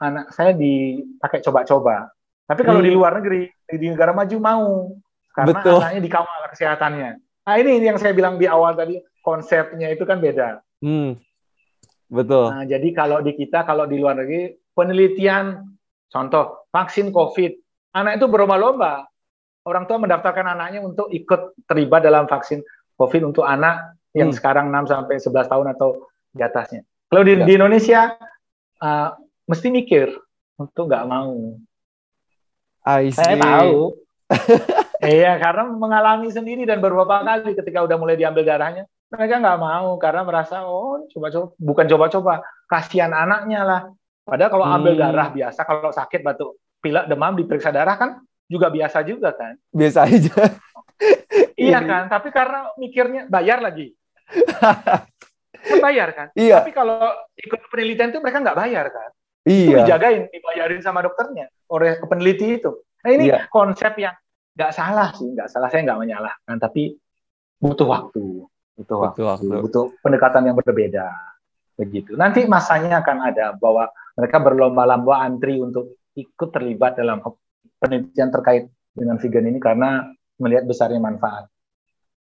anak 0.00 0.32
saya 0.32 0.56
dipakai 0.56 1.44
coba-coba. 1.44 2.08
Tapi 2.48 2.60
kalau 2.66 2.80
Hmm. 2.82 2.88
di 2.88 2.92
luar 2.96 3.12
negeri, 3.20 3.46
di 3.68 3.86
negara 3.86 4.10
maju 4.10 4.36
mau 4.40 4.66
karena 5.30 5.54
Betul. 5.54 5.78
anaknya 5.78 6.02
dikawal 6.02 6.40
kesehatannya. 6.50 7.10
Nah 7.46 7.54
ini 7.60 7.78
yang 7.78 8.00
saya 8.00 8.10
bilang 8.10 8.34
di 8.40 8.50
awal 8.50 8.74
tadi 8.74 8.98
konsepnya 9.22 9.92
itu 9.92 10.02
kan 10.02 10.18
beda. 10.18 10.58
Hmm. 10.82 11.14
Betul. 12.10 12.50
Nah, 12.50 12.66
jadi 12.66 12.88
kalau 12.90 13.22
di 13.22 13.32
kita, 13.38 13.62
kalau 13.62 13.86
di 13.86 13.96
luar 13.96 14.18
negeri, 14.18 14.50
penelitian, 14.74 15.62
contoh 16.10 16.66
vaksin 16.74 17.14
COVID, 17.14 17.52
anak 17.94 18.18
itu 18.18 18.26
berlomba-lomba. 18.26 19.06
Orang 19.62 19.86
tua 19.86 20.02
mendaftarkan 20.02 20.58
anaknya 20.58 20.82
untuk 20.82 21.06
ikut 21.14 21.54
terlibat 21.70 22.02
dalam 22.02 22.26
vaksin 22.26 22.66
COVID 22.98 23.30
untuk 23.30 23.46
anak 23.46 23.94
yang 24.10 24.34
Hmm. 24.34 24.36
sekarang 24.36 24.66
6 24.74 24.90
sampai 24.90 25.22
11 25.22 25.46
tahun 25.46 25.66
atau 25.70 26.10
di 26.34 26.42
atasnya. 26.42 26.82
Kalau 27.06 27.22
di, 27.22 27.38
Ya. 27.38 27.46
di 27.46 27.52
Indonesia, 27.54 28.00
uh, 28.82 29.14
mesti 29.46 29.70
mikir 29.70 30.10
untuk 30.58 30.90
nggak 30.90 31.06
mau. 31.06 31.54
I 32.82 33.14
Saya 33.14 33.38
see. 33.38 33.42
tahu. 33.42 33.78
Iya, 35.00 35.40
karena 35.40 35.64
mengalami 35.64 36.28
sendiri 36.28 36.68
dan 36.68 36.76
beberapa 36.76 37.24
kali 37.24 37.56
ketika 37.56 37.80
udah 37.88 37.96
mulai 37.96 38.20
diambil 38.20 38.44
darahnya, 38.44 38.84
mereka 39.10 39.42
nggak 39.42 39.58
mau 39.58 39.98
karena 39.98 40.22
merasa 40.22 40.62
oh 40.62 41.02
coba-coba 41.10 41.46
bukan 41.58 41.86
coba-coba, 41.90 42.32
kasihan 42.66 43.10
anaknya 43.10 43.60
lah. 43.62 43.80
Padahal 44.22 44.50
kalau 44.50 44.66
ambil 44.66 44.94
Hmm. 44.94 45.02
darah 45.02 45.28
biasa, 45.28 45.60
kalau 45.66 45.90
sakit 45.90 46.22
batuk, 46.22 46.54
pilek, 46.78 47.10
demam 47.10 47.34
diperiksa 47.34 47.74
darah 47.74 47.98
kan 47.98 48.22
juga 48.46 48.70
biasa 48.70 49.02
juga 49.02 49.34
kan. 49.34 49.58
Biasa 49.70 50.06
aja. 50.06 50.34
Iya 51.56 51.80
kan, 51.84 52.08
tapi 52.08 52.32
karena 52.32 52.72
mikirnya 52.76 53.28
bayar 53.28 53.60
lagi. 53.60 53.92
Kan 55.60 55.76
bayar 55.84 56.08
kan. 56.16 56.28
Iya. 56.32 56.64
Tapi 56.64 56.72
kalau 56.72 57.04
ikut 57.36 57.60
penelitian 57.68 58.08
itu 58.08 58.20
mereka 58.20 58.40
nggak 58.40 58.56
bayar 58.56 58.86
kan. 58.88 59.10
Itu 59.44 59.76
Iya. 59.76 59.84
dijagain, 59.84 60.22
dibayarin 60.32 60.80
sama 60.80 61.04
dokternya 61.04 61.52
oleh 61.68 62.00
peneliti 62.00 62.56
itu. 62.56 62.80
Nah 63.04 63.10
ini 63.12 63.28
Iya. 63.28 63.44
konsep 63.52 63.92
yang 64.00 64.16
nggak 64.56 64.72
salah 64.72 65.12
sih, 65.12 65.28
nggak 65.32 65.48
salah 65.52 65.68
saya 65.68 65.84
nggak 65.84 66.00
menyalahkan, 66.00 66.56
tapi 66.56 66.96
butuh 67.56 67.88
waktu, 67.88 68.48
butuh 68.80 68.96
waktu, 69.04 69.20
Butuh 69.20 69.26
waktu. 69.28 69.46
butuh 69.62 69.84
pendekatan 70.00 70.42
yang 70.48 70.56
berbeda, 70.56 71.06
begitu. 71.76 72.16
Nanti 72.16 72.44
masanya 72.44 73.04
akan 73.04 73.16
ada 73.22 73.52
bahwa 73.54 73.92
mereka 74.16 74.36
berlomba-lomba 74.40 75.20
antri 75.20 75.60
untuk 75.60 76.00
ikut 76.16 76.48
terlibat 76.50 76.96
dalam 76.96 77.20
penelitian 77.76 78.28
terkait 78.28 78.68
dengan 78.92 79.16
vegan 79.16 79.46
ini 79.46 79.60
karena 79.60 80.08
melihat 80.36 80.64
besarnya 80.64 80.98
manfaat. 80.98 81.46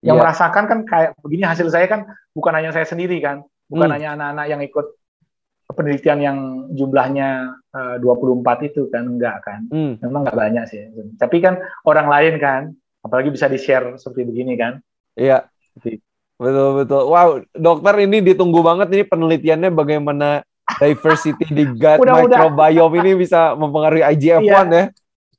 Yang 0.02 0.18
Iya. 0.18 0.22
merasakan 0.22 0.64
kan 0.70 0.80
kayak 0.86 1.10
begini 1.22 1.44
hasil 1.46 1.68
saya 1.70 1.86
kan 1.86 2.06
bukan 2.34 2.54
hanya 2.54 2.70
saya 2.70 2.86
sendiri 2.86 3.18
kan, 3.18 3.42
bukan 3.66 3.90
Hmm. 3.90 3.96
hanya 3.98 4.10
anak-anak 4.14 4.46
yang 4.46 4.62
ikut 4.62 4.86
penelitian 5.68 6.20
yang 6.22 6.38
jumlahnya 6.74 7.30
eh, 7.78 7.96
24 8.02 8.66
itu 8.66 8.90
kan 8.90 9.06
enggak 9.06 9.42
kan. 9.42 9.66
Hmm. 9.70 9.98
Memang 10.02 10.26
nggak 10.26 10.38
banyak 10.38 10.64
sih. 10.66 10.82
Tapi 11.18 11.38
kan 11.38 11.58
orang 11.86 12.10
lain 12.10 12.34
kan, 12.38 12.62
apalagi 13.02 13.30
bisa 13.30 13.46
di-share 13.46 13.98
seperti 13.98 14.26
begini 14.26 14.54
kan. 14.58 14.82
Iya. 15.14 15.46
Betul 16.38 16.70
betul. 16.86 17.02
Wow, 17.10 17.30
dokter 17.52 17.96
ini 18.06 18.22
ditunggu 18.22 18.62
banget 18.62 18.88
ini 18.94 19.04
penelitiannya 19.10 19.70
bagaimana 19.74 20.46
diversity 20.78 21.46
di 21.50 21.66
gut 21.74 21.98
Udah, 22.06 22.22
udah. 22.22 22.38
microbiome 22.54 22.96
ini 23.02 23.12
bisa 23.18 23.58
mempengaruhi 23.58 24.06
IGF-1 24.06 24.70
ya. 24.70 24.86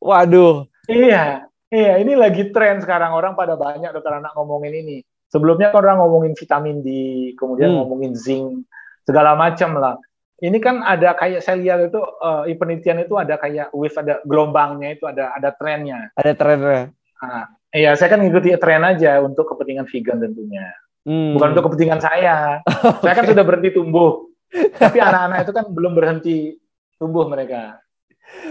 Waduh. 0.03 0.67
Iya, 0.91 1.47
iya 1.71 1.93
ini 2.03 2.19
lagi 2.19 2.51
tren 2.51 2.83
sekarang 2.83 3.15
orang 3.15 3.39
pada 3.39 3.55
banyak 3.55 3.95
dokter 3.95 4.19
anak 4.19 4.35
ngomongin 4.35 4.75
ini. 4.75 4.97
Sebelumnya 5.29 5.71
kan 5.71 5.85
orang 5.85 5.97
ngomongin 6.03 6.33
vitamin 6.35 6.81
D, 6.81 6.89
kemudian 7.37 7.69
Hmm. 7.71 7.85
ngomongin 7.85 8.17
zinc, 8.17 8.65
segala 9.05 9.37
macam 9.37 9.77
lah. 9.77 9.95
Ini 10.39 10.55
kan 10.63 10.81
ada 10.81 11.13
kayak 11.19 11.43
saya 11.43 11.59
lihat 11.59 11.91
itu 11.91 12.01
eh, 12.49 12.55
penelitian 12.57 13.03
itu 13.05 13.15
ada 13.19 13.35
kayak 13.37 13.69
wave 13.75 13.95
ada 13.99 14.23
gelombangnya 14.25 14.95
itu 14.97 15.05
ada 15.05 15.35
ada 15.35 15.51
trennya. 15.53 16.09
Ada 16.15 16.33
trennya. 16.33 16.95
Nah, 17.19 17.45
iya, 17.75 17.93
saya 17.99 18.09
kan 18.15 18.23
ngikuti 18.23 18.55
tren 18.57 18.83
aja 18.87 19.19
untuk 19.21 19.51
kepentingan 19.51 19.87
vegan 19.91 20.23
tentunya. 20.23 20.71
Hmm. 21.09 21.33
Bukan 21.33 21.57
untuk 21.57 21.73
kepentingan 21.73 22.05
saya. 22.05 22.61
Saya 23.01 23.15
kan 23.17 23.25
sudah 23.25 23.41
berhenti 23.41 23.73
tumbuh. 23.73 24.29
Tapi 24.53 25.01
anak-anak 25.01 25.49
itu 25.49 25.53
kan 25.57 25.65
belum 25.73 25.93
berhenti 25.97 26.37
tumbuh 27.01 27.25
mereka. 27.25 27.81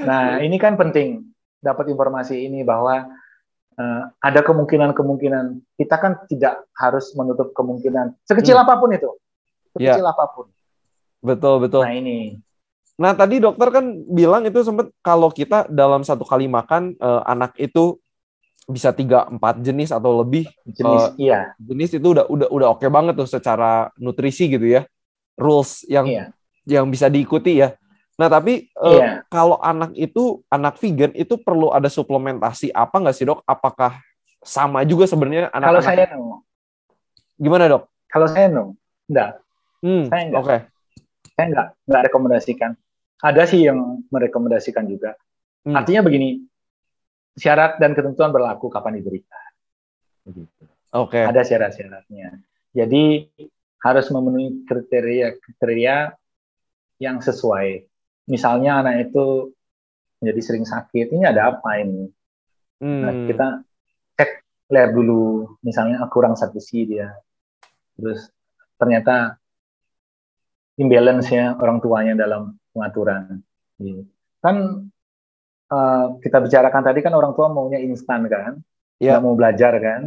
Nah, 0.02 0.42
ini 0.42 0.58
kan 0.58 0.74
penting 0.74 1.22
dapat 1.62 1.94
informasi 1.94 2.50
ini 2.50 2.66
bahwa 2.66 3.06
eh, 3.78 4.02
ada 4.10 4.42
kemungkinan-kemungkinan. 4.42 5.78
Kita 5.78 6.02
kan 6.02 6.26
tidak 6.26 6.66
harus 6.74 7.14
menutup 7.14 7.54
kemungkinan 7.54 8.18
sekecil 8.26 8.58
Hmm. 8.58 8.66
apa 8.66 8.74
pun 8.82 8.90
itu. 8.90 9.12
Sekecil 9.78 10.06
apa 10.10 10.26
pun. 10.34 10.50
Betul 11.22 11.62
betul. 11.62 11.86
Nah, 11.86 11.94
ini. 11.94 12.42
Nah, 12.98 13.14
tadi 13.14 13.38
dokter 13.38 13.70
kan 13.70 13.86
bilang 14.10 14.50
itu 14.50 14.66
sempat 14.66 14.90
kalau 15.06 15.30
kita 15.30 15.70
dalam 15.70 16.02
satu 16.02 16.26
kali 16.26 16.50
makan 16.50 16.98
eh, 16.98 17.22
anak 17.30 17.54
itu 17.62 18.02
bisa 18.68 18.92
tiga 18.92 19.24
empat 19.32 19.64
jenis 19.64 19.96
atau 19.96 20.12
lebih 20.20 20.44
Jenis 20.68 21.16
iya, 21.16 21.56
jenis 21.56 21.96
itu 21.96 22.04
udah 22.04 22.28
udah 22.28 22.48
udah 22.52 22.68
oke 22.76 22.84
banget 22.92 23.16
tuh 23.16 23.28
secara 23.28 23.88
nutrisi 23.96 24.52
gitu 24.52 24.68
ya. 24.68 24.84
Rules 25.40 25.88
yang 25.88 26.06
iya. 26.06 26.26
yang 26.68 26.92
bisa 26.92 27.08
diikuti 27.08 27.64
ya. 27.64 27.80
Nah, 28.18 28.28
tapi 28.28 28.68
eh, 28.68 28.98
Iya. 28.98 29.24
kalau 29.30 29.62
anak 29.62 29.94
itu 29.94 30.42
anak 30.50 30.82
vegan 30.82 31.14
itu 31.14 31.38
perlu 31.38 31.70
ada 31.70 31.88
suplementasi 31.88 32.74
apa 32.74 32.98
nggak 32.98 33.16
sih, 33.16 33.30
Dok? 33.30 33.46
Apakah 33.46 34.02
sama 34.42 34.82
juga 34.84 35.06
sebenarnya 35.06 35.54
Kalau 35.54 35.80
anak-anak 35.80 35.86
saya 35.86 36.06
no. 36.18 36.42
gimana, 37.38 37.70
Dok? 37.70 37.84
Kalau 38.10 38.28
saya 38.28 38.50
no. 38.50 38.74
Enggak. 39.08 39.40
Hmm, 39.86 40.10
Saya 40.10 40.22
nggak. 40.34 40.42
oke. 40.42 40.58
Saya 41.38 41.46
enggak 41.54 41.68
enggak 41.86 42.02
rekomendasikan. 42.10 42.72
Ada 43.22 43.44
sih 43.46 43.62
yang 43.70 44.02
merekomendasikan 44.10 44.84
juga. 44.90 45.14
Hmm. 45.62 45.78
Artinya 45.78 46.02
begini, 46.02 46.42
syarat 47.38 47.78
dan 47.78 47.94
ketentuan 47.94 48.34
berlaku 48.34 48.68
kapan 48.68 48.98
diberikan. 48.98 49.48
Begitu. 50.26 50.64
Oke. 50.98 51.22
Ada 51.22 51.46
syarat-syaratnya. 51.46 52.42
Jadi 52.74 53.30
harus 53.86 54.10
memenuhi 54.10 54.66
kriteria-kriteria 54.66 56.18
yang 56.98 57.22
sesuai. 57.22 57.86
Misalnya 58.28 58.82
anak 58.82 59.14
itu 59.14 59.54
menjadi 60.20 60.42
sering 60.42 60.66
sakit, 60.66 61.14
ini 61.14 61.24
ada 61.30 61.54
apa 61.54 61.78
ini? 61.78 62.10
Nah, 62.82 63.14
Hmm. 63.14 63.26
kita 63.30 63.48
cek 64.18 64.32
lab 64.74 64.90
dulu, 64.98 65.58
misalnya 65.62 66.02
ah, 66.02 66.10
kurang 66.10 66.34
satu 66.34 66.58
C 66.58 66.86
dia, 66.90 67.14
terus 67.98 68.30
ternyata 68.82 69.38
imbalance 70.78 71.30
ya 71.34 71.58
orang 71.58 71.82
tuanya 71.82 72.14
dalam 72.18 72.58
pengaturan. 72.74 73.42
Gitu. 73.78 74.06
Kan 74.42 74.90
eh, 75.68 76.06
kita 76.24 76.38
bicarakan 76.40 76.82
tadi 76.84 77.00
kan 77.04 77.14
orang 77.14 77.36
tua 77.36 77.52
maunya 77.52 77.80
instan 77.80 78.24
kan, 78.28 78.60
Ya. 78.98 79.18
nggak 79.18 79.24
mau 79.24 79.36
belajar 79.38 79.74
kan, 79.78 80.02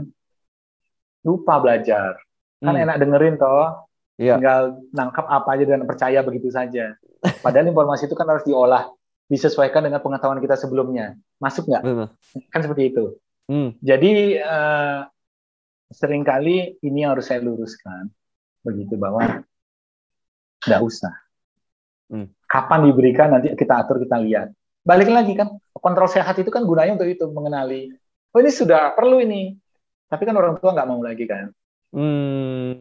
lupa 1.23 1.61
belajar. 1.61 2.17
Kan 2.61 2.75
Hmm. 2.77 2.85
enak 2.85 2.97
dengerin 3.01 3.37
toh, 3.37 3.89
Iya. 4.21 4.37
tinggal 4.37 4.61
nangkap 4.93 5.25
apa 5.29 5.49
aja 5.57 5.65
dan 5.65 5.85
percaya 5.89 6.21
begitu 6.21 6.53
saja. 6.53 6.97
Padahal 7.41 7.69
informasi 7.69 8.09
itu 8.09 8.17
kan 8.17 8.29
harus 8.29 8.45
diolah, 8.45 8.89
disesuaikan 9.29 9.85
dengan 9.85 10.01
pengetahuan 10.01 10.41
kita 10.41 10.57
sebelumnya. 10.57 11.17
Masuk 11.41 11.69
nggak? 11.69 11.83
Kan 12.53 12.61
seperti 12.61 12.93
itu. 12.93 13.17
Hmm. 13.49 13.77
Jadi 13.81 14.37
eh, 14.37 14.99
sering 15.91 16.23
kali 16.23 16.79
ini 16.81 17.03
yang 17.03 17.17
harus 17.17 17.27
saya 17.29 17.41
luruskan, 17.43 18.09
begitu 18.63 18.95
bahwa 19.01 19.43
nggak 20.65 20.83
usah. 20.85 21.15
Hmm. 22.11 22.29
Kapan 22.45 22.91
diberikan 22.91 23.29
nanti 23.33 23.55
kita 23.55 23.87
atur 23.87 24.03
kita 24.03 24.19
lihat. 24.21 24.51
Balik 24.81 25.09
lagi 25.13 25.33
kan 25.37 25.61
kontrol 25.77 26.09
sehat 26.09 26.37
itu 26.41 26.49
kan 26.49 26.65
gunanya 26.65 26.97
untuk 26.97 27.09
itu 27.09 27.25
mengenali. 27.29 27.93
Oh 28.33 28.41
ini 28.41 28.51
sudah 28.53 28.97
perlu 28.97 29.21
ini. 29.21 29.55
Tapi 30.11 30.23
kan 30.27 30.35
orang 30.35 30.59
tua 30.59 30.75
nggak 30.75 30.89
mau 30.89 31.01
lagi 31.01 31.25
kan. 31.29 31.53
Hmm. 31.91 32.81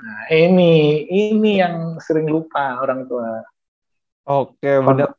Nah 0.00 0.20
ini 0.32 1.04
ini 1.08 1.60
yang 1.60 2.00
sering 2.00 2.28
lupa 2.28 2.80
orang 2.80 3.04
tua. 3.10 3.44
Oke 4.24 4.80
benar. 4.80 5.12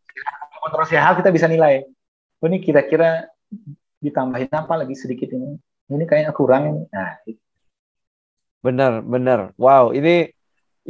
Kontrol 0.62 0.86
sehat 0.88 1.20
kita 1.20 1.34
bisa 1.34 1.50
nilai. 1.50 1.86
Oh 2.42 2.48
ini 2.50 2.62
kira-kira 2.62 3.28
ditambahin 4.02 4.50
apa 4.50 4.74
lagi 4.82 4.98
sedikit 4.98 5.30
ini. 5.34 5.58
Ini 5.92 6.04
kayaknya 6.08 6.32
kurang 6.32 6.72
ini. 6.72 6.82
Nah, 6.88 7.20
Benar, 8.62 9.02
benar. 9.02 9.40
Wow, 9.58 9.90
ini 9.90 10.30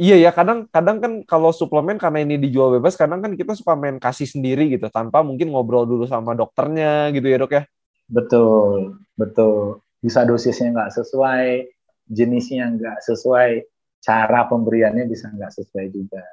iya 0.02 0.18
ya 0.18 0.30
kadang 0.34 0.66
kadang 0.66 0.98
kan 0.98 1.12
kalau 1.22 1.54
suplemen 1.54 1.94
karena 1.94 2.26
ini 2.26 2.34
dijual 2.42 2.74
bebas 2.74 2.98
kadang 2.98 3.22
kan 3.22 3.38
kita 3.38 3.54
suka 3.54 3.78
main 3.78 4.02
kasih 4.02 4.26
sendiri 4.26 4.66
gitu 4.74 4.90
tanpa 4.90 5.22
mungkin 5.22 5.54
ngobrol 5.54 5.86
dulu 5.86 6.10
sama 6.10 6.34
dokternya 6.34 7.14
gitu 7.14 7.30
ya 7.30 7.38
dok 7.38 7.54
ya. 7.54 7.62
betul, 8.10 8.98
betul. 9.14 9.80
Bisa 10.02 10.26
dosisnya 10.26 10.74
nggak 10.74 10.92
sesuai, 10.98 11.70
jenisnya 12.10 12.66
nggak 12.74 12.98
sesuai, 13.06 13.62
cara 14.02 14.50
pemberiannya 14.50 15.06
bisa 15.06 15.30
nggak 15.30 15.54
sesuai 15.54 15.86
juga. 15.94 16.26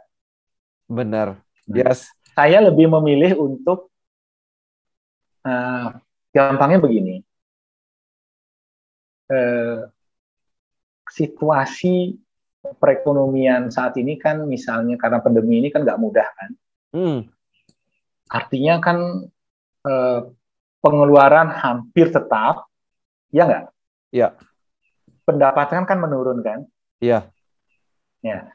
Benar. 0.90 1.38
Nah, 1.70 1.78
Yes. 1.78 2.10
Saya 2.34 2.66
lebih 2.66 2.90
memilih 2.90 3.38
untuk 3.38 3.94
eh, 5.46 5.88
gampangnya 6.34 6.82
begini. 6.82 7.22
Eh, 9.30 9.80
situasi 11.14 12.18
perekonomian 12.60 13.72
saat 13.72 13.96
ini 13.96 14.20
kan 14.20 14.44
misalnya 14.44 15.00
karena 15.00 15.24
pandemi 15.24 15.64
ini 15.64 15.72
kan 15.72 15.88
nggak 15.88 16.02
mudah 16.02 16.28
kan. 16.36 16.50
Hmm. 16.92 17.20
Artinya 18.30 18.84
kan 18.84 18.98
eh, 19.88 20.20
pengeluaran 20.84 21.50
hampir 21.56 22.12
tetap, 22.12 22.68
ya 23.32 23.48
nggak? 23.48 23.66
Iya. 24.12 24.36
Pendapatan 25.24 25.88
kan 25.88 25.98
menurun 25.98 26.44
kan? 26.44 26.68
Iya. 27.00 27.32
Ya. 28.20 28.52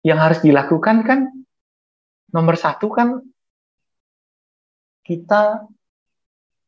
Yang 0.00 0.18
harus 0.18 0.38
dilakukan 0.40 1.04
kan 1.04 1.20
nomor 2.32 2.56
satu 2.56 2.88
kan 2.88 3.20
kita 5.04 5.68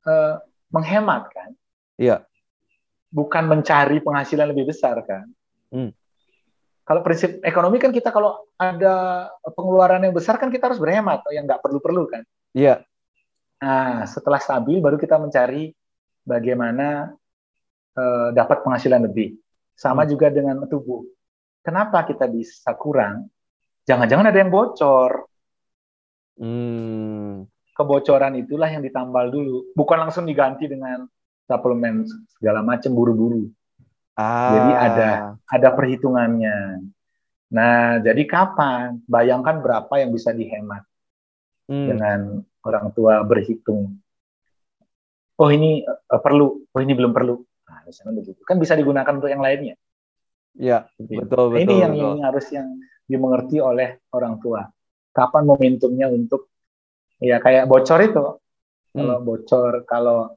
eh, 0.05 0.37
menghemat 0.71 1.29
kan, 1.33 1.51
Iya. 2.01 2.25
bukan 3.11 3.45
mencari 3.49 4.01
penghasilan 4.01 4.53
lebih 4.53 4.71
besar 4.71 5.01
kan. 5.05 5.29
Hmm. 5.73 5.93
Kalau 6.91 7.07
prinsip 7.07 7.39
ekonomi 7.47 7.79
kan 7.79 7.95
kita 7.95 8.11
kalau 8.11 8.51
ada 8.59 9.31
pengeluaran 9.47 10.03
yang 10.03 10.11
besar 10.11 10.43
kan 10.43 10.51
kita 10.51 10.67
harus 10.67 10.83
berhemat, 10.83 11.23
yang 11.31 11.47
nggak 11.47 11.63
perlu-perlu 11.63 12.03
kan. 12.11 12.27
Iya. 12.51 12.83
Nah, 13.63 14.03
setelah 14.11 14.43
stabil 14.43 14.83
baru 14.83 14.99
kita 14.99 15.15
mencari 15.15 15.71
bagaimana 16.27 17.15
eh, 17.95 18.29
dapat 18.35 18.67
penghasilan 18.67 19.07
lebih. 19.07 19.39
Sama 19.79 20.03
Hmm. 20.03 20.11
juga 20.11 20.35
dengan 20.35 20.67
tubuh. 20.67 21.07
Kenapa 21.63 22.03
kita 22.03 22.27
bisa 22.27 22.75
kurang? 22.75 23.31
Jangan-jangan 23.87 24.27
ada 24.27 24.39
yang 24.43 24.51
bocor. 24.51 25.31
Hmm. 26.43 27.47
Kebocoran 27.71 28.35
itulah 28.35 28.67
yang 28.67 28.83
ditambal 28.83 29.31
dulu, 29.31 29.71
bukan 29.79 29.99
langsung 30.07 30.27
diganti 30.27 30.67
dengan 30.67 31.07
suplemen 31.47 32.03
segala 32.35 32.67
macam 32.67 32.91
buru-buru. 32.99 33.47
Ah. 34.21 34.53
Jadi 34.53 34.73
ada 34.77 35.09
ada 35.49 35.69
perhitungannya. 35.73 36.85
Nah, 37.51 37.99
jadi 38.05 38.23
kapan? 38.29 39.01
Bayangkan 39.09 39.65
berapa 39.65 39.91
yang 39.97 40.13
bisa 40.13 40.31
dihemat 40.31 40.85
Hmm. 41.71 41.87
dengan 41.87 42.21
orang 42.67 42.91
tua 42.93 43.23
berhitung. 43.25 43.95
Oh 45.41 45.49
ini 45.49 45.81
eh, 45.87 46.21
perlu, 46.21 46.67
oh 46.69 46.81
ini 46.83 46.93
belum 46.93 47.15
perlu. 47.17 47.39
Nah, 47.71 47.87
misalnya 47.87 48.21
begitu. 48.21 48.43
Kan 48.45 48.59
bisa 48.59 48.75
digunakan 48.77 49.15
untuk 49.15 49.31
yang 49.31 49.41
lainnya. 49.41 49.79
Iya. 50.59 50.91
Seperti 50.99 51.13
itu. 51.15 51.21
Betul, 51.25 51.45
Nah, 51.47 51.51
betul. 51.55 51.63
ini 51.65 51.75
yang, 51.79 51.93
betul. 51.95 52.03
yang 52.05 52.19
harus 52.27 52.47
yang 52.51 52.69
dimengerti 53.07 53.57
oleh 53.63 53.89
orang 54.11 54.35
tua. 54.43 54.67
Kapan 55.15 55.43
momentumnya 55.47 56.07
untuk 56.11 56.51
ya 57.23 57.39
kayak 57.39 57.71
bocor 57.71 57.99
itu. 58.03 58.25
Kalau 58.91 59.17
Hmm. 59.23 59.27
bocor, 59.27 59.73
kalau 59.87 60.35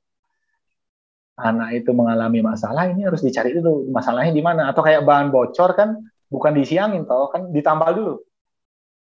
anak 1.34 1.70
itu 1.82 1.90
mengalami 1.92 2.46
masalah, 2.46 2.90
ini 2.90 3.06
harus 3.10 3.26
dicari 3.26 3.58
dulu 3.58 3.90
masalahnya 3.90 4.34
di 4.34 4.44
mana. 4.46 4.70
Atau 4.70 4.86
kayak 4.86 5.02
bahan 5.06 5.34
bocor 5.34 5.74
kan 5.74 5.98
bukan 6.30 6.52
disiangin 6.54 7.06
toh, 7.06 7.30
kan 7.34 7.50
ditambal 7.50 7.92
dulu. 7.94 8.16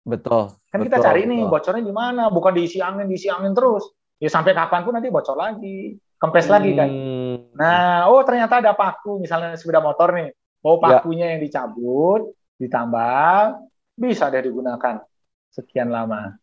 Betul. 0.08 0.56
Kan 0.72 0.80
kita 0.82 0.98
betul, 0.98 1.06
cari 1.06 1.20
nih 1.28 1.40
betul. 1.44 1.52
bocornya 1.52 1.84
di 1.84 1.94
mana, 1.94 2.22
bukan 2.32 2.52
diisi 2.56 2.78
angin, 2.80 3.06
diisi 3.06 3.28
angin 3.28 3.52
terus. 3.52 3.84
Ya 4.18 4.26
sampai 4.32 4.56
kapan 4.56 4.82
pun 4.82 4.98
nanti 4.98 5.12
bocor 5.14 5.38
lagi, 5.38 5.94
kempes 6.18 6.50
lagi 6.50 6.74
kan. 6.74 6.88
Hmm. 6.90 7.36
Nah, 7.54 8.10
oh 8.10 8.24
ternyata 8.26 8.58
ada 8.58 8.74
paku, 8.74 9.22
misalnya 9.22 9.54
sepeda 9.54 9.78
motor 9.78 10.16
nih. 10.16 10.34
Oh 10.66 10.80
Ya. 10.82 10.98
pakunya 10.98 11.26
yang 11.36 11.40
dicabut, 11.44 12.34
ditambal, 12.58 13.62
bisa 13.94 14.26
deh 14.26 14.42
digunakan 14.42 15.06
sekian 15.54 15.94
lama. 15.94 16.34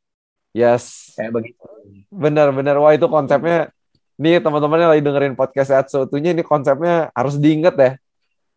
Yes. 0.55 1.11
Kayak 1.19 1.35
begitu. 1.35 1.67
Benar-benar. 2.07 2.79
Wah 2.79 2.95
itu 2.95 3.11
konsepnya. 3.11 3.75
Nih 4.15 4.39
teman-teman 4.39 4.79
yang 4.79 4.91
lagi 4.95 5.03
dengerin 5.03 5.35
podcast 5.35 5.75
Sehat 5.75 5.87
Seutuhnya 5.91 6.31
ini 6.31 6.39
konsepnya 6.39 7.11
harus 7.11 7.35
diingat 7.35 7.75
ya. 7.75 7.91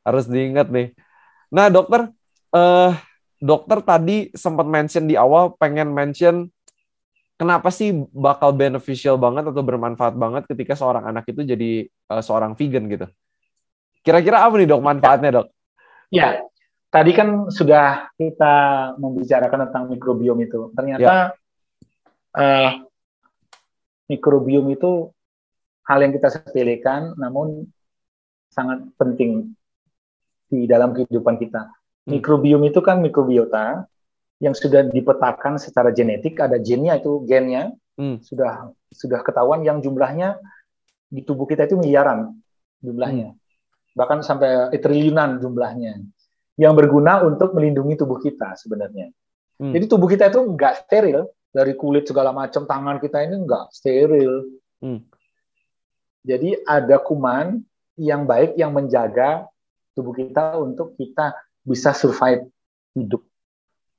Harus 0.07 0.31
diingat 0.31 0.71
nih. 0.71 0.95
Nah 1.51 1.67
dokter, 1.67 2.15
eh 2.55 2.93
dokter 3.43 3.79
tadi 3.83 4.31
sempat 4.39 4.67
mention 4.71 5.11
di 5.11 5.19
awal 5.19 5.55
pengen 5.59 5.91
mention 5.91 6.47
kenapa 7.39 7.71
sih 7.75 7.91
bakal 8.11 8.55
beneficial 8.55 9.19
banget 9.19 9.51
atau 9.51 9.63
bermanfaat 9.63 10.15
banget 10.15 10.43
ketika 10.47 10.79
seorang 10.79 11.07
anak 11.07 11.27
itu 11.27 11.43
jadi 11.43 11.71
eh, 11.91 12.23
seorang 12.23 12.55
vegan 12.55 12.87
gitu. 12.87 13.07
Kira-kira 14.07 14.47
apa 14.47 14.55
nih 14.63 14.69
dok 14.71 14.83
manfaatnya 14.83 15.31
dok? 15.43 15.47
Ya, 16.15 16.39
tadi 16.89 17.13
kan 17.13 17.51
sudah 17.51 18.15
kita 18.15 18.55
membicarakan 18.97 19.69
tentang 19.69 19.85
mikrobiom 19.91 20.39
itu. 20.39 20.71
Ternyata 20.71 21.35
eh, 22.39 22.71
mikrobiom 24.07 24.71
itu 24.71 25.11
hal 25.89 25.99
yang 26.05 26.13
kita 26.13 26.29
sepelekan, 26.29 27.17
namun 27.17 27.65
sangat 28.53 28.85
penting 29.01 29.57
di 30.49 30.69
dalam 30.69 30.93
kehidupan 30.93 31.41
kita. 31.41 31.65
Hmm. 31.65 32.11
Mikrobiom 32.13 32.63
itu 32.69 32.81
kan 32.85 33.01
mikrobiota 33.01 33.89
yang 34.39 34.53
sudah 34.53 34.87
dipetakan 34.87 35.57
secara 35.57 35.91
genetik, 35.91 36.39
ada 36.39 36.61
gennya 36.61 37.01
itu 37.01 37.25
gennya 37.25 37.73
Hmm. 37.99 38.23
sudah 38.23 38.71
sudah 38.95 39.27
ketahuan 39.27 39.67
yang 39.67 39.83
jumlahnya 39.83 40.39
di 41.11 41.27
tubuh 41.27 41.51
kita 41.51 41.67
itu 41.67 41.75
miliaran 41.75 42.31
jumlahnya, 42.79 43.35
bahkan 43.99 44.23
sampai 44.23 44.71
triliunan 44.79 45.43
jumlahnya, 45.43 45.99
yang 46.55 46.79
berguna 46.79 47.27
untuk 47.27 47.59
melindungi 47.59 47.99
tubuh 47.99 48.23
kita 48.23 48.55
sebenarnya. 48.55 49.11
Hmm. 49.59 49.75
Jadi 49.75 49.91
tubuh 49.91 50.07
kita 50.07 50.31
itu 50.31 50.39
nggak 50.39 50.87
steril 50.87 51.27
dari 51.51 51.75
kulit 51.75 52.07
segala 52.07 52.31
macam 52.31 52.71
tangan 52.71 53.03
kita 53.03 53.19
ini 53.27 53.43
nggak 53.43 53.75
steril. 53.75 54.47
Hmm. 54.79 55.03
Jadi 56.29 56.61
ada 56.69 57.01
kuman 57.01 57.57
yang 57.97 58.29
baik 58.29 58.61
yang 58.61 58.77
menjaga 58.77 59.49
tubuh 59.97 60.13
kita 60.13 60.61
untuk 60.61 60.93
kita 61.01 61.33
bisa 61.65 61.97
survive 61.97 62.45
hidup 62.93 63.25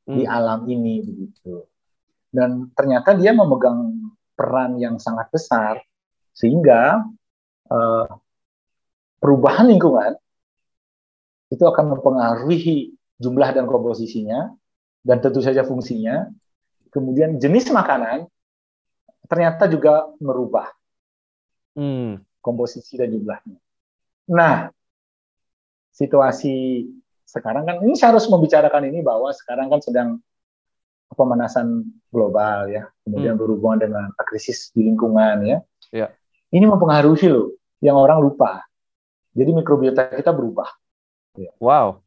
di 0.06 0.24
Hmm. 0.26 0.30
alam 0.30 0.60
ini 0.70 1.02
begitu. 1.02 1.66
Dan 2.30 2.70
ternyata 2.78 3.18
dia 3.18 3.34
memegang 3.34 3.98
peran 4.38 4.78
yang 4.78 5.02
sangat 5.02 5.34
besar 5.34 5.82
sehingga 6.38 7.02
eh, 7.70 8.10
perubahan 9.18 9.70
lingkungan 9.70 10.14
itu 11.50 11.66
akan 11.66 11.98
mempengaruhi 11.98 12.94
jumlah 13.18 13.50
dan 13.54 13.66
komposisinya 13.66 14.54
dan 15.02 15.18
tentu 15.22 15.42
saja 15.42 15.66
fungsinya. 15.66 16.30
Kemudian 16.90 17.38
jenis 17.38 17.70
makanan 17.70 18.26
ternyata 19.30 19.70
juga 19.70 20.10
merubah 20.18 20.79
Hmm. 21.80 22.20
komposisi 22.44 23.00
dan 23.00 23.08
jumlahnya. 23.16 23.56
Nah, 24.36 24.68
situasi 25.96 26.88
sekarang 27.24 27.64
kan 27.64 27.80
ini 27.84 27.96
saya 27.96 28.16
harus 28.16 28.28
membicarakan 28.28 28.92
ini 28.92 29.00
bahwa 29.00 29.32
sekarang 29.32 29.72
kan 29.72 29.80
sedang 29.80 30.10
pemanasan 31.16 31.88
global 32.12 32.68
ya, 32.68 32.88
kemudian 33.08 33.36
Hmm. 33.36 33.42
berhubungan 33.42 33.80
dengan 33.80 34.06
krisis 34.28 34.76
di 34.76 34.92
lingkungan 34.92 35.48
ya. 35.48 35.58
Ya. 35.96 36.08
Ini 36.52 36.68
mempengaruhi 36.68 37.28
loh, 37.32 37.56
yang 37.80 37.96
orang 37.96 38.20
lupa. 38.20 38.66
Jadi 39.34 39.56
mikrobiota 39.56 40.10
kita 40.12 40.36
berubah. 40.36 40.68
Wow. 41.62 42.04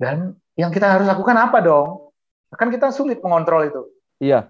Dan 0.00 0.40
yang 0.56 0.72
kita 0.72 0.88
harus 0.88 1.04
lakukan 1.04 1.36
apa 1.36 1.60
dong? 1.60 2.08
Kan 2.56 2.72
kita 2.72 2.88
sulit 2.90 3.20
mengontrol 3.20 3.68
itu. 3.68 3.82
Iya. 4.22 4.48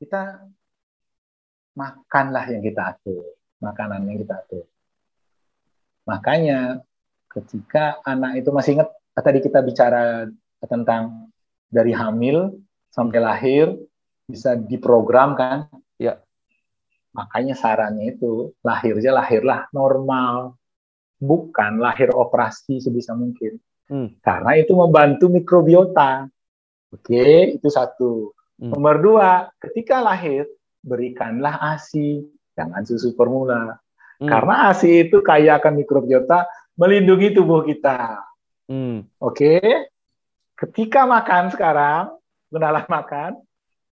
Kita 0.00 0.48
makanlah 1.74 2.44
yang 2.50 2.62
kita 2.62 2.96
atur, 2.96 3.36
makanan 3.62 4.06
yang 4.10 4.18
kita 4.20 4.34
atur. 4.40 4.64
Makanya 6.08 6.82
ketika 7.30 8.02
anak 8.02 8.42
itu 8.42 8.50
masih 8.50 8.80
ingat 8.80 8.90
tadi 9.14 9.38
kita 9.38 9.62
bicara 9.62 10.26
tentang 10.66 11.30
dari 11.70 11.94
hamil 11.94 12.58
sampai 12.90 13.18
lahir 13.22 13.78
bisa 14.26 14.58
diprogram 14.58 15.38
kan. 15.38 15.70
Ya. 15.96 16.18
Makanya 17.14 17.58
sarannya 17.58 18.14
itu 18.14 18.54
lahirnya 18.62 19.14
lahirlah 19.14 19.66
normal, 19.74 20.58
bukan 21.18 21.82
lahir 21.82 22.10
operasi 22.14 22.78
sebisa 22.78 23.14
mungkin. 23.14 23.58
Hmm. 23.90 24.14
Karena 24.22 24.54
itu 24.58 24.72
membantu 24.74 25.26
mikrobiota. 25.26 26.30
Oke, 26.90 27.58
itu 27.58 27.68
satu. 27.70 28.34
Hmm. 28.58 28.70
Nomor 28.74 28.96
dua, 29.02 29.30
ketika 29.58 29.98
lahir 29.98 30.46
berikanlah 30.80 31.60
ASI, 31.76 32.24
jangan 32.56 32.82
susu 32.84 33.12
formula. 33.16 33.76
Hmm. 34.20 34.28
Karena 34.28 34.68
ASI 34.72 35.08
itu 35.08 35.20
kaya 35.24 35.60
akan 35.60 35.80
mikrobiota, 35.80 36.48
melindungi 36.76 37.36
tubuh 37.36 37.64
kita. 37.64 38.20
Hmm. 38.68 39.08
Oke, 39.20 39.60
ketika 40.56 41.08
makan 41.08 41.52
sekarang, 41.52 42.04
kenalah 42.52 42.84
makan, 42.88 43.40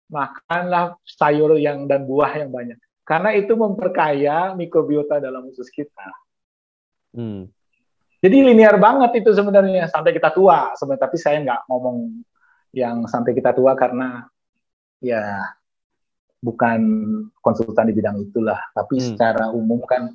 makanlah 0.07 0.95
sayur 1.03 1.55
yang 1.59 1.87
dan 1.87 2.07
buah 2.07 2.31
yang 2.35 2.51
banyak. 2.51 2.79
Karena 3.07 3.31
itu 3.35 3.55
memperkaya 3.55 4.51
mikrobiota 4.51 5.23
dalam 5.23 5.47
usus 5.47 5.71
kita. 5.71 6.11
Hmm. 7.15 7.47
Jadi 8.17 8.37
linear 8.51 8.75
banget 8.81 9.23
itu 9.23 9.31
sebenarnya 9.31 9.87
sampai 9.87 10.11
kita 10.11 10.33
tua. 10.35 10.75
Sebenarnya 10.75 11.03
tapi 11.07 11.17
saya 11.21 11.37
nggak 11.39 11.61
ngomong 11.71 11.97
yang 12.75 13.07
sampai 13.07 13.31
kita 13.31 13.55
tua 13.55 13.77
karena 13.79 14.27
ya 14.99 15.53
bukan 16.41 16.79
konsultan 17.41 17.89
di 17.89 17.93
bidang 17.97 18.17
itulah. 18.21 18.59
Tapi 18.73 19.01
hmm. 19.01 19.05
secara 19.13 19.49
umum 19.51 19.81
kan 19.85 20.13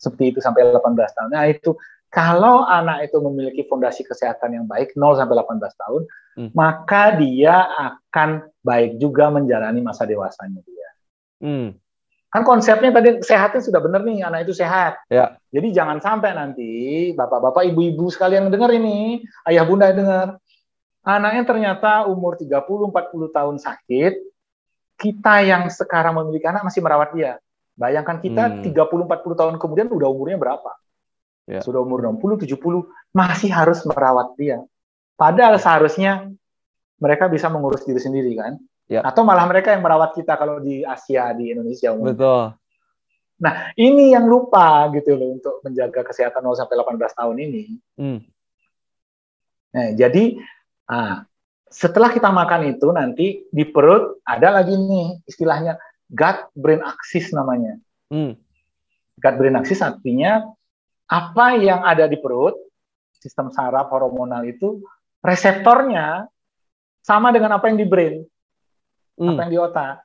seperti 0.00 0.36
itu 0.36 0.38
sampai 0.40 0.66
18 0.72 0.96
tahun. 0.96 1.30
Nah 1.30 1.44
itu 1.46 1.76
kalau 2.10 2.66
anak 2.66 3.06
itu 3.06 3.22
memiliki 3.22 3.62
fondasi 3.70 4.02
kesehatan 4.02 4.58
yang 4.58 4.66
baik 4.66 4.98
0 4.98 5.14
sampai 5.14 5.34
18 5.38 5.62
tahun, 5.78 6.02
hmm. 6.42 6.50
maka 6.58 7.14
dia 7.14 7.70
akan 7.70 8.50
baik 8.66 8.98
juga 8.98 9.30
menjalani 9.30 9.78
masa 9.78 10.08
dewasanya 10.10 10.58
dia. 10.66 10.88
Hmm. 11.38 11.68
Kan 12.30 12.42
konsepnya 12.46 12.94
tadi 12.94 13.22
sehatnya 13.26 13.62
sudah 13.62 13.82
benar 13.82 14.06
nih, 14.06 14.22
anak 14.22 14.46
itu 14.46 14.54
sehat. 14.54 15.02
Ya. 15.10 15.38
Jadi 15.50 15.74
jangan 15.74 15.98
sampai 15.98 16.30
nanti 16.34 16.70
bapak-bapak, 17.14 17.66
ibu-ibu 17.74 18.06
sekalian 18.10 18.50
dengar 18.50 18.70
ini, 18.70 19.22
ayah 19.50 19.66
bunda 19.66 19.90
dengar, 19.90 20.38
anaknya 21.02 21.42
ternyata 21.42 22.06
umur 22.06 22.38
30 22.38 22.90
40 22.90 23.34
tahun 23.34 23.56
sakit, 23.58 24.14
kita 25.00 25.40
yang 25.40 25.64
sekarang 25.72 26.12
memiliki 26.20 26.44
anak 26.44 26.68
masih 26.68 26.84
merawat 26.84 27.16
dia. 27.16 27.40
Bayangkan 27.72 28.20
kita 28.20 28.60
hmm. 28.60 28.76
30 28.76 29.08
40 29.08 29.40
tahun 29.40 29.54
kemudian 29.56 29.88
udah 29.88 30.08
umurnya 30.12 30.36
berapa? 30.36 30.70
ya. 31.50 31.60
sudah 31.60 31.82
umur 31.82 32.06
60, 32.06 32.46
70, 32.46 32.86
masih 33.10 33.50
harus 33.50 33.82
merawat 33.82 34.38
dia. 34.38 34.62
Padahal 35.18 35.58
seharusnya 35.58 36.30
mereka 37.02 37.26
bisa 37.26 37.50
mengurus 37.50 37.82
diri 37.82 37.98
sendiri 37.98 38.32
kan? 38.38 38.54
Ya. 38.86 39.02
Atau 39.02 39.26
malah 39.26 39.46
mereka 39.50 39.74
yang 39.74 39.82
merawat 39.82 40.14
kita 40.14 40.38
kalau 40.38 40.62
di 40.62 40.86
Asia, 40.86 41.30
di 41.34 41.50
Indonesia. 41.50 41.90
Umumnya. 41.90 42.14
Betul. 42.14 42.44
Nah, 43.40 43.54
ini 43.74 44.12
yang 44.12 44.28
lupa 44.28 44.84
gitu 44.92 45.16
loh 45.16 45.40
untuk 45.40 45.64
menjaga 45.64 46.04
kesehatan 46.04 46.44
0 46.44 46.60
sampai 46.60 46.76
18 46.76 47.18
tahun 47.18 47.36
ini. 47.40 47.62
Hmm. 47.96 48.20
Nah, 49.70 49.88
jadi 49.96 50.36
ah, 50.90 51.24
setelah 51.70 52.10
kita 52.10 52.34
makan 52.34 52.74
itu 52.74 52.90
nanti 52.90 53.46
di 53.46 53.62
perut 53.62 54.18
ada 54.26 54.58
lagi 54.58 54.74
nih 54.74 55.22
istilahnya 55.22 55.78
gut 56.10 56.50
brain 56.58 56.82
axis 56.82 57.30
namanya. 57.30 57.78
Hmm. 58.10 58.34
Gut 59.14 59.34
brain 59.38 59.54
axis 59.54 59.78
artinya 59.78 60.42
apa 61.06 61.58
yang 61.58 61.86
ada 61.86 62.10
di 62.10 62.18
perut, 62.18 62.58
sistem 63.22 63.54
saraf 63.54 63.86
hormonal 63.94 64.42
itu 64.46 64.82
reseptornya 65.22 66.26
sama 67.06 67.30
dengan 67.30 67.54
apa 67.54 67.70
yang 67.70 67.78
di 67.78 67.86
brain, 67.86 68.26
hmm. 69.18 69.30
apa 69.30 69.40
yang 69.46 69.52
di 69.54 69.58
otak. 69.62 69.96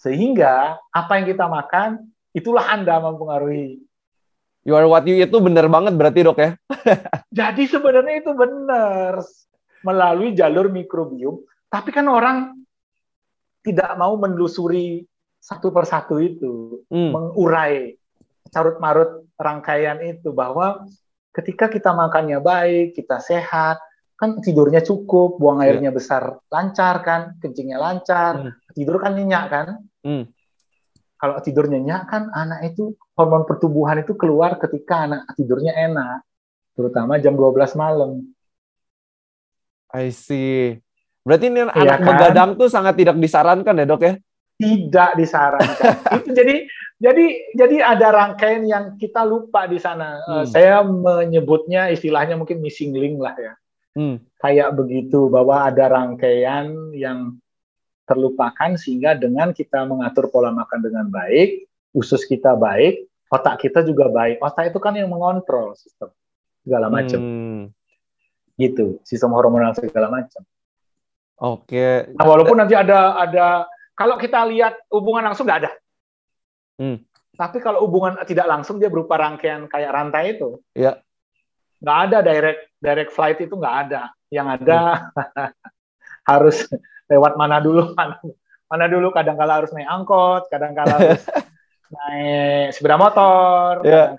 Sehingga 0.00 0.80
apa 0.88 1.12
yang 1.20 1.28
kita 1.28 1.44
makan 1.44 2.08
itulah 2.32 2.64
Anda 2.72 2.96
mempengaruhi. 3.04 3.84
You 4.64 4.76
are 4.76 4.88
what 4.88 5.04
you 5.04 5.20
itu 5.20 5.36
benar 5.40 5.68
banget 5.68 5.96
berarti 5.96 6.20
dok 6.24 6.40
ya? 6.40 6.50
Jadi 7.44 7.68
sebenarnya 7.68 8.24
itu 8.24 8.32
benar 8.32 9.20
melalui 9.86 10.36
jalur 10.36 10.68
mikrobiom. 10.68 11.40
Tapi 11.70 11.90
kan 11.94 12.06
orang 12.10 12.56
tidak 13.60 13.94
mau 14.00 14.16
menelusuri 14.16 15.04
satu 15.40 15.72
persatu 15.72 16.20
itu, 16.20 16.84
hmm. 16.88 17.10
mengurai 17.12 17.96
carut 18.50 18.76
marut 18.82 19.30
rangkaian 19.38 20.00
itu 20.04 20.34
bahwa 20.34 20.84
ketika 21.32 21.70
kita 21.70 21.94
makannya 21.94 22.42
baik, 22.42 22.98
kita 22.98 23.22
sehat, 23.22 23.78
kan 24.20 24.36
tidurnya 24.44 24.84
cukup, 24.84 25.40
buang 25.40 25.64
iya. 25.64 25.72
airnya 25.72 25.88
yeah. 25.88 25.96
besar 25.96 26.22
lancar 26.52 27.00
kan, 27.00 27.20
kencingnya 27.40 27.80
lancar, 27.80 28.52
mm. 28.52 28.76
tidur 28.76 29.00
kan 29.00 29.16
nyenyak 29.16 29.44
kan. 29.48 29.66
Mm. 30.04 30.28
Kalau 31.16 31.36
tidur 31.40 31.72
nyenyak 31.72 32.04
kan 32.04 32.28
anak 32.28 32.74
itu 32.74 32.92
hormon 33.16 33.48
pertumbuhan 33.48 34.04
itu 34.04 34.12
keluar 34.20 34.60
ketika 34.60 35.08
anak 35.08 35.32
tidurnya 35.40 35.72
enak, 35.72 36.20
terutama 36.76 37.16
jam 37.16 37.32
12 37.32 37.80
malam. 37.80 38.28
I 39.94 40.14
see. 40.14 40.78
Berarti 41.26 41.52
ini 41.52 41.60
iya 41.62 41.72
anak 41.74 41.98
kan? 42.00 42.06
begadang 42.08 42.50
tuh 42.56 42.68
sangat 42.72 42.94
tidak 42.96 43.16
disarankan 43.20 43.80
ya 43.80 43.86
dok 43.86 44.02
ya? 44.02 44.14
Tidak 44.60 45.10
disarankan. 45.16 45.94
itu 46.20 46.30
jadi 46.32 46.54
jadi 47.00 47.24
jadi 47.56 47.76
ada 47.80 48.08
rangkaian 48.12 48.64
yang 48.68 48.84
kita 48.96 49.24
lupa 49.24 49.64
di 49.68 49.80
sana. 49.80 50.20
Hmm. 50.24 50.32
Uh, 50.42 50.44
saya 50.48 50.84
menyebutnya 50.84 51.88
istilahnya 51.92 52.36
mungkin 52.36 52.60
missing 52.60 52.92
link 52.96 53.20
lah 53.20 53.36
ya. 53.36 53.52
Hmm. 53.96 54.22
Kayak 54.40 54.76
begitu 54.76 55.28
bahwa 55.28 55.66
ada 55.68 55.90
rangkaian 55.90 56.94
yang 56.96 57.36
terlupakan 58.08 58.74
sehingga 58.74 59.14
dengan 59.14 59.54
kita 59.54 59.86
mengatur 59.86 60.30
pola 60.34 60.50
makan 60.50 60.80
dengan 60.82 61.06
baik, 61.06 61.68
usus 61.94 62.26
kita 62.26 62.58
baik, 62.58 63.06
otak 63.30 63.62
kita 63.62 63.86
juga 63.86 64.10
baik. 64.10 64.42
Otak 64.42 64.74
itu 64.74 64.78
kan 64.82 64.98
yang 64.98 65.10
mengontrol 65.10 65.78
sistem 65.78 66.10
segala 66.66 66.90
macam. 66.90 67.18
Hmm. 67.20 67.62
Gitu, 68.60 69.00
sistem 69.08 69.32
hormonal 69.32 69.72
segala 69.72 70.12
macam. 70.12 70.44
Oke. 71.40 72.12
Nah, 72.12 72.28
walaupun 72.28 72.60
nanti 72.60 72.76
ada 72.76 73.16
ada 73.16 73.64
kalau 73.96 74.20
kita 74.20 74.44
lihat 74.44 74.76
hubungan 74.92 75.32
langsung 75.32 75.48
nggak 75.48 75.60
ada. 75.64 75.72
Hmm. 76.76 77.00
Tapi 77.32 77.64
kalau 77.64 77.88
hubungan 77.88 78.20
tidak 78.28 78.44
langsung 78.44 78.76
dia 78.76 78.92
berupa 78.92 79.16
rangkaian 79.16 79.64
kayak 79.64 79.92
rantai 79.96 80.36
itu. 80.36 80.60
Ya. 80.76 81.00
Nggak 81.80 81.98
ada 82.04 82.18
direct 82.20 82.60
direct 82.76 83.12
flight 83.16 83.40
itu 83.40 83.56
nggak 83.56 83.76
ada. 83.88 84.12
Yang 84.28 84.46
ada 84.60 84.78
hmm. 85.00 85.52
harus 86.36 86.68
lewat 87.08 87.40
mana 87.40 87.56
dulu 87.64 87.96
mana, 87.96 88.20
mana 88.70 88.84
dulu 88.86 89.08
kadang 89.16 89.40
kala 89.40 89.64
harus 89.64 89.72
naik 89.72 89.88
angkot, 89.88 90.44
kadang 90.52 90.76
kala 90.76 91.00
harus 91.00 91.24
naik 91.90 92.70
sepeda 92.70 92.96
motor, 92.96 93.82
yeah. 93.82 94.14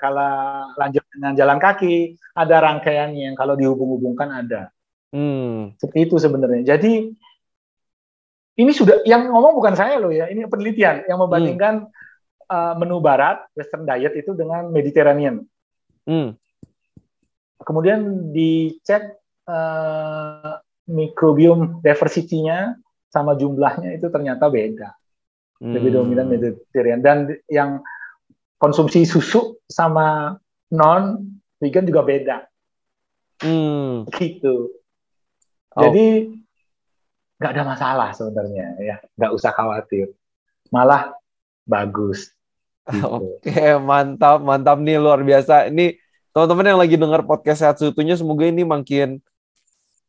lanjut 0.76 1.04
dengan 1.16 1.34
jalan 1.40 1.58
kaki. 1.58 2.20
Ada 2.36 2.60
rangkaiannya 2.60 3.32
yang 3.32 3.36
kalau 3.40 3.56
dihubung-hubungkan 3.56 4.28
ada. 4.32 4.72
Hmm. 5.16 5.76
Seperti 5.80 6.12
itu 6.12 6.16
sebenarnya. 6.20 6.76
Jadi 6.76 7.12
ini 8.60 8.72
sudah 8.76 9.02
yang 9.08 9.32
ngomong 9.32 9.56
bukan 9.56 9.76
saya 9.80 9.98
loh 9.98 10.12
ya, 10.12 10.28
ini 10.28 10.44
penelitian 10.46 11.08
yang 11.08 11.18
membandingkan 11.18 11.88
hmm 11.88 12.00
uh, 12.52 12.74
menu 12.76 13.00
barat 13.00 13.48
Western 13.56 13.88
diet 13.88 14.14
itu 14.20 14.36
dengan 14.36 14.68
Mediterranean. 14.68 15.48
Hmm. 16.04 16.36
Kemudian 17.62 18.34
dicek 18.36 19.22
uh, 19.48 20.60
mikrobiom 20.92 21.80
diversity-nya 21.80 22.76
sama 23.08 23.38
jumlahnya 23.38 23.96
itu 23.96 24.12
ternyata 24.12 24.52
beda. 24.52 24.98
Hmm. 25.62 25.78
Lebih 25.78 25.94
dominan 25.94 26.26
Mediterranean 26.26 27.02
dan 27.06 27.18
yang 27.46 27.86
konsumsi 28.58 29.06
susu 29.06 29.62
sama 29.70 30.38
non 30.74 31.22
vegan 31.62 31.86
juga 31.86 32.02
beda. 32.02 32.38
Hmm. 33.46 34.10
Gitu. 34.18 34.74
Oh. 35.78 35.82
Jadi 35.86 36.36
nggak 37.38 37.52
ada 37.58 37.64
masalah 37.66 38.10
sebenarnya 38.14 38.66
ya, 38.82 38.96
nggak 39.16 39.32
usah 39.38 39.54
khawatir. 39.54 40.10
Malah 40.74 41.14
bagus. 41.70 42.34
Gitu. 42.90 43.06
Oke, 43.38 43.66
mantap, 43.78 44.42
mantap 44.42 44.82
nih 44.82 44.98
luar 44.98 45.22
biasa. 45.22 45.70
Ini 45.70 45.98
teman-teman 46.34 46.74
yang 46.74 46.82
lagi 46.82 46.96
dengar 46.98 47.22
podcast 47.22 47.60
sehat 47.62 47.76
seutuhnya 47.78 48.18
semoga 48.18 48.50
ini 48.50 48.66
makin 48.66 49.22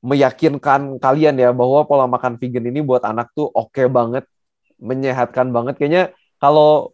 meyakinkan 0.03 0.99
kalian 0.99 1.39
ya 1.39 1.55
bahwa 1.55 1.87
pola 1.87 2.11
makan 2.11 2.35
vegan 2.35 2.67
ini 2.67 2.83
buat 2.83 3.07
anak 3.07 3.31
tuh 3.39 3.47
oke 3.55 3.71
okay 3.71 3.87
banget, 3.87 4.27
menyehatkan 4.83 5.55
banget. 5.55 5.79
Kayaknya 5.79 6.05
kalau 6.43 6.91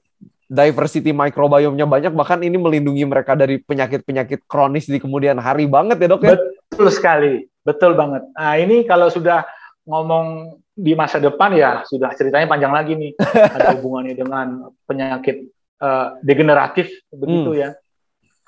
diversity 0.49 1.13
microbiome-nya 1.13 1.85
banyak 1.85 2.13
bahkan 2.17 2.41
ini 2.41 2.57
melindungi 2.57 3.05
mereka 3.05 3.37
dari 3.37 3.61
penyakit-penyakit 3.61 4.49
kronis 4.49 4.89
di 4.89 4.97
kemudian 4.97 5.37
hari 5.37 5.69
banget 5.69 6.01
ya 6.01 6.09
dok 6.09 6.25
ya 6.25 6.41
betul 6.41 6.89
sekali 6.89 7.45
betul 7.61 7.93
banget 7.93 8.25
nah 8.33 8.57
ini 8.57 8.89
kalau 8.89 9.13
sudah 9.13 9.45
ngomong 9.85 10.57
di 10.73 10.97
masa 10.97 11.21
depan 11.21 11.53
ya 11.53 11.85
sudah 11.85 12.17
ceritanya 12.17 12.49
panjang 12.49 12.73
lagi 12.73 12.97
nih 12.97 13.13
ada 13.61 13.77
hubungannya 13.77 14.17
dengan 14.17 14.73
penyakit 14.89 15.53
uh, 15.85 16.17
degeneratif 16.25 16.89
begitu 17.13 17.53
hmm. 17.53 17.61
ya 17.61 17.71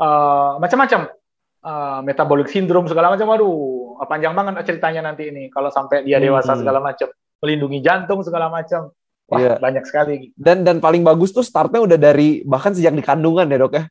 uh, 0.01 0.57
macam-macam 0.57 1.13
uh, 1.61 2.01
metabolic 2.01 2.49
syndrome 2.49 2.89
segala 2.89 3.13
macam 3.13 3.29
waduh 3.29 3.81
panjang 4.11 4.33
banget 4.33 4.65
ceritanya 4.65 5.13
nanti 5.13 5.29
ini 5.29 5.53
kalau 5.53 5.69
sampai 5.69 6.07
dia 6.07 6.17
dewasa 6.23 6.57
Hmm. 6.57 6.61
segala 6.65 6.79
macam, 6.81 7.09
melindungi 7.43 7.79
jantung 7.85 8.21
segala 8.25 8.49
macam. 8.49 8.91
Wah, 9.31 9.39
Iya. 9.39 9.55
banyak 9.63 9.85
sekali. 9.87 10.35
Dan 10.35 10.67
dan 10.67 10.83
paling 10.83 11.07
bagus 11.07 11.31
tuh 11.31 11.47
startnya 11.47 11.79
udah 11.79 11.95
dari 11.95 12.43
bahkan 12.43 12.75
sejak 12.75 12.91
di 12.91 13.05
kandungan 13.07 13.47
ya 13.47 13.59
dok 13.63 13.79
ya. 13.79 13.85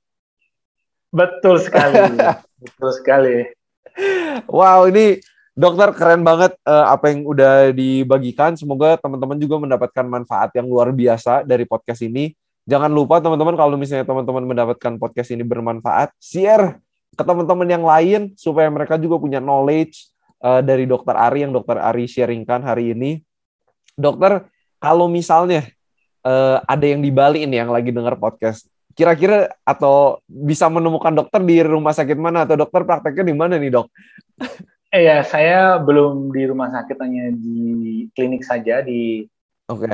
Betul 1.10 1.64
sekali. 1.64 1.96
Betul 2.64 2.92
sekali. 2.92 3.36
Wow 4.52 4.92
ini 4.92 5.24
dokter 5.56 5.96
keren 5.96 6.28
banget 6.28 6.60
eh, 6.64 6.86
apa 6.92 7.12
yang 7.16 7.24
udah 7.24 7.72
dibagikan. 7.72 8.60
Semoga 8.60 9.00
teman-teman 9.00 9.40
juga 9.40 9.56
mendapatkan 9.64 10.06
manfaat 10.06 10.52
yang 10.60 10.68
luar 10.68 10.92
biasa 10.92 11.48
dari 11.48 11.64
podcast 11.64 12.04
ini. 12.04 12.36
Jangan 12.70 12.92
lupa 12.92 13.18
teman-teman 13.18 13.56
kalau 13.58 13.80
misalnya 13.80 14.06
teman-teman 14.06 14.46
mendapatkan 14.46 15.00
podcast 15.02 15.34
ini 15.34 15.42
bermanfaat, 15.42 16.14
share 16.22 16.78
ke 17.18 17.24
teman-teman 17.26 17.66
yang 17.66 17.82
lain 17.82 18.38
supaya 18.38 18.70
mereka 18.70 19.00
juga 19.02 19.18
punya 19.18 19.42
knowledge 19.42 20.12
eh, 20.44 20.62
dari 20.62 20.84
dokter 20.84 21.16
Ari 21.16 21.48
yang 21.48 21.56
dokter 21.56 21.80
Ari 21.80 22.06
sharingkan 22.06 22.62
hari 22.62 22.92
ini. 22.94 23.24
Dokter, 24.00 24.48
kalau 24.80 25.06
misalnya 25.12 25.68
eh, 26.24 26.58
ada 26.64 26.86
yang 26.88 27.04
di 27.04 27.12
Bali 27.12 27.44
ini 27.44 27.60
yang 27.60 27.70
lagi 27.72 27.92
dengar 27.92 28.16
podcast, 28.16 28.68
kira-kira 28.96 29.52
atau 29.64 30.20
bisa 30.28 30.68
menemukan 30.68 31.14
dokter 31.16 31.40
di 31.44 31.64
rumah 31.64 31.96
sakit 31.96 32.18
mana 32.20 32.44
atau 32.44 32.60
dokter 32.60 32.84
prakteknya 32.84 33.32
di 33.32 33.36
mana 33.36 33.56
nih 33.56 33.72
dok? 33.72 33.88
Eh 34.92 35.04
ya, 35.08 35.24
saya 35.24 35.80
belum 35.80 36.32
di 36.32 36.44
rumah 36.48 36.72
sakit 36.72 36.98
hanya 37.00 37.32
di 37.32 38.08
klinik 38.12 38.44
saja 38.44 38.84
di 38.84 39.24
Oke. 39.70 39.88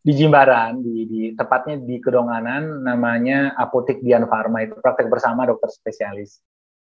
di 0.00 0.12
Jimbaran, 0.16 0.80
di, 0.80 1.04
di 1.04 1.20
tepatnya 1.36 1.76
di 1.76 2.00
Kedonganan, 2.00 2.80
namanya 2.80 3.52
Apotek 3.52 4.00
Dian 4.00 4.24
Pharma 4.24 4.64
itu 4.64 4.74
praktek 4.80 5.12
bersama 5.12 5.44
dokter 5.44 5.68
spesialis 5.68 6.40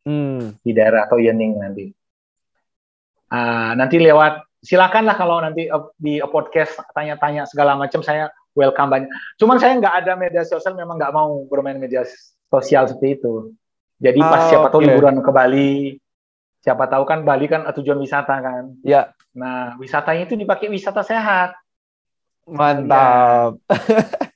Hmm. 0.08 0.56
di 0.64 0.72
daerah 0.72 1.06
Toyening 1.12 1.60
nanti. 1.60 1.86
Ah, 3.30 3.78
nanti 3.78 4.02
lewat 4.02 4.49
silakanlah 4.60 5.16
kalau 5.16 5.40
nanti 5.40 5.68
uh, 5.68 5.92
di 5.96 6.20
podcast 6.26 6.76
tanya-tanya 6.92 7.44
segala 7.44 7.74
macam 7.74 8.00
saya 8.00 8.28
welcome 8.52 8.90
banyak. 8.90 9.10
Cuman 9.36 9.56
saya 9.56 9.76
nggak 9.76 9.96
ada 9.98 10.14
media 10.14 10.44
sosial, 10.44 10.74
memang 10.74 10.96
nggak 10.96 11.12
mau 11.12 11.44
bermain 11.46 11.76
media 11.76 12.04
sosial 12.46 12.86
seperti 12.86 13.18
itu. 13.18 13.56
Jadi 13.98 14.20
pas 14.20 14.36
Ah, 14.38 14.48
siapa 14.48 14.68
tahu 14.70 14.80
liburan 14.82 15.20
ke 15.20 15.28
Bali, 15.30 16.00
siapa 16.60 16.88
tahu 16.88 17.04
kan 17.04 17.24
Bali 17.24 17.46
kan 17.46 17.68
tujuan 17.74 18.00
wisata 18.00 18.36
kan. 18.40 18.64
Ya, 18.82 19.12
Nah 19.32 19.76
wisatanya 19.76 20.24
itu 20.24 20.36
dipakai 20.36 20.68
wisata 20.68 21.02
sehat. 21.02 21.56
mantap. 22.50 23.62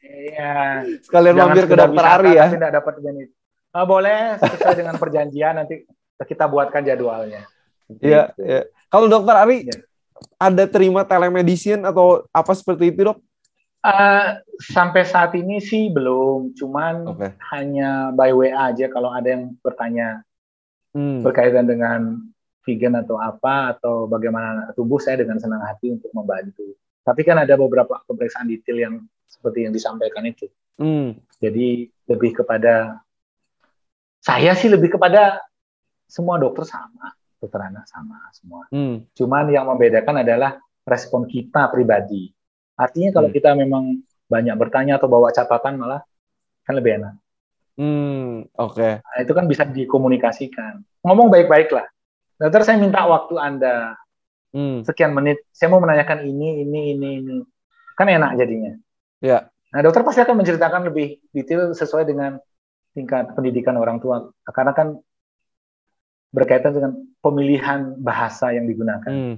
Iya. 0.04 0.86
Sekalian 1.10 1.34
Jangan 1.34 1.50
mampir 1.50 1.66
ke 1.66 1.76
dokter 1.76 2.06
Ari 2.06 2.32
ya. 2.38 2.46
Nggak 2.48 2.74
dapat 2.78 2.94
benefit. 3.02 3.32
Ah, 3.74 3.86
boleh 3.90 4.38
sesuai 4.38 4.76
dengan 4.78 4.96
perjanjian 4.96 5.58
nanti 5.58 5.82
kita 6.20 6.46
buatkan 6.46 6.86
jadwalnya. 6.86 7.50
Iya, 7.98 8.30
Gitu. 8.30 8.46
iya. 8.46 8.62
Kalau 8.88 9.10
dokter 9.10 9.34
Ari 9.34 9.66
Iya. 9.66 9.78
Ada 10.40 10.64
terima 10.68 11.04
telemedicine 11.08 11.84
atau 11.84 12.24
apa 12.32 12.52
seperti 12.56 12.92
itu 12.92 13.12
dok? 13.12 13.18
Ah, 13.84 14.40
sampai 14.64 15.04
saat 15.04 15.36
ini 15.36 15.60
sih 15.60 15.92
belum, 15.92 16.56
cuman 16.56 16.94
Oke. 17.12 17.36
hanya 17.52 18.16
by 18.16 18.32
WA 18.32 18.72
aja 18.72 18.88
kalau 18.88 19.12
ada 19.12 19.28
yang 19.36 19.56
bertanya 19.60 20.24
Hmm. 20.94 21.26
berkaitan 21.26 21.66
dengan 21.66 22.22
vegan 22.62 22.94
atau 22.94 23.18
apa 23.18 23.74
atau 23.76 24.06
bagaimana 24.06 24.72
tubuh 24.78 25.02
saya 25.02 25.20
dengan 25.26 25.42
senang 25.42 25.66
hati 25.66 25.90
untuk 25.90 26.14
membantu. 26.14 26.78
Tapi 27.02 27.26
kan 27.26 27.42
ada 27.42 27.58
beberapa 27.58 28.00
pemeriksaan 28.06 28.48
detail 28.48 28.78
yang 28.78 28.96
seperti 29.26 29.66
yang 29.68 29.74
disampaikan 29.74 30.24
itu. 30.30 30.48
Hmm. 30.78 31.18
Jadi 31.42 31.90
lebih 32.08 32.38
kepada 32.38 33.02
saya 34.22 34.56
sih 34.56 34.72
lebih 34.72 34.96
kepada 34.96 35.42
semua 36.08 36.38
dokter 36.38 36.64
sama, 36.64 37.12
dokter 37.44 37.60
anak 37.60 37.84
sama 37.92 38.16
semua. 38.32 38.64
Hmm. 38.72 39.04
Cuman 39.12 39.52
yang 39.52 39.68
membedakan 39.68 40.24
adalah 40.24 40.56
respon 40.88 41.28
kita 41.28 41.68
pribadi. 41.68 42.32
Artinya 42.80 43.12
kalau 43.12 43.28
Hmm. 43.28 43.36
kita 43.36 43.50
memang 43.60 44.00
banyak 44.32 44.56
bertanya 44.56 44.96
atau 44.96 45.12
bawa 45.12 45.30
catatan 45.36 45.76
malah 45.76 46.02
kan 46.64 46.74
lebih 46.80 47.04
enak. 47.04 47.14
Hmm. 47.76 48.48
Oke. 48.56 49.04
Nah, 49.04 49.20
itu 49.20 49.34
kan 49.36 49.46
bisa 49.52 49.68
dikomunikasikan. 49.68 50.80
Ngomong 51.04 51.28
baik-baik 51.28 51.76
lah. 51.76 51.86
Dokter 52.40 52.64
saya 52.64 52.78
minta 52.80 53.04
waktu 53.04 53.36
Anda 53.38 54.00
Hmm. 54.54 54.86
sekian 54.86 55.12
menit. 55.18 55.42
Saya 55.50 55.74
mau 55.74 55.82
menanyakan 55.82 56.24
ini, 56.30 56.62
ini, 56.62 56.94
ini, 56.94 57.10
ini. 57.20 57.38
Kan 57.98 58.08
enak 58.10 58.38
jadinya. 58.38 58.74
Ya. 59.20 59.50
Nah, 59.74 59.82
dokter 59.82 60.06
pasti 60.06 60.22
akan 60.22 60.46
menceritakan 60.46 60.94
lebih 60.94 61.18
detail 61.34 61.74
sesuai 61.74 62.06
dengan 62.06 62.38
tingkat 62.94 63.34
pendidikan 63.34 63.74
orang 63.82 63.98
tua. 63.98 64.30
Karena 64.46 64.78
kan 64.78 65.02
berkaitan 66.34 66.74
dengan 66.74 66.92
pemilihan 67.22 67.94
bahasa 68.02 68.50
yang 68.52 68.66
digunakan. 68.66 69.08
Hmm. 69.08 69.38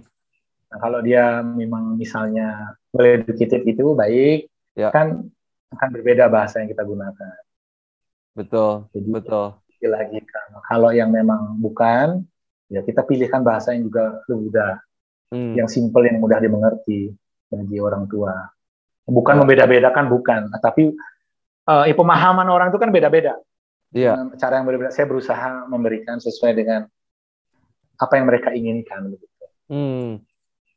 Nah, 0.71 0.77
kalau 0.79 1.03
dia 1.03 1.43
memang 1.43 1.99
misalnya 1.99 2.79
well 2.95 3.05
educated 3.05 3.67
itu 3.67 3.93
baik, 3.93 4.47
Ya. 4.75 4.91
kan 4.91 5.23
akan 5.71 5.89
berbeda 5.91 6.27
bahasa 6.27 6.59
yang 6.59 6.67
kita 6.71 6.83
gunakan. 6.83 7.35
Betul. 8.35 8.87
Jadi 8.91 9.07
Betul. 9.11 9.47
lagi 9.85 10.17
kan. 10.25 10.49
Kalau 10.65 10.89
yang 10.89 11.13
memang 11.13 11.61
bukan, 11.61 12.25
ya 12.73 12.81
kita 12.81 13.05
pilihkan 13.05 13.45
bahasa 13.45 13.71
yang 13.77 13.85
juga 13.85 14.17
lebih 14.25 14.49
mudah, 14.49 14.73
Hmm. 15.29 15.53
yang 15.53 15.69
simple, 15.69 16.03
yang 16.09 16.17
mudah 16.17 16.41
dimengerti 16.41 17.13
bagi 17.53 17.77
orang 17.77 18.09
tua. 18.09 18.33
Bukan 19.05 19.35
membeda-bedakan, 19.45 20.09
bukan. 20.09 20.49
Tapi 20.57 20.89
eh, 21.65 21.83
ya, 21.89 21.95
pemahaman 21.97 22.49
orang 22.49 22.73
itu 22.73 22.77
kan 22.81 22.89
beda-beda. 22.89 23.37
Iya. 23.95 24.19
Dengan 24.19 24.35
Cara 24.35 24.53
yang 24.59 24.67
berbeda. 24.67 24.91
Saya 24.91 25.07
berusaha 25.07 25.49
memberikan 25.71 26.19
sesuai 26.19 26.51
dengan 26.51 26.83
apa 27.95 28.13
yang 28.19 28.27
mereka 28.27 28.51
inginkan. 28.51 29.15
Hmm. 29.71 30.19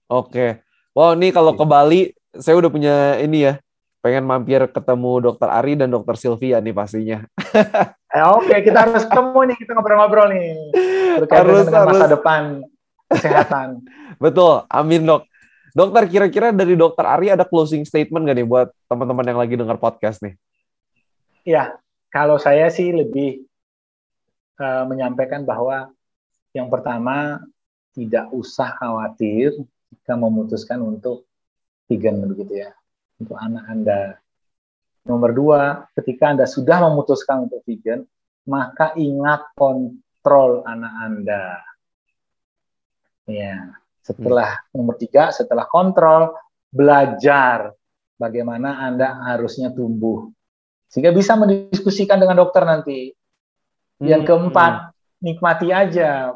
Oke. 0.06 0.62
Wow, 0.94 1.18
ini 1.18 1.34
kalau 1.34 1.58
ke 1.58 1.64
Bali, 1.66 2.14
saya 2.38 2.54
udah 2.54 2.70
punya 2.70 3.18
ini 3.18 3.50
ya. 3.50 3.54
Pengen 3.98 4.22
mampir 4.30 4.62
ketemu 4.70 5.18
dokter 5.18 5.50
Ari 5.50 5.74
dan 5.74 5.90
dokter 5.90 6.14
Sylvia 6.14 6.62
nih 6.62 6.72
pastinya. 6.72 7.18
Eh, 8.08 8.24
Oke, 8.24 8.64
kita 8.64 8.88
harus 8.88 9.04
ketemu 9.04 9.52
nih, 9.52 9.56
kita 9.60 9.76
ngobrol-ngobrol 9.76 10.32
nih. 10.32 10.48
Berkaitan 11.20 11.44
Harus, 11.44 11.64
dengan 11.68 11.84
masa 11.84 11.92
harus. 12.08 12.14
depan 12.16 12.42
kesehatan. 13.04 13.68
Betul. 14.24 14.64
Amin, 14.72 15.04
Dok. 15.04 15.28
Dokter, 15.76 16.08
kira-kira 16.08 16.48
dari 16.48 16.72
dokter 16.72 17.04
Ari 17.04 17.36
ada 17.36 17.44
closing 17.44 17.84
statement 17.84 18.24
gak 18.24 18.40
nih 18.40 18.48
buat 18.48 18.72
teman-teman 18.88 19.28
yang 19.28 19.36
lagi 19.36 19.60
dengar 19.60 19.76
podcast 19.76 20.24
nih? 20.24 20.40
Ya, 21.44 21.76
kalau 22.08 22.40
saya 22.40 22.72
sih 22.72 22.92
lebih 22.92 23.44
eh, 24.60 24.84
menyampaikan 24.88 25.44
bahwa 25.44 25.92
yang 26.56 26.72
pertama 26.72 27.44
tidak 27.92 28.32
usah 28.32 28.72
khawatir 28.76 29.52
jika 29.92 30.14
memutuskan 30.16 30.80
untuk 30.80 31.28
vegan 31.88 32.20
begitu 32.24 32.64
ya 32.64 32.70
untuk 33.18 33.36
anak 33.36 33.64
Anda. 33.68 34.02
Nomor 35.08 35.30
dua, 35.32 35.62
ketika 35.96 36.32
Anda 36.36 36.44
sudah 36.44 36.84
memutuskan 36.84 37.48
untuk 37.48 37.64
vegan, 37.64 38.04
maka 38.44 38.92
ingat 38.94 39.56
kontrol 39.56 40.62
anak 40.68 40.94
Anda. 41.00 41.44
Ya, 43.28 43.76
setelah 44.04 44.64
nomor 44.72 44.96
tiga, 44.96 45.32
setelah 45.32 45.68
kontrol, 45.68 46.32
belajar 46.68 47.72
bagaimana 48.20 48.84
Anda 48.84 49.16
harusnya 49.32 49.72
tumbuh 49.72 50.28
sehingga 50.88 51.12
bisa 51.12 51.36
mendiskusikan 51.36 52.16
dengan 52.18 52.40
dokter 52.40 52.64
nanti. 52.64 53.12
Yang 54.00 54.22
Hmm. 54.24 54.28
keempat, 54.28 54.72
nikmati 55.20 55.68
aja 55.70 56.32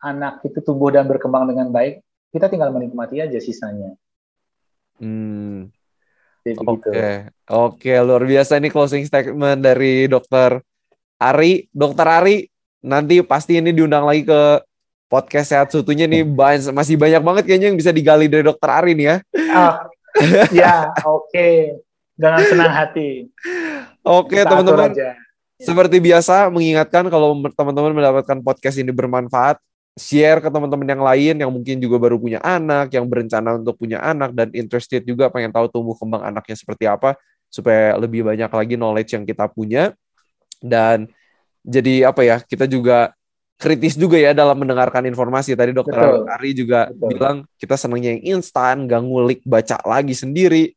anak 0.00 0.44
itu 0.46 0.62
tumbuh 0.62 0.92
dan 0.94 1.08
berkembang 1.10 1.48
dengan 1.50 1.68
baik. 1.74 2.00
Kita 2.30 2.46
tinggal 2.46 2.70
menikmati 2.70 3.18
aja 3.18 3.38
sisanya. 3.40 3.96
Hmm. 5.02 5.68
Oke, 6.46 6.54
gitu. 6.54 6.90
oke, 7.50 7.92
luar 8.06 8.22
biasa 8.22 8.62
ini 8.62 8.70
closing 8.70 9.02
statement 9.02 9.66
dari 9.66 10.06
dokter 10.06 10.62
Ari. 11.18 11.66
Dokter 11.74 12.06
Ari, 12.06 12.46
nanti 12.86 13.18
pasti 13.26 13.58
ini 13.58 13.74
diundang 13.74 14.06
lagi 14.06 14.22
ke 14.22 14.62
podcast 15.10 15.50
sehat 15.50 15.68
sutunya 15.74 16.06
nih 16.06 16.22
banyak, 16.22 16.70
masih 16.70 16.94
banyak 16.94 17.22
banget 17.22 17.42
kayaknya 17.50 17.74
yang 17.74 17.78
bisa 17.78 17.90
digali 17.90 18.30
dari 18.30 18.46
dokter 18.46 18.70
Ari 18.70 18.94
nih 18.94 19.06
ya. 19.10 19.16
Ah, 19.50 19.74
ya, 20.54 20.74
oke. 21.18 21.82
Dengan 22.16 22.42
senang 22.48 22.72
hati. 22.72 23.28
Oke, 24.00 24.40
atur 24.40 24.64
teman-teman. 24.64 24.90
Seperti 25.56 25.96
biasa, 26.00 26.52
mengingatkan 26.52 27.08
kalau 27.08 27.32
teman-teman 27.56 27.96
mendapatkan 27.96 28.40
podcast 28.44 28.76
ini 28.76 28.92
bermanfaat, 28.92 29.56
share 29.96 30.44
ke 30.44 30.52
teman-teman 30.52 30.84
yang 30.84 31.00
lain 31.00 31.34
yang 31.40 31.48
mungkin 31.48 31.80
juga 31.80 31.96
baru 31.96 32.20
punya 32.20 32.36
anak, 32.44 32.92
yang 32.92 33.08
berencana 33.08 33.56
untuk 33.56 33.80
punya 33.80 33.96
anak, 34.04 34.36
dan 34.36 34.52
interested 34.52 35.00
juga 35.08 35.32
pengen 35.32 35.56
tahu 35.56 35.72
tumbuh 35.72 35.96
kembang 35.96 36.20
anaknya 36.28 36.56
seperti 36.60 36.84
apa, 36.84 37.16
supaya 37.48 37.96
lebih 37.96 38.20
banyak 38.20 38.52
lagi 38.52 38.74
knowledge 38.76 39.16
yang 39.16 39.24
kita 39.24 39.48
punya. 39.48 39.96
Dan 40.60 41.08
jadi 41.64 42.12
apa 42.12 42.20
ya, 42.20 42.36
kita 42.44 42.68
juga 42.68 43.15
kritis 43.56 43.96
juga 43.96 44.20
ya 44.20 44.36
dalam 44.36 44.56
mendengarkan 44.56 45.04
informasi. 45.08 45.56
Tadi 45.56 45.72
dokter. 45.72 45.96
Ari 46.28 46.52
juga 46.52 46.92
Betul. 46.92 47.08
bilang 47.16 47.36
kita 47.56 47.74
senangnya 47.74 48.16
yang 48.16 48.38
instan, 48.38 48.84
gak 48.84 49.02
ngulik, 49.02 49.40
baca 49.48 49.80
lagi 49.88 50.12
sendiri. 50.12 50.76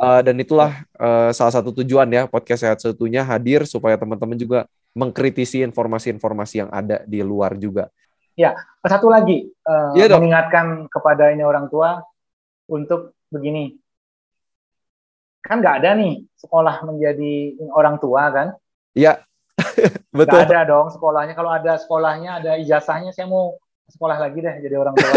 Uh, 0.00 0.24
dan 0.24 0.40
itulah 0.40 0.72
uh, 0.96 1.28
salah 1.36 1.52
satu 1.52 1.74
tujuan 1.82 2.08
ya 2.08 2.24
podcast 2.24 2.64
sehat 2.64 2.78
satunya 2.80 3.20
hadir 3.20 3.68
supaya 3.68 4.00
teman-teman 4.00 4.38
juga 4.38 4.64
mengkritisi 4.96 5.60
informasi-informasi 5.68 6.66
yang 6.66 6.70
ada 6.72 7.04
di 7.04 7.20
luar 7.20 7.54
juga. 7.60 7.92
Ya, 8.38 8.56
satu 8.80 9.12
lagi 9.12 9.52
uh, 9.68 9.92
dong. 9.92 10.24
mengingatkan 10.24 10.88
kepada 10.88 11.28
ini 11.28 11.44
orang 11.44 11.68
tua 11.68 12.00
untuk 12.70 13.12
begini. 13.28 13.76
Kan 15.44 15.60
nggak 15.60 15.84
ada 15.84 15.90
nih 15.98 16.24
sekolah 16.40 16.88
menjadi 16.88 17.60
orang 17.76 18.00
tua 18.00 18.32
kan? 18.32 18.48
Iya, 18.96 19.22
Betul. 20.18 20.42
ada 20.42 20.66
dong 20.66 20.90
sekolahnya. 20.90 21.34
Kalau 21.38 21.50
ada 21.50 21.72
sekolahnya, 21.78 22.30
ada 22.42 22.52
ijazahnya, 22.58 23.14
saya 23.14 23.26
mau 23.30 23.56
sekolah 23.90 24.16
lagi 24.18 24.38
deh 24.42 24.54
jadi 24.62 24.76
orang 24.78 24.94
tua. 24.94 25.12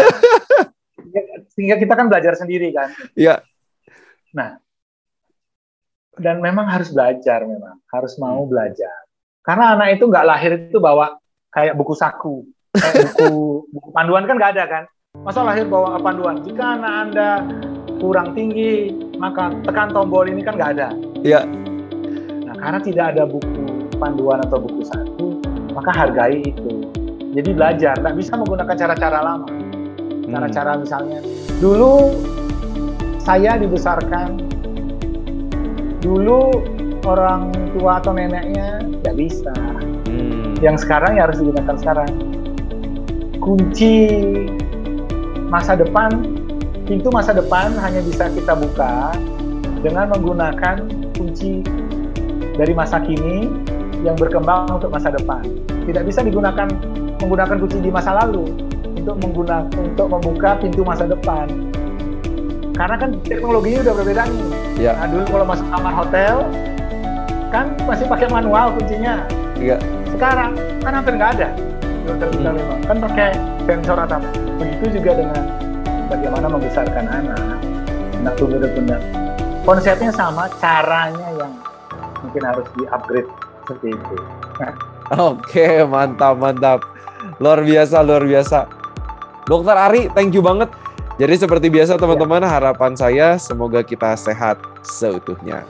Sehingga 1.54 1.78
kita 1.78 1.94
kan 1.94 2.10
belajar 2.10 2.34
sendiri 2.34 2.74
kan. 2.74 2.90
Iya, 3.14 3.42
Dan 6.14 6.38
memang 6.38 6.70
harus 6.70 6.94
belajar 6.94 7.42
memang, 7.42 7.78
harus 7.90 8.14
mau 8.22 8.46
belajar. 8.46 9.06
Karena 9.42 9.74
anak 9.74 9.98
itu 9.98 10.06
nggak 10.06 10.26
lahir 10.26 10.52
itu 10.70 10.78
bawa 10.78 11.18
kayak 11.50 11.74
buku 11.74 11.94
saku, 11.94 12.46
kayak 12.74 13.12
buku, 13.12 13.34
buku 13.74 13.88
panduan 13.90 14.26
kan 14.26 14.38
nggak 14.38 14.52
ada 14.58 14.64
kan. 14.66 14.84
Masa 15.22 15.46
lahir 15.46 15.66
bawa 15.66 15.98
panduan? 16.02 16.42
Jika 16.42 16.78
anak 16.78 16.92
anda 17.06 17.30
kurang 18.02 18.34
tinggi, 18.34 18.90
maka 19.18 19.54
tekan 19.62 19.90
tombol 19.94 20.26
ini 20.26 20.42
kan 20.42 20.58
nggak 20.58 20.72
ada. 20.78 20.88
iya, 21.22 21.46
Nah, 22.46 22.54
karena 22.58 22.78
tidak 22.82 23.04
ada 23.14 23.22
buku 23.26 23.73
panduan 23.96 24.42
atau 24.44 24.58
buku 24.60 24.82
saku, 24.86 25.38
maka 25.74 25.90
hargai 25.94 26.42
itu. 26.42 26.86
Jadi 27.34 27.50
belajar, 27.50 27.98
nggak 27.98 28.16
bisa 28.18 28.38
menggunakan 28.38 28.74
cara-cara 28.78 29.18
lama. 29.18 29.48
Hmm. 29.50 30.30
Cara-cara 30.30 30.78
misalnya, 30.78 31.18
dulu 31.58 32.14
saya 33.18 33.58
dibesarkan, 33.58 34.38
dulu 35.98 36.52
orang 37.04 37.50
tua 37.74 37.98
atau 37.98 38.14
neneknya 38.14 38.82
nggak 39.02 39.16
bisa. 39.18 39.54
Hmm. 40.06 40.54
Yang 40.62 40.86
sekarang 40.86 41.18
ya 41.18 41.26
harus 41.26 41.42
digunakan 41.42 41.76
sekarang. 41.76 42.10
Kunci 43.42 43.96
masa 45.50 45.76
depan, 45.76 46.22
pintu 46.86 47.10
masa 47.12 47.34
depan 47.36 47.74
hanya 47.82 48.00
bisa 48.00 48.30
kita 48.32 48.56
buka 48.56 49.12
dengan 49.84 50.08
menggunakan 50.16 50.86
kunci 51.12 51.60
dari 52.56 52.72
masa 52.72 53.02
kini 53.02 53.50
yang 54.04 54.16
berkembang 54.20 54.68
untuk 54.68 54.92
masa 54.92 55.08
depan. 55.10 55.40
Tidak 55.88 56.04
bisa 56.04 56.20
digunakan 56.20 56.68
menggunakan 57.18 57.56
kunci 57.56 57.78
di 57.80 57.90
masa 57.90 58.12
lalu 58.20 58.44
untuk 58.94 59.16
menggunakan 59.24 59.72
untuk 59.72 60.06
membuka 60.12 60.60
pintu 60.60 60.84
masa 60.84 61.08
depan. 61.08 61.48
Karena 62.76 62.96
kan 63.00 63.10
teknologinya 63.24 63.80
udah 63.88 63.94
berbeda 63.96 64.22
nih. 64.28 64.46
Iya. 64.84 64.92
Nah, 64.98 65.06
dulu 65.08 65.24
kalau 65.32 65.46
masuk 65.48 65.66
kamar 65.72 65.92
hotel 65.96 66.34
kan 67.48 67.66
masih 67.88 68.04
pakai 68.04 68.28
manual 68.28 68.76
kuncinya. 68.76 69.24
Iya. 69.56 69.80
Sekarang 70.12 70.52
kan 70.84 70.92
hampir 70.92 71.16
nggak 71.16 71.32
ada 71.40 71.48
Hmm. 72.04 72.84
Kan 72.84 72.96
pakai 73.00 73.32
sensor 73.64 73.96
atau 73.96 74.20
apa. 74.20 74.28
Begitu 74.60 75.00
juga 75.00 75.10
dengan 75.16 75.42
bagaimana 76.12 76.46
membesarkan 76.52 77.04
anak. 77.08 77.40
Anak 78.20 78.34
tumbuh 78.40 78.60
benar 78.60 79.00
Konsepnya 79.64 80.12
sama, 80.12 80.44
caranya 80.60 81.28
yang 81.40 81.52
mungkin 82.20 82.42
harus 82.44 82.68
di-upgrade 82.76 83.28
seperti 83.64 83.96
itu. 83.96 84.16
Oke, 85.32 85.80
mantap, 85.88 86.36
mantap. 86.36 86.84
Luar 87.40 87.64
biasa, 87.64 88.04
luar 88.04 88.24
biasa. 88.28 88.68
Dokter 89.48 89.76
Ari, 89.76 90.12
thank 90.12 90.36
you 90.36 90.44
banget. 90.44 90.68
Jadi 91.16 91.34
seperti 91.40 91.66
biasa 91.72 91.96
teman-teman, 91.96 92.44
harapan 92.44 92.92
saya 92.92 93.40
semoga 93.40 93.80
kita 93.80 94.12
sehat 94.18 94.60
seutuhnya. 94.84 95.62